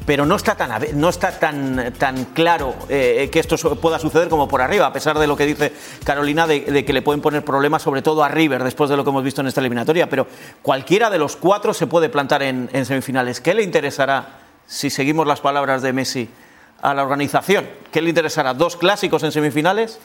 pero 0.05 0.25
no 0.25 0.35
está 0.35 0.55
tan, 0.55 0.71
no 0.93 1.09
está 1.09 1.37
tan, 1.37 1.93
tan 1.97 2.25
claro 2.25 2.75
eh, 2.89 3.29
que 3.31 3.39
esto 3.39 3.57
pueda 3.75 3.99
suceder 3.99 4.29
como 4.29 4.47
por 4.47 4.61
arriba, 4.61 4.85
a 4.85 4.93
pesar 4.93 5.19
de 5.19 5.27
lo 5.27 5.35
que 5.35 5.45
dice 5.45 5.73
Carolina, 6.03 6.47
de, 6.47 6.85
que 6.85 6.93
le 6.93 7.01
pueden 7.01 7.21
poner 7.21 7.43
problemas, 7.43 7.81
sobre 7.81 8.01
todo 8.01 8.23
a 8.23 8.29
River, 8.29 8.63
después 8.63 8.89
de 8.89 8.97
lo 8.97 9.03
que 9.03 9.09
hemos 9.09 9.23
visto 9.23 9.41
en 9.41 9.47
esta 9.47 9.59
eliminatoria. 9.59 10.09
Pero 10.09 10.27
cualquiera 10.61 11.09
de 11.09 11.17
los 11.17 11.35
cuatro 11.35 11.73
se 11.73 11.87
puede 11.87 12.09
plantar 12.09 12.41
en 12.43 12.85
semifinales. 12.85 13.41
¿Qué 13.41 13.53
le 13.53 13.63
interesará 13.63 14.39
si 14.65 14.89
seguimos 14.89 15.27
las 15.27 15.41
palabras 15.41 15.81
de 15.81 15.93
Messi? 15.93 16.29
a 16.81 16.93
la 16.93 17.03
organización? 17.03 17.67
¿Qué 17.91 18.01
le 18.01 18.09
interesará? 18.09 18.53
¿Dos 18.53 18.75
clásicos 18.75 19.23
en 19.23 19.31
semifinales? 19.31 19.99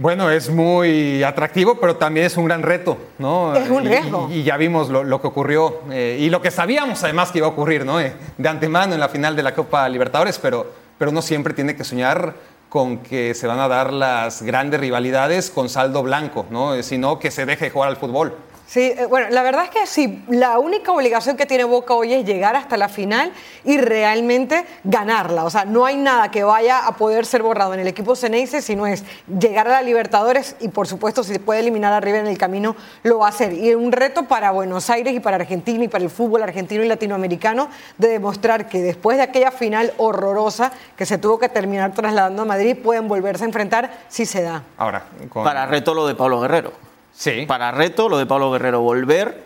Bueno, 0.00 0.30
es 0.30 0.48
muy 0.48 1.22
atractivo, 1.22 1.74
pero 1.74 1.96
también 1.96 2.24
es 2.24 2.34
un 2.38 2.46
gran 2.46 2.62
reto, 2.62 2.96
¿no? 3.18 3.54
Es 3.54 3.68
un 3.68 3.84
riesgo. 3.84 4.28
Y, 4.30 4.38
y, 4.38 4.42
ya 4.44 4.56
vimos 4.56 4.88
lo, 4.88 5.04
lo 5.04 5.20
que 5.20 5.26
ocurrió 5.26 5.82
eh, 5.90 6.16
y 6.18 6.30
lo 6.30 6.40
que 6.40 6.50
sabíamos 6.50 7.04
además 7.04 7.30
que 7.30 7.36
iba 7.36 7.46
a 7.46 7.50
ocurrir, 7.50 7.84
¿no? 7.84 8.00
Eh, 8.00 8.14
de 8.38 8.48
antemano 8.48 8.94
en 8.94 9.00
la 9.00 9.10
final 9.10 9.36
de 9.36 9.42
la 9.42 9.54
Copa 9.54 9.86
Libertadores, 9.90 10.38
pero, 10.38 10.72
pero 10.96 11.10
uno 11.10 11.20
siempre 11.20 11.52
tiene 11.52 11.76
que 11.76 11.84
soñar 11.84 12.34
con 12.70 13.00
que 13.00 13.34
se 13.34 13.46
van 13.46 13.58
a 13.58 13.68
dar 13.68 13.92
las 13.92 14.40
grandes 14.40 14.80
rivalidades 14.80 15.50
con 15.50 15.68
saldo 15.68 16.02
blanco, 16.02 16.46
¿no? 16.48 16.82
Sino 16.82 17.18
que 17.18 17.30
se 17.30 17.44
deje 17.44 17.68
jugar 17.68 17.90
al 17.90 17.98
fútbol. 17.98 18.34
Sí, 18.70 18.94
eh, 18.96 19.06
bueno, 19.06 19.30
la 19.30 19.42
verdad 19.42 19.64
es 19.64 19.70
que 19.70 19.84
sí, 19.84 20.22
la 20.28 20.60
única 20.60 20.92
obligación 20.92 21.36
que 21.36 21.44
tiene 21.44 21.64
Boca 21.64 21.92
hoy 21.92 22.14
es 22.14 22.24
llegar 22.24 22.54
hasta 22.54 22.76
la 22.76 22.88
final 22.88 23.32
y 23.64 23.78
realmente 23.78 24.64
ganarla. 24.84 25.42
O 25.42 25.50
sea, 25.50 25.64
no 25.64 25.86
hay 25.86 25.96
nada 25.96 26.30
que 26.30 26.44
vaya 26.44 26.86
a 26.86 26.92
poder 26.92 27.26
ser 27.26 27.42
borrado 27.42 27.74
en 27.74 27.80
el 27.80 27.88
equipo 27.88 28.14
Ceneice, 28.14 28.62
sino 28.62 28.86
es 28.86 29.02
llegar 29.26 29.66
a 29.66 29.72
la 29.72 29.82
Libertadores 29.82 30.54
y 30.60 30.68
por 30.68 30.86
supuesto 30.86 31.24
si 31.24 31.32
se 31.32 31.40
puede 31.40 31.58
eliminar 31.58 31.92
arriba 31.92 32.18
en 32.18 32.28
el 32.28 32.38
camino 32.38 32.76
lo 33.02 33.18
va 33.18 33.26
a 33.26 33.30
hacer. 33.30 33.54
Y 33.54 33.74
un 33.74 33.90
reto 33.90 34.26
para 34.26 34.52
Buenos 34.52 34.88
Aires 34.88 35.14
y 35.14 35.18
para 35.18 35.34
Argentina 35.34 35.82
y 35.82 35.88
para 35.88 36.04
el 36.04 36.10
fútbol 36.10 36.44
argentino 36.44 36.84
y 36.84 36.86
latinoamericano 36.86 37.70
de 37.98 38.06
demostrar 38.06 38.68
que 38.68 38.80
después 38.82 39.16
de 39.16 39.24
aquella 39.24 39.50
final 39.50 39.92
horrorosa 39.96 40.70
que 40.96 41.06
se 41.06 41.18
tuvo 41.18 41.40
que 41.40 41.48
terminar 41.48 41.92
trasladando 41.92 42.42
a 42.42 42.44
Madrid, 42.44 42.76
pueden 42.80 43.08
volverse 43.08 43.42
a 43.42 43.46
enfrentar 43.48 43.90
si 44.06 44.26
se 44.26 44.42
da. 44.42 44.62
Ahora, 44.78 45.06
con... 45.28 45.42
para 45.42 45.66
reto 45.66 45.92
lo 45.92 46.06
de 46.06 46.14
Pablo 46.14 46.40
Guerrero. 46.40 46.89
Sí. 47.20 47.44
Para 47.46 47.70
reto, 47.70 48.08
lo 48.08 48.16
de 48.16 48.24
Pablo 48.24 48.50
Guerrero, 48.50 48.80
volver 48.80 49.44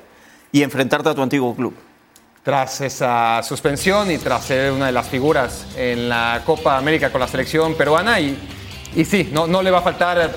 y 0.52 0.62
enfrentarte 0.62 1.08
a 1.08 1.14
tu 1.14 1.22
antiguo 1.22 1.56
club. 1.56 1.74
Tras 2.44 2.80
esa 2.80 3.42
suspensión 3.42 4.12
y 4.12 4.18
tras 4.18 4.44
ser 4.44 4.70
una 4.70 4.86
de 4.86 4.92
las 4.92 5.08
figuras 5.08 5.66
en 5.76 6.08
la 6.08 6.42
Copa 6.46 6.78
América 6.78 7.10
con 7.10 7.20
la 7.20 7.26
selección 7.26 7.74
peruana, 7.74 8.20
y, 8.20 8.38
y 8.94 9.04
sí, 9.04 9.28
no, 9.32 9.48
no 9.48 9.60
le 9.60 9.72
va 9.72 9.78
a 9.78 9.82
faltar 9.82 10.36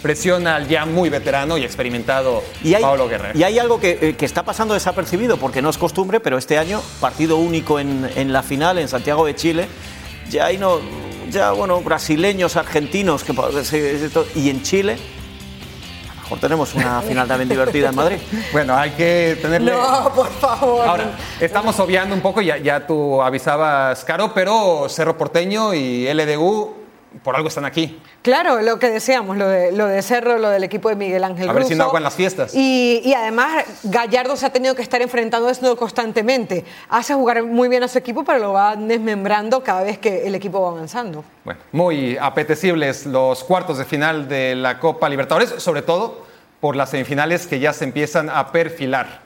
presión 0.00 0.46
al 0.46 0.68
ya 0.68 0.86
muy 0.86 1.08
veterano 1.08 1.58
y 1.58 1.64
experimentado 1.64 2.44
y 2.62 2.74
hay, 2.74 2.82
Pablo 2.82 3.08
Guerrero. 3.08 3.36
Y 3.36 3.42
hay 3.42 3.58
algo 3.58 3.80
que, 3.80 4.14
que, 4.16 4.24
está 4.24 4.44
pasando 4.44 4.74
desapercibido, 4.74 5.38
porque 5.38 5.62
no 5.62 5.70
es 5.70 5.78
costumbre, 5.78 6.20
pero 6.20 6.38
este 6.38 6.56
año, 6.56 6.80
partido 7.00 7.36
único 7.38 7.80
en, 7.80 8.08
en 8.14 8.32
la 8.32 8.44
final 8.44 8.78
en 8.78 8.86
Santiago 8.86 9.26
de 9.26 9.34
Chile, 9.34 9.66
ya 10.30 10.46
hay 10.46 10.58
no, 10.58 10.78
ya 11.30 11.50
bueno, 11.50 11.80
brasileños, 11.80 12.54
argentinos, 12.54 13.24
que, 13.24 13.34
y 14.36 14.50
en 14.50 14.62
Chile 14.62 14.98
mejor 16.26 16.40
tenemos 16.40 16.74
una 16.74 17.00
final 17.02 17.28
también 17.28 17.48
divertida 17.48 17.90
en 17.90 17.94
Madrid. 17.94 18.16
Bueno, 18.50 18.76
hay 18.76 18.90
que 18.90 19.38
tenerle... 19.40 19.70
No, 19.70 20.12
por 20.12 20.28
favor. 20.32 20.88
Ahora, 20.88 21.12
estamos 21.38 21.78
obviando 21.78 22.16
un 22.16 22.20
poco, 22.20 22.40
ya, 22.40 22.56
ya 22.56 22.84
tú 22.84 23.22
avisabas, 23.22 24.04
Caro, 24.04 24.32
pero 24.34 24.88
Cerro 24.88 25.16
Porteño 25.16 25.72
y 25.72 26.12
LDU 26.12 26.85
por 27.22 27.36
algo 27.36 27.48
están 27.48 27.64
aquí. 27.64 28.00
Claro, 28.22 28.60
lo 28.62 28.78
que 28.78 28.90
decíamos, 28.90 29.36
lo 29.36 29.48
de, 29.48 29.72
lo 29.72 29.86
de 29.86 30.02
Cerro, 30.02 30.38
lo 30.38 30.50
del 30.50 30.64
equipo 30.64 30.88
de 30.88 30.96
Miguel 30.96 31.24
Ángel 31.24 31.48
A 31.48 31.52
ver 31.52 31.64
si 31.64 31.74
no 31.74 31.84
aguan 31.84 32.02
las 32.02 32.14
fiestas. 32.14 32.54
Y, 32.54 33.00
y, 33.04 33.14
además, 33.14 33.64
Gallardo 33.84 34.36
se 34.36 34.46
ha 34.46 34.50
tenido 34.50 34.74
que 34.74 34.82
estar 34.82 35.02
enfrentando 35.02 35.48
eso 35.48 35.76
constantemente. 35.76 36.64
Hace 36.88 37.14
jugar 37.14 37.42
muy 37.44 37.68
bien 37.68 37.82
a 37.82 37.88
su 37.88 37.98
equipo, 37.98 38.24
pero 38.24 38.38
lo 38.38 38.52
va 38.52 38.76
desmembrando 38.76 39.62
cada 39.62 39.82
vez 39.82 39.98
que 39.98 40.26
el 40.26 40.34
equipo 40.34 40.60
va 40.60 40.70
avanzando. 40.70 41.24
Bueno, 41.44 41.60
muy 41.72 42.16
apetecibles 42.20 43.06
los 43.06 43.44
cuartos 43.44 43.78
de 43.78 43.84
final 43.84 44.28
de 44.28 44.54
la 44.54 44.78
Copa 44.78 45.08
Libertadores, 45.08 45.50
sobre 45.58 45.82
todo 45.82 46.26
por 46.60 46.76
las 46.76 46.90
semifinales 46.90 47.46
que 47.46 47.60
ya 47.60 47.72
se 47.72 47.84
empiezan 47.84 48.30
a 48.30 48.50
perfilar. 48.50 49.20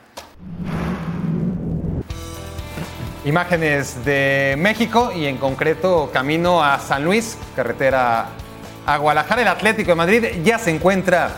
Imágenes 3.24 4.02
de 4.04 4.54
México 4.58 5.12
y 5.14 5.26
en 5.26 5.36
concreto 5.36 6.08
camino 6.10 6.64
a 6.64 6.78
San 6.78 7.04
Luis, 7.04 7.36
carretera 7.54 8.28
a 8.86 8.96
Guadalajara. 8.96 9.42
El 9.42 9.48
Atlético 9.48 9.90
de 9.90 9.94
Madrid 9.94 10.24
ya 10.42 10.58
se 10.58 10.70
encuentra 10.70 11.30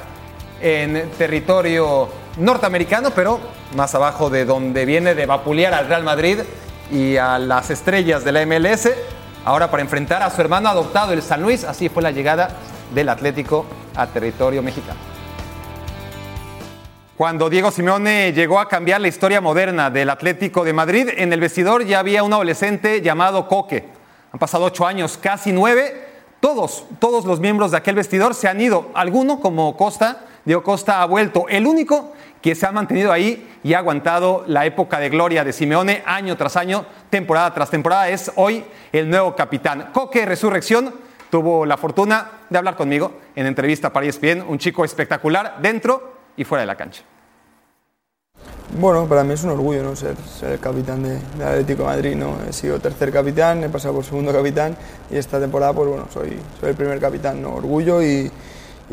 en 0.60 1.10
territorio 1.18 2.08
norteamericano, 2.38 3.10
pero 3.10 3.40
más 3.74 3.94
abajo 3.96 4.30
de 4.30 4.44
donde 4.44 4.84
viene 4.84 5.16
de 5.16 5.26
vapulear 5.26 5.74
al 5.74 5.88
Real 5.88 6.04
Madrid 6.04 6.38
y 6.92 7.16
a 7.16 7.40
las 7.40 7.70
estrellas 7.70 8.22
de 8.22 8.30
la 8.30 8.46
MLS. 8.46 8.88
Ahora 9.44 9.68
para 9.68 9.82
enfrentar 9.82 10.22
a 10.22 10.30
su 10.30 10.40
hermano 10.40 10.68
adoptado, 10.68 11.12
el 11.12 11.22
San 11.22 11.42
Luis. 11.42 11.64
Así 11.64 11.88
fue 11.88 12.04
la 12.04 12.12
llegada 12.12 12.50
del 12.94 13.08
Atlético 13.08 13.66
a 13.96 14.06
territorio 14.06 14.62
mexicano. 14.62 15.11
Cuando 17.16 17.50
Diego 17.50 17.70
Simeone 17.70 18.32
llegó 18.32 18.58
a 18.58 18.68
cambiar 18.68 19.02
la 19.02 19.08
historia 19.08 19.42
moderna 19.42 19.90
del 19.90 20.08
Atlético 20.08 20.64
de 20.64 20.72
Madrid, 20.72 21.10
en 21.14 21.30
el 21.30 21.40
vestidor 21.40 21.84
ya 21.84 21.98
había 21.98 22.22
un 22.22 22.32
adolescente 22.32 23.02
llamado 23.02 23.48
Coque. 23.48 23.84
Han 24.32 24.38
pasado 24.38 24.64
ocho 24.64 24.86
años, 24.86 25.18
casi 25.18 25.52
nueve. 25.52 26.08
Todos, 26.40 26.86
todos 26.98 27.26
los 27.26 27.38
miembros 27.38 27.70
de 27.70 27.76
aquel 27.76 27.96
vestidor 27.96 28.34
se 28.34 28.48
han 28.48 28.62
ido. 28.62 28.90
Alguno, 28.94 29.40
como 29.40 29.76
Costa, 29.76 30.24
Diego 30.46 30.62
Costa 30.62 31.02
ha 31.02 31.04
vuelto. 31.04 31.44
El 31.50 31.66
único 31.66 32.14
que 32.40 32.54
se 32.54 32.64
ha 32.64 32.72
mantenido 32.72 33.12
ahí 33.12 33.46
y 33.62 33.74
ha 33.74 33.78
aguantado 33.78 34.44
la 34.46 34.64
época 34.64 34.98
de 34.98 35.10
gloria 35.10 35.44
de 35.44 35.52
Simeone 35.52 36.02
año 36.06 36.38
tras 36.38 36.56
año, 36.56 36.86
temporada 37.10 37.52
tras 37.52 37.68
temporada, 37.68 38.08
es 38.08 38.32
hoy 38.36 38.64
el 38.90 39.10
nuevo 39.10 39.36
capitán. 39.36 39.90
Coque 39.92 40.24
Resurrección 40.24 40.94
tuvo 41.28 41.66
la 41.66 41.76
fortuna 41.76 42.30
de 42.48 42.56
hablar 42.56 42.74
conmigo 42.74 43.12
en 43.36 43.44
entrevista 43.44 43.92
para 43.92 44.06
ESPN, 44.06 44.44
un 44.48 44.58
chico 44.58 44.82
espectacular 44.82 45.58
dentro 45.60 46.11
y 46.36 46.44
fuera 46.44 46.62
de 46.62 46.66
la 46.66 46.76
cancha. 46.76 47.02
Bueno, 48.78 49.06
para 49.06 49.22
mí 49.22 49.34
es 49.34 49.44
un 49.44 49.50
orgullo 49.50 49.82
¿no? 49.82 49.94
ser, 49.94 50.16
el 50.42 50.58
capitán 50.58 51.02
de, 51.02 51.18
de, 51.36 51.44
Atlético 51.44 51.84
Madrid. 51.84 52.16
¿no? 52.16 52.36
He 52.48 52.52
sido 52.54 52.80
tercer 52.80 53.12
capitán, 53.12 53.62
he 53.62 53.68
pasado 53.68 53.94
por 53.94 54.04
segundo 54.04 54.32
capitán 54.32 54.76
y 55.10 55.16
esta 55.16 55.38
temporada 55.38 55.74
pues, 55.74 55.88
bueno, 55.88 56.08
soy, 56.12 56.38
soy 56.58 56.70
el 56.70 56.74
primer 56.74 56.98
capitán. 56.98 57.42
¿no? 57.42 57.54
Orgullo 57.54 58.02
y, 58.02 58.30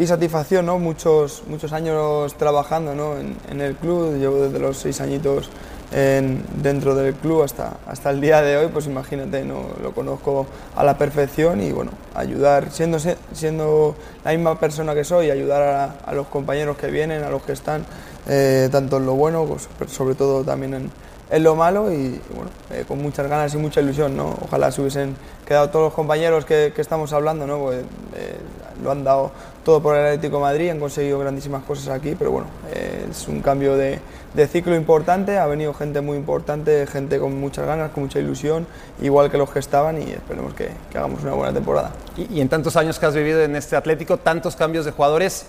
satisfacción, 0.05 0.65
¿no? 0.65 0.79
muchos, 0.79 1.43
muchos 1.47 1.71
años 1.73 2.33
trabajando 2.35 2.93
¿no? 2.93 3.17
en, 3.17 3.61
el 3.61 3.75
club, 3.75 4.17
llevo 4.17 4.43
desde 4.43 4.59
los 4.59 4.77
seis 4.77 4.99
añitos 5.01 5.49
en, 5.91 6.43
dentro 6.61 6.95
del 6.95 7.13
club 7.15 7.43
hasta, 7.43 7.77
hasta 7.87 8.09
el 8.11 8.21
día 8.21 8.41
de 8.41 8.57
hoy, 8.57 8.67
pues 8.67 8.85
imagínate, 8.85 9.43
¿no? 9.43 9.65
lo 9.81 9.91
conozco 9.93 10.45
a 10.75 10.83
la 10.83 10.97
perfección 10.97 11.61
y 11.61 11.71
bueno, 11.71 11.91
ayudar, 12.13 12.71
siendo, 12.71 12.99
siendo 13.33 13.95
la 14.23 14.31
misma 14.31 14.59
persona 14.59 14.93
que 14.93 15.03
soy, 15.03 15.31
ayudar 15.31 15.97
a, 16.05 16.13
los 16.13 16.27
compañeros 16.27 16.77
que 16.77 16.87
vienen, 16.87 17.23
a 17.23 17.29
los 17.29 17.41
que 17.41 17.53
están, 17.53 17.85
eh, 18.27 18.69
tanto 18.71 18.97
en 18.97 19.05
lo 19.05 19.13
bueno, 19.13 19.45
pues, 19.45 19.91
sobre 19.91 20.15
todo 20.15 20.43
también 20.43 20.73
en, 20.73 20.91
en 21.31 21.43
lo 21.43 21.55
malo 21.55 21.91
y 21.91 22.19
bueno, 22.33 22.49
eh, 22.71 22.85
con 22.87 23.01
muchas 23.01 23.27
ganas 23.27 23.53
y 23.53 23.57
mucha 23.57 23.81
ilusión, 23.81 24.17
¿no? 24.17 24.35
Ojalá 24.41 24.71
se 24.71 24.81
hubiesen 24.81 25.15
quedado 25.45 25.69
todos 25.69 25.85
los 25.85 25.93
compañeros 25.93 26.45
que, 26.45 26.73
que 26.75 26.81
estamos 26.81 27.13
hablando, 27.13 27.45
¿no? 27.45 27.59
Pues, 27.59 27.79
eh, 28.15 28.37
lo 28.83 28.91
han 28.91 29.03
dado 29.03 29.31
todo 29.63 29.81
por 29.81 29.95
el 29.95 30.05
Atlético 30.05 30.39
Madrid, 30.39 30.69
han 30.69 30.79
conseguido 30.79 31.19
grandísimas 31.19 31.63
cosas 31.63 31.89
aquí, 31.89 32.15
pero 32.17 32.31
bueno, 32.31 32.47
eh, 32.71 33.07
es 33.09 33.27
un 33.27 33.41
cambio 33.41 33.75
de, 33.75 33.99
ciclo 34.47 34.75
importante, 34.75 35.37
ha 35.37 35.45
venido 35.47 35.73
gente 35.73 36.01
muy 36.01 36.17
importante, 36.17 36.87
gente 36.87 37.19
con 37.19 37.39
muchas 37.39 37.65
ganas, 37.65 37.91
con 37.91 38.03
mucha 38.03 38.19
ilusión, 38.19 38.65
igual 39.01 39.29
que 39.29 39.37
los 39.37 39.49
que 39.49 39.59
estaban 39.59 40.01
y 40.01 40.11
esperemos 40.11 40.53
que, 40.53 40.69
hagamos 40.93 41.23
una 41.23 41.33
buena 41.33 41.53
temporada. 41.53 41.91
Y, 42.15 42.37
y 42.37 42.41
en 42.41 42.49
tantos 42.49 42.75
años 42.75 42.99
que 42.99 43.05
has 43.05 43.15
vivido 43.15 43.41
en 43.41 43.55
este 43.55 43.75
Atlético, 43.75 44.17
tantos 44.17 44.55
cambios 44.55 44.85
de 44.85 44.91
jugadores, 44.91 45.45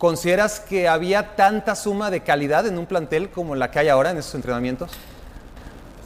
¿Consideras 0.00 0.60
que 0.60 0.88
había 0.88 1.36
tanta 1.36 1.74
suma 1.74 2.10
de 2.10 2.20
calidad 2.20 2.66
en 2.66 2.78
un 2.78 2.86
plantel 2.86 3.28
como 3.28 3.54
la 3.54 3.70
que 3.70 3.80
hay 3.80 3.88
ahora 3.88 4.12
en 4.12 4.16
esos 4.16 4.34
entrenamientos? 4.34 4.92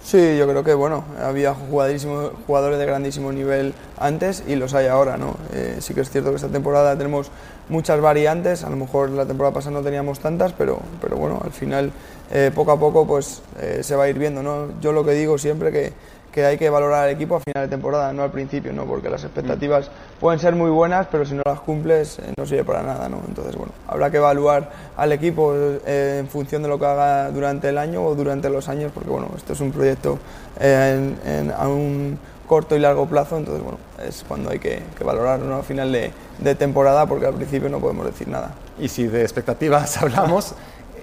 Sí, 0.04 0.36
yo 0.36 0.46
creo 0.46 0.62
que 0.62 0.74
bueno, 0.74 1.02
había 1.18 1.54
jugadores 1.54 2.78
de 2.78 2.84
grandísimo 2.84 3.32
nivel 3.32 3.72
antes 3.98 4.44
y 4.46 4.54
los 4.54 4.74
hay 4.74 4.86
ahora, 4.86 5.16
¿no? 5.16 5.34
Eh, 5.54 5.76
sí 5.80 5.94
que 5.94 6.02
es 6.02 6.10
cierto 6.10 6.28
que 6.28 6.36
esta 6.36 6.48
temporada 6.48 6.94
tenemos 6.94 7.30
muchas 7.70 8.02
variantes, 8.02 8.64
a 8.64 8.70
lo 8.70 8.76
mejor 8.76 9.08
la 9.08 9.24
temporada 9.24 9.54
pasada 9.54 9.78
no 9.78 9.82
teníamos 9.82 10.20
tantas, 10.20 10.52
pero, 10.52 10.80
pero 11.00 11.16
bueno, 11.16 11.40
al 11.42 11.52
final 11.52 11.90
eh, 12.30 12.50
poco 12.54 12.72
a 12.72 12.78
poco 12.78 13.06
pues 13.06 13.40
eh, 13.58 13.80
se 13.82 13.96
va 13.96 14.04
a 14.04 14.08
ir 14.10 14.18
viendo, 14.18 14.42
¿no? 14.42 14.78
Yo 14.82 14.92
lo 14.92 15.06
que 15.06 15.12
digo 15.12 15.38
siempre 15.38 15.72
que, 15.72 15.94
que 16.34 16.44
hay 16.44 16.58
que 16.58 16.68
valorar 16.68 17.04
al 17.04 17.10
equipo 17.10 17.36
a 17.36 17.40
final 17.40 17.64
de 17.66 17.68
temporada, 17.68 18.12
no 18.12 18.24
al 18.24 18.32
principio, 18.32 18.72
¿no? 18.72 18.86
Porque 18.86 19.08
las 19.08 19.22
expectativas 19.22 19.88
pueden 20.18 20.40
ser 20.40 20.56
muy 20.56 20.68
buenas, 20.70 21.06
pero 21.08 21.24
si 21.24 21.34
no 21.34 21.42
las 21.46 21.60
cumples 21.60 22.18
eh, 22.18 22.32
no 22.36 22.44
sirve 22.44 22.64
para 22.64 22.82
nada, 22.82 23.08
¿no? 23.08 23.20
Entonces, 23.28 23.54
bueno, 23.54 23.72
habrá 23.86 24.10
que 24.10 24.16
evaluar 24.16 24.68
al 24.96 25.12
equipo 25.12 25.54
eh, 25.54 26.16
en 26.18 26.28
función 26.28 26.62
de 26.64 26.68
lo 26.68 26.78
que 26.80 26.86
haga 26.86 27.30
durante 27.30 27.68
el 27.68 27.78
año 27.78 28.04
o 28.04 28.16
durante 28.16 28.50
los 28.50 28.68
años, 28.68 28.90
porque 28.92 29.10
bueno, 29.10 29.28
esto 29.36 29.52
es 29.52 29.60
un 29.60 29.70
proyecto 29.70 30.18
eh, 30.58 31.14
en- 31.24 31.30
en- 31.30 31.50
a 31.52 31.68
un 31.68 32.18
corto 32.48 32.74
y 32.74 32.80
largo 32.80 33.06
plazo, 33.06 33.38
entonces 33.38 33.62
bueno, 33.62 33.78
es 34.06 34.24
cuando 34.26 34.50
hay 34.50 34.58
que, 34.58 34.82
que 34.98 35.04
valorarlo 35.04 35.46
¿no? 35.46 35.54
a 35.56 35.62
final 35.62 35.92
de, 35.92 36.10
de 36.40 36.54
temporada, 36.56 37.06
porque 37.06 37.26
al 37.26 37.34
principio 37.34 37.68
no 37.68 37.78
podemos 37.78 38.06
decir 38.06 38.26
nada. 38.28 38.52
Y 38.80 38.88
si 38.88 39.06
de 39.06 39.22
expectativas 39.22 39.96
hablamos, 40.02 40.54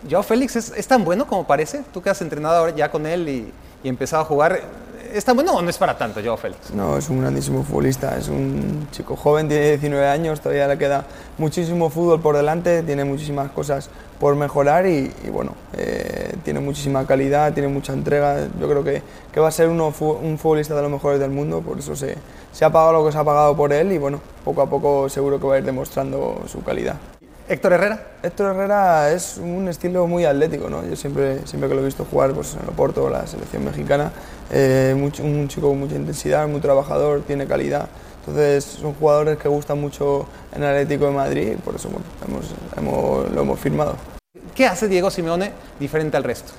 Joao 0.09 0.23
Félix 0.23 0.57
es, 0.57 0.73
es 0.75 0.87
tan 0.87 1.05
bueno 1.05 1.25
como 1.25 1.47
parece. 1.47 1.83
Tú 1.93 2.01
que 2.01 2.09
has 2.09 2.21
entrenado 2.21 2.57
ahora 2.57 2.75
ya 2.75 2.91
con 2.91 3.05
él 3.05 3.29
y, 3.29 3.51
y 3.83 3.87
empezado 3.89 4.23
a 4.23 4.25
jugar, 4.25 4.59
¿es 5.13 5.25
tan 5.25 5.35
bueno 5.35 5.53
o 5.53 5.61
no 5.61 5.69
es 5.69 5.77
para 5.77 5.97
tanto 5.97 6.21
Joao 6.23 6.37
Félix? 6.37 6.71
No, 6.71 6.97
es 6.97 7.09
un 7.09 7.21
grandísimo 7.21 7.63
futbolista, 7.63 8.17
es 8.17 8.27
un 8.27 8.87
chico 8.91 9.15
joven, 9.15 9.47
tiene 9.47 9.69
19 9.69 10.07
años, 10.07 10.41
todavía 10.41 10.67
le 10.67 10.77
queda 10.77 11.05
muchísimo 11.37 11.89
fútbol 11.89 12.21
por 12.21 12.35
delante, 12.35 12.83
tiene 12.83 13.03
muchísimas 13.03 13.51
cosas 13.51 13.89
por 14.19 14.35
mejorar 14.35 14.85
y, 14.85 15.11
bueno, 15.31 15.55
eh, 15.77 16.35
tiene 16.43 16.59
muchísima 16.59 17.05
calidad, 17.05 17.53
tiene 17.53 17.67
mucha 17.69 17.93
entrega, 17.93 18.47
yo 18.59 18.69
creo 18.69 18.83
que, 18.83 19.01
que 19.31 19.39
va 19.39 19.47
a 19.47 19.51
ser 19.51 19.67
uno 19.67 19.93
un 20.21 20.37
futbolista 20.37 20.75
de 20.75 20.81
los 20.83 20.91
mejores 20.91 21.19
del 21.19 21.31
mundo, 21.31 21.61
por 21.61 21.79
eso 21.79 21.95
se, 21.95 22.17
se 22.51 22.65
ha 22.65 22.69
pagado 22.69 22.93
lo 22.93 23.05
que 23.05 23.11
se 23.11 23.17
ha 23.17 23.23
pagado 23.23 23.55
por 23.55 23.73
él 23.73 23.91
y 23.91 23.97
bueno, 23.97 24.21
poco 24.45 24.61
a 24.61 24.69
poco 24.69 25.09
seguro 25.09 25.39
que 25.39 25.47
va 25.47 25.55
a 25.55 25.57
ir 25.57 25.65
demostrando 25.65 26.41
su 26.47 26.63
calidad. 26.63 26.95
Héctor 27.49 27.73
Herrera. 27.73 28.01
Héctor 28.23 28.55
Herrera 28.55 29.11
es 29.11 29.37
un 29.37 29.67
estilo 29.67 30.07
muy 30.07 30.25
atlético, 30.25 30.69
¿no? 30.69 30.85
Yo 30.87 30.95
siempre, 30.95 31.45
siempre 31.45 31.67
que 31.69 31.75
lo 31.75 31.81
he 31.81 31.85
visto 31.85 32.05
jugar 32.09 32.31
pues, 32.33 32.53
en 32.53 32.61
el 32.63 32.69
Oporto, 32.69 33.09
la 33.09 33.27
selección 33.27 33.65
mexicana, 33.65 34.11
eh, 34.51 34.93
mucho- 34.97 35.23
un 35.23 35.47
chico 35.47 35.67
con 35.69 35.79
mucha 35.79 35.95
intensidad, 35.95 36.47
muy 36.47 36.61
trabajador, 36.61 37.21
tiene 37.25 37.45
calidad. 37.47 37.87
Entonces 38.19 38.63
son 38.63 38.93
jugadores 38.93 39.37
que 39.37 39.49
gustan 39.49 39.81
mucho 39.81 40.27
en 40.55 40.63
el 40.63 40.69
Atlético 40.69 41.05
de 41.05 41.11
Madrid 41.11 41.51
y 41.53 41.55
por 41.55 41.75
eso 41.75 41.89
bueno, 41.89 42.05
hemos- 42.27 42.53
hemos- 42.77 43.31
lo 43.31 43.41
hemos 43.41 43.59
firmado. 43.59 43.95
¿Qué 44.55 44.67
hace 44.67 44.87
Diego 44.87 45.09
Simeone 45.09 45.51
diferente 45.79 46.17
al 46.17 46.23
resto? 46.23 46.53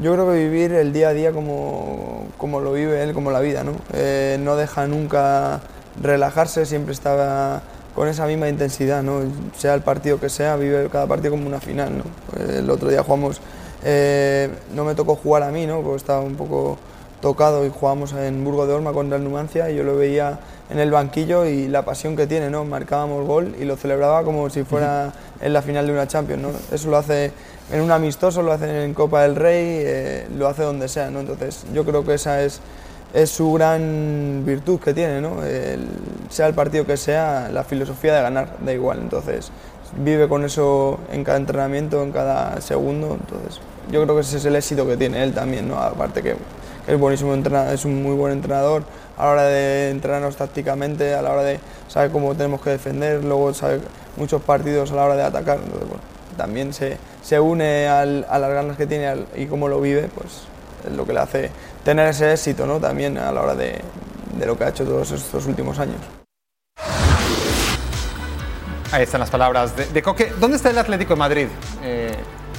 Yo 0.00 0.12
creo 0.12 0.26
que 0.30 0.34
vivir 0.38 0.72
el 0.72 0.92
día 0.92 1.08
a 1.08 1.12
día 1.12 1.32
como, 1.32 2.28
como 2.38 2.60
lo 2.60 2.72
vive 2.72 3.02
él, 3.02 3.12
como 3.12 3.32
la 3.32 3.40
vida, 3.40 3.64
¿no? 3.64 3.72
Eh, 3.92 4.38
no 4.40 4.54
deja 4.54 4.86
nunca 4.86 5.60
relajarse, 6.00 6.64
siempre 6.64 6.92
está 6.94 7.60
con 7.94 8.08
esa 8.08 8.26
misma 8.26 8.48
intensidad, 8.48 9.02
¿no? 9.02 9.20
Sea 9.56 9.74
el 9.74 9.82
partido 9.82 10.18
que 10.20 10.28
sea, 10.28 10.56
vive 10.56 10.88
cada 10.90 11.06
partido 11.06 11.32
como 11.32 11.46
una 11.46 11.60
final, 11.60 11.98
¿no? 11.98 12.04
Eh, 12.38 12.58
El 12.58 12.70
otro 12.70 12.88
día 12.88 13.02
jugamos, 13.02 13.40
eh, 13.84 14.48
no 14.74 14.84
me 14.84 14.94
tocó 14.94 15.16
jugar 15.16 15.42
a 15.42 15.50
mí, 15.50 15.66
¿no? 15.66 15.80
Porque 15.82 15.96
estaba 15.96 16.20
un 16.20 16.36
poco 16.36 16.78
tocado 17.20 17.66
y 17.66 17.70
jugamos 17.70 18.12
en 18.12 18.44
Burgo 18.44 18.66
de 18.66 18.72
Orma 18.72 18.92
contra 18.92 19.16
el 19.16 19.24
Numancia 19.24 19.70
y 19.70 19.76
yo 19.76 19.82
lo 19.82 19.96
veía 19.96 20.38
en 20.70 20.78
el 20.78 20.90
banquillo 20.90 21.44
y 21.46 21.68
la 21.68 21.84
pasión 21.84 22.16
que 22.16 22.26
tiene, 22.26 22.48
¿no? 22.48 22.64
Marcábamos 22.64 23.26
gol 23.26 23.54
y 23.60 23.64
lo 23.64 23.76
celebraba 23.76 24.22
como 24.24 24.48
si 24.50 24.62
fuera 24.62 25.12
en 25.40 25.52
la 25.52 25.62
final 25.62 25.86
de 25.86 25.92
una 25.92 26.06
Champions, 26.06 26.42
¿no? 26.42 26.50
Eso 26.72 26.88
lo 26.88 26.96
hace 26.96 27.32
en 27.72 27.80
un 27.80 27.90
amistoso, 27.90 28.42
lo 28.42 28.52
hace 28.52 28.84
en 28.84 28.94
Copa 28.94 29.22
del 29.22 29.36
Rey, 29.36 29.82
eh, 29.84 30.26
lo 30.36 30.48
hace 30.48 30.62
donde 30.62 30.88
sea, 30.88 31.10
¿no? 31.10 31.20
Entonces 31.20 31.64
yo 31.74 31.84
creo 31.84 32.04
que 32.04 32.14
esa 32.14 32.42
es, 32.42 32.60
es 33.12 33.30
su 33.30 33.52
gran 33.52 34.42
virtud 34.46 34.78
que 34.80 34.94
tiene, 34.94 35.20
¿no? 35.20 35.36
Sea 36.28 36.46
el 36.46 36.54
partido 36.54 36.86
que 36.86 36.96
sea, 36.96 37.48
la 37.52 37.64
filosofía 37.64 38.14
de 38.14 38.22
ganar, 38.22 38.56
da 38.64 38.72
igual, 38.72 38.98
entonces 39.00 39.50
vive 39.96 40.28
con 40.28 40.44
eso 40.44 41.00
en 41.10 41.24
cada 41.24 41.38
entrenamiento, 41.38 42.02
en 42.02 42.12
cada 42.12 42.60
segundo, 42.60 43.18
entonces 43.20 43.60
yo 43.90 44.02
creo 44.04 44.14
que 44.14 44.20
ese 44.20 44.36
es 44.36 44.44
el 44.44 44.54
éxito 44.54 44.86
que 44.86 44.96
tiene 44.96 45.22
él 45.22 45.32
también, 45.34 45.68
¿no? 45.68 45.78
Aparte 45.78 46.22
que, 46.22 46.36
es 46.86 46.98
buenísimo 46.98 47.34
entrenador, 47.34 47.74
es 47.74 47.84
un 47.84 48.02
muy 48.02 48.14
buen 48.16 48.32
entrenador 48.32 48.84
a 49.18 49.24
la 49.24 49.30
hora 49.30 49.42
de 49.44 49.90
entrenarnos 49.90 50.36
tácticamente, 50.36 51.14
a 51.14 51.22
la 51.22 51.32
hora 51.32 51.42
de 51.42 51.60
saber 51.88 52.10
cómo 52.10 52.34
tenemos 52.34 52.62
que 52.62 52.70
defender, 52.70 53.22
luego 53.22 53.52
sabe 53.52 53.80
muchos 54.16 54.42
partidos 54.42 54.90
a 54.92 54.96
la 54.96 55.04
hora 55.04 55.16
de 55.16 55.22
atacar, 55.24 55.58
también 56.36 56.72
se, 56.72 56.96
se 57.22 57.38
une 57.38 57.86
al- 57.86 58.26
a 58.30 58.38
las 58.38 58.50
ganas 58.50 58.76
que 58.76 58.86
tiene 58.86 59.12
y 59.36 59.46
cómo 59.46 59.68
lo 59.68 59.80
vive, 59.80 60.08
pues 60.14 60.42
es 60.86 60.92
lo 60.92 61.06
que 61.06 61.12
le 61.12 61.20
hace 61.20 61.50
tener 61.84 62.08
ese 62.08 62.32
éxito, 62.32 62.66
¿no? 62.66 62.78
También 62.80 63.18
a 63.18 63.32
la 63.32 63.42
hora 63.42 63.54
de, 63.54 63.80
de 64.36 64.46
lo 64.46 64.56
que 64.56 64.64
ha 64.64 64.68
hecho 64.68 64.84
todos 64.84 65.10
estos 65.10 65.46
últimos 65.46 65.78
años. 65.78 65.96
Ahí 68.92 69.04
están 69.04 69.20
las 69.20 69.30
palabras 69.30 69.76
de, 69.76 69.86
de 69.86 70.02
Coque. 70.02 70.32
¿Dónde 70.40 70.56
está 70.56 70.70
el 70.70 70.78
Atlético 70.78 71.14
de 71.14 71.18
Madrid? 71.18 71.46
Eh, 71.82 72.16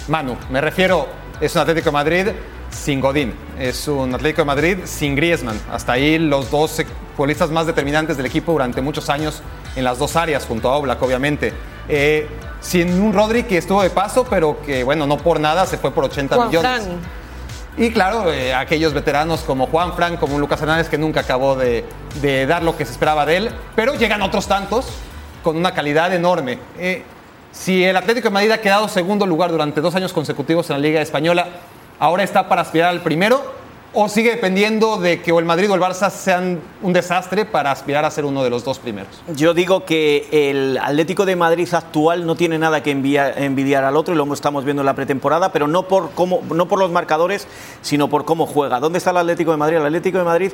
Manu, 0.08 0.38
me 0.50 0.62
refiero, 0.62 1.08
es 1.42 1.54
un 1.56 1.62
Atlético 1.62 1.90
de 1.90 1.92
Madrid 1.92 2.28
sin 2.70 3.02
Godín, 3.02 3.34
es 3.60 3.88
un 3.90 4.16
Atlético 4.16 4.44
de 4.44 4.46
Madrid 4.46 4.78
sin 4.86 5.14
Griezmann. 5.16 5.60
Hasta 5.70 5.94
ahí 5.94 6.18
los 6.18 6.50
dos 6.50 6.80
eh, 6.80 6.86
futbolistas 7.18 7.50
más 7.50 7.68
determinantes 7.68 8.16
del 8.16 8.26
equipo 8.26 8.54
durante 8.54 8.82
muchos 8.82 9.10
años 9.10 9.42
en 9.76 9.84
las 9.84 10.00
dos 10.00 10.16
áreas, 10.16 10.46
junto 10.46 10.70
a 10.70 10.78
Oblak, 10.78 11.02
obviamente. 11.02 11.52
Eh, 11.90 12.30
sin 12.62 13.02
un 13.02 13.12
Rodri 13.12 13.44
que 13.44 13.58
estuvo 13.58 13.82
de 13.82 13.90
paso, 13.90 14.26
pero 14.30 14.62
que, 14.62 14.84
bueno, 14.84 15.06
no 15.06 15.18
por 15.18 15.40
nada 15.40 15.66
se 15.66 15.78
fue 15.78 15.92
por 15.92 16.06
80 16.06 16.36
Juan 16.36 16.48
millones. 16.48 16.84
Fran. 16.84 17.21
Y 17.78 17.92
claro, 17.92 18.32
eh, 18.32 18.54
aquellos 18.54 18.94
veteranos 18.94 19.42
como 19.42 19.68
Juan 19.68 19.94
Frank, 19.94 20.20
como 20.20 20.38
Lucas 20.38 20.62
Hernández, 20.62 20.90
que 20.90 20.98
nunca 20.98 21.22
acabó 21.22 21.56
de, 21.56 21.86
dar 22.46 22.64
lo 22.64 22.76
que 22.76 22.86
se 22.86 22.92
esperaba 22.92 23.26
de 23.26 23.38
él, 23.38 23.52
pero 23.76 23.96
llegan 23.96 24.22
otros 24.22 24.48
tantos 24.48 24.88
con 25.42 25.56
una 25.56 25.74
calidad 25.74 26.14
enorme. 26.14 26.60
Eh, 26.78 27.04
si 27.52 27.84
el 27.84 27.96
Atlético 27.96 28.28
de 28.28 28.34
Madrid 28.34 28.52
ha 28.52 28.60
quedado 28.60 28.88
segundo 28.88 29.26
lugar 29.26 29.52
durante 29.52 29.80
dos 29.80 29.96
años 29.96 30.12
consecutivos 30.12 30.70
en 30.70 30.78
la 30.78 30.80
Liga 30.82 31.02
Española, 31.02 31.48
ahora 32.00 32.24
está 32.24 32.50
para 32.50 32.62
aspirar 32.62 32.90
al 32.90 33.02
primero, 33.02 33.61
o 33.94 34.08
sigue 34.08 34.32
dependiendo 34.32 34.98
de 34.98 35.22
que 35.22 35.32
o 35.32 35.40
el 35.40 35.46
Madrid 35.46 35.70
o 35.70 35.76
el 35.76 35.82
Barça 35.82 36.10
sean 36.10 36.60
un 36.82 36.94
desastre 36.94 37.46
para 37.46 37.72
aspirar 37.72 38.06
a 38.06 38.12
ser 38.12 38.26
uno 38.26 38.44
de 38.44 38.50
los 38.50 38.64
dos 38.64 38.80
primeros. 38.80 39.22
Yo 39.36 39.54
digo 39.54 39.86
que 39.86 40.28
el 40.32 40.78
Atlético 40.78 41.26
de 41.26 41.36
Madrid 41.36 41.68
actual 41.74 42.26
no 42.26 42.36
tiene 42.36 42.58
nada 42.58 42.82
que 42.82 42.92
envidiar 42.92 43.84
al 43.84 43.98
otro 43.98 44.14
y 44.14 44.18
lo 44.18 44.32
estamos 44.34 44.64
viendo 44.64 44.82
en 44.82 44.86
la 44.86 44.96
pretemporada, 44.96 45.52
pero 45.52 45.68
no 45.68 45.88
por, 45.88 46.12
cómo, 46.12 46.42
no 46.54 46.68
por 46.68 46.80
los 46.80 46.92
marcadores, 46.92 47.48
sino 47.82 48.08
por 48.08 48.24
cómo 48.24 48.46
juega. 48.46 48.80
¿Dónde 48.80 48.98
está 48.98 49.12
el 49.12 49.18
Atlético 49.18 49.52
de 49.52 49.58
Madrid? 49.58 49.78
El 49.78 49.86
Atlético 49.86 50.18
de 50.20 50.24
Madrid 50.24 50.52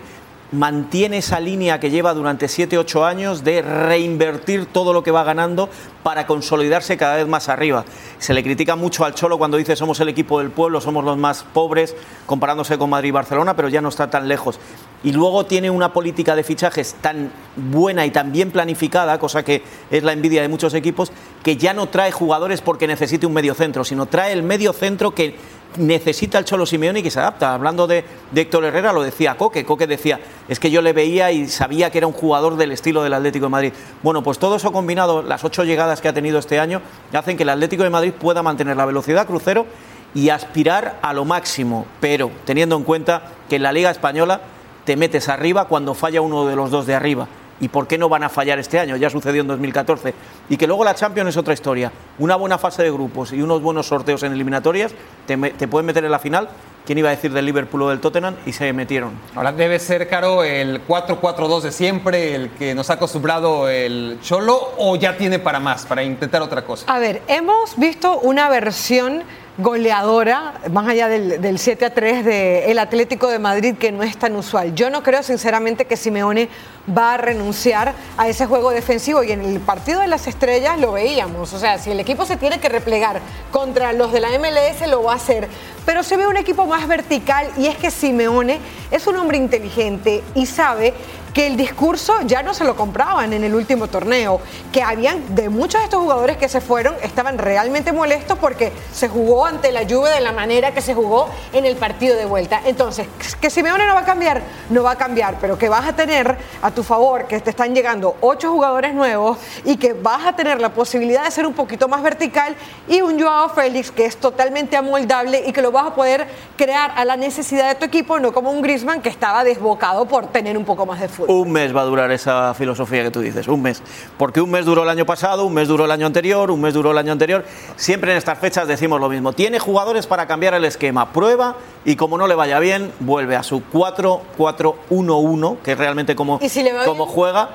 mantiene 0.51 1.17
esa 1.17 1.39
línea 1.39 1.79
que 1.79 1.89
lleva 1.89 2.13
durante 2.13 2.47
7-8 2.47 3.03
años 3.05 3.43
de 3.43 3.61
reinvertir 3.61 4.65
todo 4.65 4.93
lo 4.93 5.03
que 5.03 5.11
va 5.11 5.23
ganando 5.23 5.69
para 6.03 6.25
consolidarse 6.25 6.97
cada 6.97 7.17
vez 7.17 7.27
más 7.27 7.49
arriba. 7.49 7.85
Se 8.17 8.33
le 8.33 8.43
critica 8.43 8.75
mucho 8.75 9.03
al 9.05 9.13
Cholo 9.13 9.37
cuando 9.37 9.57
dice 9.57 9.75
somos 9.75 9.99
el 9.99 10.09
equipo 10.09 10.39
del 10.39 10.51
pueblo, 10.51 10.81
somos 10.81 11.03
los 11.03 11.17
más 11.17 11.43
pobres, 11.43 11.95
comparándose 12.25 12.77
con 12.77 12.89
Madrid 12.89 13.09
y 13.09 13.11
Barcelona, 13.11 13.55
pero 13.55 13.69
ya 13.69 13.81
no 13.81 13.89
está 13.89 14.09
tan 14.09 14.27
lejos. 14.27 14.59
Y 15.03 15.11
luego 15.11 15.45
tiene 15.45 15.69
una 15.69 15.93
política 15.93 16.35
de 16.35 16.43
fichajes 16.43 16.95
tan 17.01 17.31
buena 17.55 18.05
y 18.05 18.11
tan 18.11 18.31
bien 18.31 18.51
planificada, 18.51 19.19
cosa 19.19 19.43
que 19.43 19.61
es 19.91 20.03
la 20.03 20.11
envidia 20.11 20.41
de 20.41 20.47
muchos 20.47 20.73
equipos, 20.73 21.11
que 21.43 21.55
ya 21.55 21.73
no 21.73 21.87
trae 21.87 22.11
jugadores 22.11 22.61
porque 22.61 22.87
necesite 22.87 23.25
un 23.25 23.33
medio 23.33 23.53
centro, 23.53 23.83
sino 23.83 24.07
trae 24.07 24.33
el 24.33 24.41
medio 24.41 24.73
centro 24.73 25.13
que 25.13 25.35
necesita 25.77 26.39
el 26.39 26.45
Cholo 26.45 26.65
Simeone 26.65 26.99
y 26.99 27.03
que 27.03 27.11
se 27.11 27.19
adapta. 27.19 27.53
Hablando 27.53 27.85
de, 27.85 28.03
de 28.31 28.41
Héctor 28.41 28.65
Herrera, 28.65 28.91
lo 28.93 29.03
decía 29.03 29.35
Coque. 29.37 29.65
Coque 29.65 29.85
decía, 29.85 30.19
es 30.47 30.59
que 30.59 30.71
yo 30.71 30.81
le 30.81 30.93
veía 30.93 31.31
y 31.31 31.47
sabía 31.47 31.91
que 31.91 31.99
era 31.99 32.07
un 32.07 32.13
jugador 32.13 32.57
del 32.57 32.71
estilo 32.71 33.03
del 33.03 33.13
Atlético 33.13 33.45
de 33.45 33.49
Madrid. 33.49 33.73
Bueno, 34.01 34.23
pues 34.23 34.39
todo 34.39 34.55
eso 34.55 34.71
combinado, 34.71 35.21
las 35.21 35.43
ocho 35.43 35.63
llegadas 35.63 36.01
que 36.01 36.07
ha 36.07 36.13
tenido 36.13 36.39
este 36.39 36.59
año, 36.59 36.81
hacen 37.13 37.37
que 37.37 37.43
el 37.43 37.49
Atlético 37.49 37.83
de 37.83 37.89
Madrid 37.91 38.13
pueda 38.13 38.41
mantener 38.41 38.77
la 38.77 38.85
velocidad 38.85 39.27
crucero 39.27 39.67
y 40.15 40.29
aspirar 40.29 40.97
a 41.01 41.13
lo 41.13 41.25
máximo, 41.25 41.85
pero 41.99 42.31
teniendo 42.45 42.75
en 42.75 42.83
cuenta 42.83 43.33
que 43.49 43.57
en 43.57 43.63
la 43.63 43.71
Liga 43.71 43.91
Española 43.91 44.41
te 44.87 44.95
metes 44.95 45.27
arriba 45.27 45.65
cuando 45.65 45.93
falla 45.93 46.21
uno 46.21 46.45
de 46.45 46.55
los 46.55 46.71
dos 46.71 46.87
de 46.87 46.95
arriba. 46.95 47.27
¿Y 47.59 47.67
por 47.67 47.87
qué 47.87 47.97
no 47.97 48.07
van 48.07 48.23
a 48.23 48.29
fallar 48.29 48.57
este 48.57 48.79
año? 48.79 48.95
Ya 48.95 49.09
sucedió 49.09 49.41
en 49.41 49.47
2014. 49.47 50.13
Y 50.47 50.55
que 50.55 50.65
luego 50.65 50.85
la 50.85 50.95
Champions 50.95 51.31
es 51.31 51.35
otra 51.35 51.53
historia. 51.53 51.91
Una 52.19 52.37
buena 52.37 52.57
fase 52.57 52.83
de 52.83 52.91
grupos 52.91 53.33
y 53.33 53.41
unos 53.41 53.61
buenos 53.61 53.87
sorteos 53.87 54.23
en 54.23 54.31
eliminatorias 54.31 54.93
te, 55.25 55.35
te 55.35 55.67
pueden 55.67 55.87
meter 55.87 56.05
en 56.05 56.11
la 56.11 56.19
final. 56.19 56.47
¿Quién 56.85 56.99
iba 56.99 57.09
a 57.09 57.11
decir 57.11 57.33
del 57.33 57.45
Liverpool 57.45 57.81
o 57.81 57.89
del 57.89 57.99
Tottenham? 57.99 58.35
Y 58.45 58.53
se 58.53 58.71
metieron. 58.71 59.11
Ahora 59.35 59.51
debe 59.51 59.77
ser, 59.77 60.07
Caro, 60.07 60.45
el 60.45 60.87
4-4-2 60.87 61.61
de 61.63 61.71
siempre, 61.73 62.33
el 62.33 62.51
que 62.51 62.73
nos 62.73 62.89
ha 62.89 62.93
acostumbrado 62.93 63.67
el 63.67 64.19
Cholo, 64.21 64.71
o 64.77 64.95
ya 64.95 65.17
tiene 65.17 65.37
para 65.37 65.59
más, 65.59 65.85
para 65.85 66.01
intentar 66.01 66.41
otra 66.41 66.63
cosa. 66.63 66.85
A 66.87 66.97
ver, 66.97 67.23
hemos 67.27 67.75
visto 67.75 68.19
una 68.19 68.47
versión 68.47 69.23
goleadora, 69.57 70.53
más 70.71 70.87
allá 70.87 71.07
del, 71.07 71.41
del 71.41 71.57
7 71.57 71.85
a 71.85 71.93
3 71.93 72.25
del 72.25 72.79
Atlético 72.79 73.27
de 73.27 73.39
Madrid, 73.39 73.75
que 73.75 73.91
no 73.91 74.03
es 74.03 74.17
tan 74.17 74.35
usual. 74.35 74.75
Yo 74.75 74.89
no 74.89 75.03
creo 75.03 75.23
sinceramente 75.23 75.85
que 75.85 75.97
Simeone 75.97 76.49
va 76.95 77.15
a 77.15 77.17
renunciar 77.17 77.93
a 78.17 78.27
ese 78.27 78.45
juego 78.45 78.71
defensivo 78.71 79.23
y 79.23 79.31
en 79.31 79.41
el 79.43 79.59
partido 79.59 79.99
de 79.99 80.07
las 80.07 80.27
estrellas 80.27 80.79
lo 80.79 80.93
veíamos. 80.93 81.53
O 81.53 81.59
sea, 81.59 81.79
si 81.79 81.91
el 81.91 81.99
equipo 81.99 82.25
se 82.25 82.37
tiene 82.37 82.59
que 82.59 82.69
replegar 82.69 83.19
contra 83.51 83.93
los 83.93 84.11
de 84.11 84.19
la 84.19 84.29
MLS, 84.37 84.87
lo 84.87 85.03
va 85.03 85.13
a 85.13 85.15
hacer. 85.15 85.47
Pero 85.85 86.03
se 86.03 86.17
ve 86.17 86.27
un 86.27 86.37
equipo 86.37 86.65
más 86.65 86.87
vertical 86.87 87.47
y 87.57 87.67
es 87.67 87.77
que 87.77 87.91
Simeone 87.91 88.59
es 88.91 89.07
un 89.07 89.15
hombre 89.15 89.37
inteligente 89.37 90.23
y 90.35 90.45
sabe 90.45 90.93
que 91.37 91.45
el 91.45 91.55
discurso 91.55 92.15
ya 92.25 92.41
no 92.41 92.55
se 92.55 92.63
lo 92.63 92.75
compraban 92.75 93.31
en 93.31 93.43
el 93.43 93.53
último 93.53 93.85
torneo, 93.85 94.41
que 94.71 94.81
habían 94.81 95.35
de 95.35 95.49
muchos 95.49 95.79
de 95.79 95.85
estos 95.85 96.01
jugadores 96.01 96.35
que 96.37 96.49
se 96.49 96.61
fueron 96.61 96.95
estaban 97.03 97.37
realmente 97.37 97.93
molestos 97.93 98.39
porque 98.39 98.71
se 98.91 99.07
jugó 99.07 99.45
ante 99.45 99.71
la 99.71 99.81
Juve 99.87 100.09
de 100.09 100.19
la 100.19 100.31
manera 100.31 100.71
que 100.71 100.81
se 100.81 100.95
jugó 100.95 101.29
en 101.53 101.65
el 101.65 101.75
partido 101.75 102.15
de 102.15 102.25
vuelta. 102.25 102.61
Entonces, 102.65 103.05
que 103.39 103.51
Simeone 103.51 103.85
no 103.85 103.93
va 103.93 103.99
a 103.99 104.05
cambiar, 104.05 104.41
no 104.71 104.81
va 104.81 104.93
a 104.93 104.95
cambiar, 104.95 105.37
pero 105.39 105.59
que 105.59 105.69
vas 105.69 105.87
a 105.87 105.95
tener 105.95 106.39
a 106.63 106.71
tu 106.71 106.81
favor 106.81 107.27
que 107.27 107.39
te 107.39 107.51
están 107.51 107.75
llegando 107.75 108.15
ocho 108.21 108.49
jugadores 108.49 108.95
nuevos 108.95 109.37
y 109.63 109.77
que 109.77 109.93
vas 109.93 110.25
a 110.25 110.35
tener 110.35 110.59
la 110.59 110.69
posibilidad 110.69 111.23
de 111.23 111.29
ser 111.29 111.45
un 111.45 111.53
poquito 111.53 111.87
más 111.87 112.01
vertical 112.01 112.55
y 112.87 113.01
un 113.01 113.21
Joao 113.21 113.49
Félix 113.49 113.91
que 113.91 114.05
es 114.05 114.17
totalmente 114.17 114.75
amoldable 114.75 115.43
y 115.45 115.53
que 115.53 115.61
lo 115.61 115.71
vas 115.71 115.85
a 115.85 115.93
poder 115.93 116.25
crear 116.57 116.93
a 116.95 117.05
la 117.05 117.15
necesidad 117.15 117.67
de 117.69 117.75
tu 117.75 117.85
equipo, 117.85 118.19
no 118.19 118.33
como 118.33 118.49
un 118.49 118.63
Griezmann 118.63 119.03
que 119.03 119.09
estaba 119.09 119.43
desbocado 119.43 120.07
por 120.07 120.25
tener 120.25 120.57
un 120.57 120.65
poco 120.65 120.87
más 120.87 120.99
de 120.99 121.07
fútbol. 121.07 121.26
Un 121.27 121.51
mes 121.51 121.75
va 121.75 121.81
a 121.81 121.85
durar 121.85 122.09
esa 122.11 122.53
filosofía 122.53 123.03
que 123.03 123.11
tú 123.11 123.19
dices, 123.19 123.47
un 123.47 123.61
mes. 123.61 123.81
Porque 124.17 124.39
un 124.41 124.49
mes 124.49 124.65
duró 124.65 124.83
el 124.83 124.89
año 124.89 125.05
pasado, 125.05 125.45
un 125.45 125.53
mes 125.53 125.67
duró 125.67 125.85
el 125.85 125.91
año 125.91 126.05
anterior, 126.05 126.49
un 126.51 126.61
mes 126.61 126.73
duró 126.73 126.91
el 126.91 126.97
año 126.97 127.11
anterior. 127.11 127.43
Siempre 127.75 128.11
en 128.11 128.17
estas 128.17 128.39
fechas 128.39 128.67
decimos 128.67 129.01
lo 129.01 129.09
mismo. 129.09 129.33
Tiene 129.33 129.59
jugadores 129.59 130.07
para 130.07 130.25
cambiar 130.25 130.53
el 130.53 130.63
esquema. 130.65 131.11
Prueba 131.11 131.55
y 131.85 131.95
como 131.97 132.17
no 132.17 132.27
le 132.27 132.35
vaya 132.35 132.59
bien, 132.59 132.91
vuelve 133.01 133.35
a 133.35 133.43
su 133.43 133.61
4-4-1-1, 133.73 135.57
que 135.63 135.73
es 135.73 135.77
realmente 135.77 136.15
como, 136.15 136.39
¿Y 136.41 136.49
si 136.49 136.63
le 136.63 136.73
va 136.73 136.85
como 136.85 137.05
bien? 137.05 137.15
juega. 137.15 137.49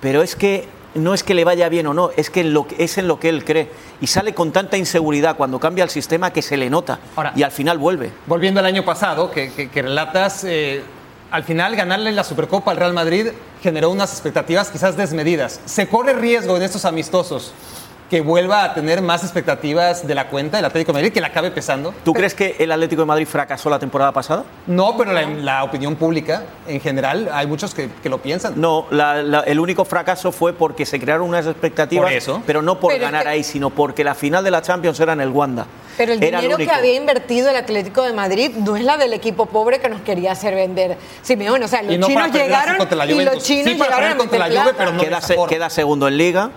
Pero 0.00 0.22
es 0.22 0.34
que 0.34 0.66
no 0.94 1.14
es 1.14 1.22
que 1.22 1.34
le 1.34 1.44
vaya 1.44 1.68
bien 1.68 1.86
o 1.86 1.94
no, 1.94 2.10
es 2.16 2.30
que 2.30 2.40
en 2.40 2.52
lo 2.52 2.66
que- 2.66 2.82
es 2.82 2.98
en 2.98 3.06
lo 3.06 3.20
que 3.20 3.28
él 3.28 3.44
cree. 3.44 3.68
Y 4.00 4.06
sale 4.08 4.34
con 4.34 4.50
tanta 4.50 4.76
inseguridad 4.76 5.36
cuando 5.36 5.60
cambia 5.60 5.84
el 5.84 5.90
sistema 5.90 6.32
que 6.32 6.42
se 6.42 6.56
le 6.56 6.68
nota. 6.70 6.98
Ahora- 7.16 7.32
y 7.36 7.42
al 7.42 7.52
final 7.52 7.78
vuelve. 7.78 8.10
Volviendo 8.26 8.60
al 8.60 8.66
año 8.66 8.84
pasado, 8.84 9.30
que, 9.30 9.52
que- 9.52 9.68
que 9.70 9.82
relatas, 9.82 10.42
eh, 10.44 10.82
al 11.30 11.44
final 11.44 11.76
ganarle 11.76 12.12
la 12.12 12.24
Supercopa 12.24 12.70
al 12.70 12.76
Real 12.76 12.92
Madrid 12.92 13.28
generó 13.62 13.90
unas 13.90 14.12
expectativas 14.12 14.70
quizás 14.70 14.96
desmedidas. 14.96 15.60
¿Se 15.64 15.88
corre 15.88 16.14
riesgo 16.14 16.56
en 16.56 16.62
estos 16.62 16.84
amistosos 16.84 17.52
que 18.10 18.20
vuelva 18.20 18.64
a 18.64 18.74
tener 18.74 19.00
más 19.02 19.22
expectativas 19.22 20.04
de 20.04 20.14
la 20.16 20.26
cuenta 20.26 20.56
del 20.56 20.66
Atlético 20.66 20.92
de 20.92 20.98
Madrid, 20.98 21.12
que 21.12 21.20
la 21.20 21.28
acabe 21.28 21.52
pesando? 21.52 21.94
¿Tú 22.04 22.12
crees 22.12 22.34
que 22.34 22.56
el 22.58 22.72
Atlético 22.72 23.02
de 23.02 23.06
Madrid 23.06 23.26
fracasó 23.26 23.70
la 23.70 23.78
temporada 23.78 24.10
pasada? 24.10 24.44
No, 24.66 24.96
pero 24.96 25.12
la, 25.12 25.22
la 25.22 25.62
opinión 25.62 25.94
pública 25.94 26.42
en 26.66 26.80
general, 26.80 27.30
hay 27.32 27.46
muchos 27.46 27.72
que, 27.72 27.88
que 28.02 28.08
lo 28.08 28.18
piensan. 28.18 28.54
No, 28.60 28.86
la- 28.90 29.22
la- 29.22 29.40
el 29.42 29.60
único 29.60 29.84
fracaso 29.84 30.32
fue 30.32 30.52
porque 30.52 30.84
se 30.84 30.98
crearon 30.98 31.28
unas 31.28 31.46
expectativas, 31.46 32.06
Por 32.06 32.12
eso. 32.12 32.42
pero 32.44 32.62
no 32.62 32.80
por 32.80 32.90
Pero 32.92 33.04
es 33.04 33.10
ganar 33.12 33.22
que- 33.22 33.28
ahí, 33.30 33.44
sino 33.44 33.70
porque 33.70 34.02
la 34.02 34.16
final 34.16 34.42
de 34.42 34.50
la 34.50 34.60
Champions 34.60 34.98
era 34.98 35.12
en 35.12 35.20
el 35.20 35.28
Wanda. 35.28 35.66
Pero 35.96 36.12
el 36.12 36.22
Era 36.22 36.40
dinero 36.40 36.56
que 36.58 36.70
había 36.70 36.94
invertido 36.94 37.48
el 37.50 37.56
Atlético 37.56 38.02
de 38.02 38.12
Madrid 38.12 38.50
no 38.56 38.74
es 38.74 38.82
la 38.82 38.96
del 38.96 39.12
equipo 39.12 39.46
pobre 39.46 39.78
que 39.78 39.88
nos 39.88 40.00
quería 40.00 40.32
hacer 40.32 40.56
vender. 40.56 40.96
Simeone, 41.22 41.64
o 41.64 41.68
sea, 41.68 41.82
los 41.82 41.94
Y 41.94 41.98
no 41.98 42.08
para 42.08 42.26
chinos 42.26 42.42
llegaron 42.42 42.76
contra 42.76 42.96
la 42.96 43.06
y 43.06 43.24
los 43.24 43.38
chinos 43.44 43.64
Sí, 43.72 43.74
para 43.78 43.94
llegaron 43.96 44.18
contra 44.18 44.38
meter 44.40 44.54
la 44.54 44.62
Juve, 44.62 44.74
pero 44.76 44.92
no 44.92 45.00
queda, 45.00 45.20
se- 45.20 45.36
queda 45.48 45.70
segundo 45.70 46.08
en 46.08 46.16
Liga 46.16 46.50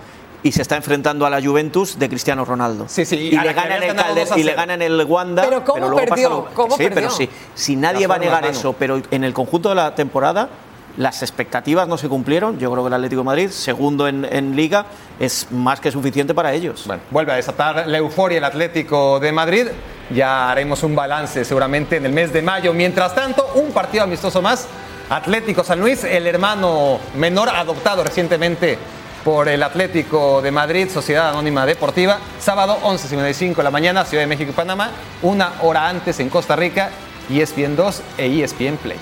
y 0.43 0.51
se 0.51 0.61
está 0.61 0.75
enfrentando 0.75 1.25
a 1.25 1.29
la 1.29 1.41
Juventus 1.41 1.97
de 1.97 2.09
Cristiano 2.09 2.43
Ronaldo. 2.45 2.85
Sí, 2.89 3.05
sí, 3.05 3.15
y 3.15 3.19
y, 3.27 3.31
le 3.31 3.47
que 3.47 3.53
gana 3.53 3.77
en 3.77 3.83
habías 3.83 3.89
el 3.91 3.95
ganado 3.95 4.13
Calder- 4.15 4.27
2 4.27 4.31
a 4.31 4.39
y 4.39 4.43
le 4.43 4.49
0. 4.51 4.57
gana 4.61 4.73
en 4.75 4.81
el 4.81 5.03
Wanda. 5.05 5.43
Pero 5.43 5.63
¿cómo 5.63 5.79
luego 5.79 5.95
perdió? 5.97 6.29
pasa 6.29 6.29
lo- 6.29 6.53
¿Cómo 6.53 6.77
sí, 6.77 6.83
perdió? 6.83 6.95
pero 6.95 7.09
sí. 7.11 7.29
Si 7.55 7.75
nadie 7.75 8.07
va 8.07 8.15
a 8.15 8.19
negar 8.19 8.45
eso, 8.45 8.73
pero 8.73 9.01
en 9.09 9.23
el 9.23 9.33
conjunto 9.33 9.69
de 9.69 9.75
la 9.75 9.95
temporada 9.95 10.49
las 10.97 11.23
expectativas 11.23 11.87
no 11.87 11.97
se 11.97 12.07
cumplieron. 12.07 12.59
Yo 12.59 12.69
creo 12.71 12.83
que 12.83 12.87
el 12.89 12.93
Atlético 12.93 13.21
de 13.21 13.25
Madrid, 13.25 13.49
segundo 13.49 14.07
en, 14.07 14.25
en 14.25 14.55
Liga, 14.55 14.85
es 15.19 15.47
más 15.49 15.79
que 15.79 15.91
suficiente 15.91 16.35
para 16.35 16.53
ellos. 16.53 16.83
Bueno, 16.85 17.01
vuelve 17.09 17.31
a 17.31 17.35
desatar 17.35 17.87
la 17.87 17.97
euforia 17.97 18.37
el 18.37 18.43
Atlético 18.43 19.19
de 19.19 19.31
Madrid. 19.31 19.67
Ya 20.13 20.51
haremos 20.51 20.83
un 20.83 20.93
balance 20.95 21.45
seguramente 21.45 21.95
en 21.97 22.05
el 22.05 22.11
mes 22.11 22.31
de 22.31 22.41
mayo. 22.43 22.73
Mientras 22.73 23.15
tanto, 23.15 23.43
un 23.55 23.71
partido 23.71 24.03
amistoso 24.03 24.39
más. 24.41 24.67
Atlético 25.09 25.63
San 25.63 25.79
Luis, 25.79 26.03
el 26.03 26.27
hermano 26.27 26.99
menor 27.15 27.49
adoptado 27.49 28.03
recientemente 28.03 28.77
por 29.23 29.47
el 29.47 29.63
Atlético 29.63 30.41
de 30.41 30.51
Madrid, 30.51 30.89
Sociedad 30.89 31.29
Anónima 31.29 31.65
Deportiva. 31.65 32.19
Sábado 32.39 32.77
11.55 32.83 33.55
de 33.55 33.63
la 33.63 33.71
mañana, 33.71 34.05
Ciudad 34.05 34.23
de 34.23 34.27
México 34.27 34.51
y 34.51 34.53
Panamá. 34.53 34.91
Una 35.21 35.53
hora 35.61 35.87
antes 35.87 36.19
en 36.19 36.29
Costa 36.29 36.55
Rica, 36.55 36.89
E 37.29 37.41
ESPN 37.41 37.75
2 37.75 38.01
e 38.17 38.43
ESPN 38.43 38.77
Play. 38.77 38.97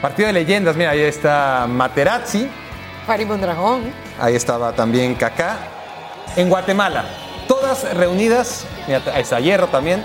Partido 0.00 0.28
de 0.28 0.32
leyendas, 0.32 0.76
mira, 0.76 0.90
ahí 0.90 1.00
está 1.00 1.66
Materazzi, 1.68 2.48
Farid 3.06 3.26
Mondragón. 3.26 3.92
Ahí 4.20 4.34
estaba 4.34 4.72
también 4.72 5.14
Kaká. 5.14 5.56
En 6.36 6.48
Guatemala, 6.48 7.04
todas 7.46 7.92
reunidas. 7.94 8.66
Mira, 8.86 9.02
ahí 9.12 9.22
está 9.22 9.40
Hierro 9.40 9.66
también. 9.68 10.02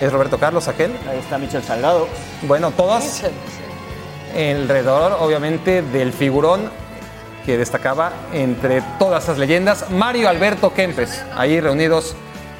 Es 0.00 0.12
Roberto 0.12 0.38
Carlos 0.38 0.66
aquel. 0.66 0.92
Ahí 1.08 1.18
está 1.18 1.38
Michel 1.38 1.62
Salgado. 1.62 2.08
Bueno, 2.42 2.70
todas 2.70 3.22
alrededor, 4.34 5.16
obviamente, 5.20 5.82
del 5.82 6.12
figurón 6.12 6.70
que 7.44 7.56
destacaba 7.56 8.12
entre 8.32 8.82
todas 8.98 9.24
esas 9.24 9.38
leyendas, 9.38 9.90
Mario 9.90 10.28
Alberto 10.28 10.72
Kempes, 10.74 11.24
ahí 11.36 11.60
reunidos 11.60 12.14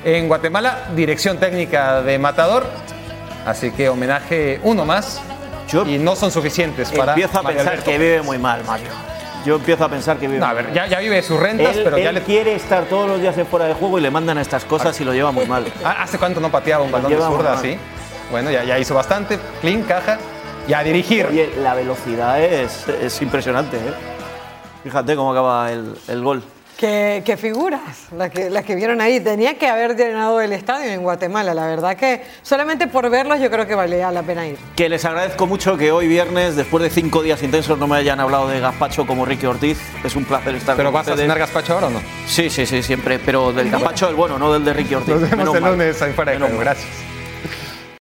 en 0.04 0.28
Guatemala, 0.28 0.88
dirección 0.96 1.38
técnica 1.38 2.02
de 2.02 2.18
Matador. 2.18 2.66
Así 3.46 3.70
que 3.70 3.88
homenaje 3.88 4.60
uno 4.62 4.84
más. 4.84 5.20
Yo 5.68 5.86
y 5.86 5.98
no 5.98 6.16
son 6.16 6.30
suficientes 6.30 6.90
para. 6.90 7.12
Empiezo 7.12 7.38
a 7.38 7.42
Mario 7.42 7.58
pensar 7.58 7.72
Alberto. 7.74 7.90
que 7.90 7.98
vive 7.98 8.22
muy 8.22 8.38
mal, 8.38 8.62
Mario. 8.64 8.88
Yo 9.44 9.56
empiezo 9.56 9.84
a 9.84 9.88
pensar 9.88 10.18
que 10.18 10.26
vive 10.26 10.38
No, 10.38 10.46
a 10.46 10.52
ver, 10.52 10.72
ya, 10.74 10.86
ya 10.86 10.98
vive 10.98 11.22
sus 11.22 11.40
rentas, 11.40 11.74
Él, 11.76 11.82
pero 11.84 11.96
ya 11.96 12.12
le. 12.12 12.22
quiere 12.22 12.54
estar 12.54 12.84
todos 12.84 13.08
los 13.08 13.20
días 13.20 13.38
en 13.38 13.46
fuera 13.46 13.66
de 13.66 13.74
juego 13.74 13.98
y 13.98 14.02
le 14.02 14.10
mandan 14.10 14.36
a 14.36 14.42
estas 14.42 14.64
cosas 14.64 15.00
y 15.00 15.04
lo 15.04 15.14
lleva 15.14 15.32
muy 15.32 15.46
mal. 15.46 15.64
Ah, 15.82 16.02
¿Hace 16.02 16.18
cuánto 16.18 16.40
no 16.40 16.50
pateaba 16.50 16.84
un 16.84 16.92
balón 16.92 17.10
de 17.10 17.16
zurda 17.18 17.54
así? 17.54 17.78
Bueno, 18.30 18.50
ya, 18.50 18.64
ya 18.64 18.78
hizo 18.78 18.94
bastante. 18.94 19.38
Clean, 19.60 19.82
caja. 19.82 20.18
Y 20.68 20.72
a 20.72 20.82
dirigir. 20.82 21.26
Oye, 21.26 21.50
la 21.58 21.74
velocidad 21.74 22.40
es, 22.42 22.86
es 22.88 23.20
impresionante. 23.22 23.76
¿eh? 23.76 23.92
Fíjate 24.84 25.16
cómo 25.16 25.32
acaba 25.32 25.70
el, 25.72 25.94
el 26.08 26.22
gol. 26.22 26.42
Qué, 26.76 27.22
qué 27.26 27.36
figuras 27.36 28.06
las 28.16 28.30
que, 28.30 28.48
las 28.48 28.64
que 28.64 28.74
vieron 28.74 29.02
ahí. 29.02 29.20
Tenía 29.20 29.58
que 29.58 29.68
haber 29.68 29.96
llenado 29.96 30.40
el 30.40 30.50
estadio 30.54 30.90
en 30.90 31.02
Guatemala. 31.02 31.52
La 31.52 31.66
verdad 31.66 31.94
que 31.94 32.22
solamente 32.40 32.86
por 32.86 33.10
verlos 33.10 33.38
yo 33.38 33.50
creo 33.50 33.66
que 33.66 33.74
valía 33.74 34.10
la 34.10 34.22
pena 34.22 34.46
ir. 34.46 34.56
Que 34.76 34.88
les 34.88 35.04
agradezco 35.04 35.46
mucho 35.46 35.76
que 35.76 35.92
hoy 35.92 36.08
viernes, 36.08 36.56
después 36.56 36.82
de 36.82 36.88
cinco 36.88 37.20
días 37.22 37.42
intensos, 37.42 37.76
no 37.78 37.86
me 37.86 37.96
hayan 37.98 38.18
hablado 38.18 38.48
de 38.48 38.60
gazpacho 38.60 39.06
como 39.06 39.26
Ricky 39.26 39.44
Ortiz. 39.44 39.78
Es 40.04 40.16
un 40.16 40.24
placer 40.24 40.54
estar 40.54 40.74
¿Pero 40.74 40.88
con 40.88 40.94
vas 40.94 41.08
a 41.08 41.10
ustedes. 41.10 41.24
cenar 41.26 41.38
gazpacho 41.38 41.74
ahora 41.74 41.88
o 41.88 41.90
no? 41.90 42.00
Sí, 42.26 42.48
sí, 42.48 42.64
sí, 42.64 42.82
siempre. 42.82 43.18
Pero 43.18 43.52
del 43.52 43.70
gazpacho 43.70 44.06
del 44.06 44.14
bueno, 44.14 44.38
no 44.38 44.50
del 44.50 44.64
de 44.64 44.72
Ricky 44.72 44.94
Ortiz. 44.94 45.16
Nos 45.16 45.20
vemos 45.22 45.36
Menos 45.36 45.54
el 45.56 45.60
mal. 45.60 45.72
lunes 45.72 46.00
mal. 46.00 46.56
Gracias. 46.58 46.88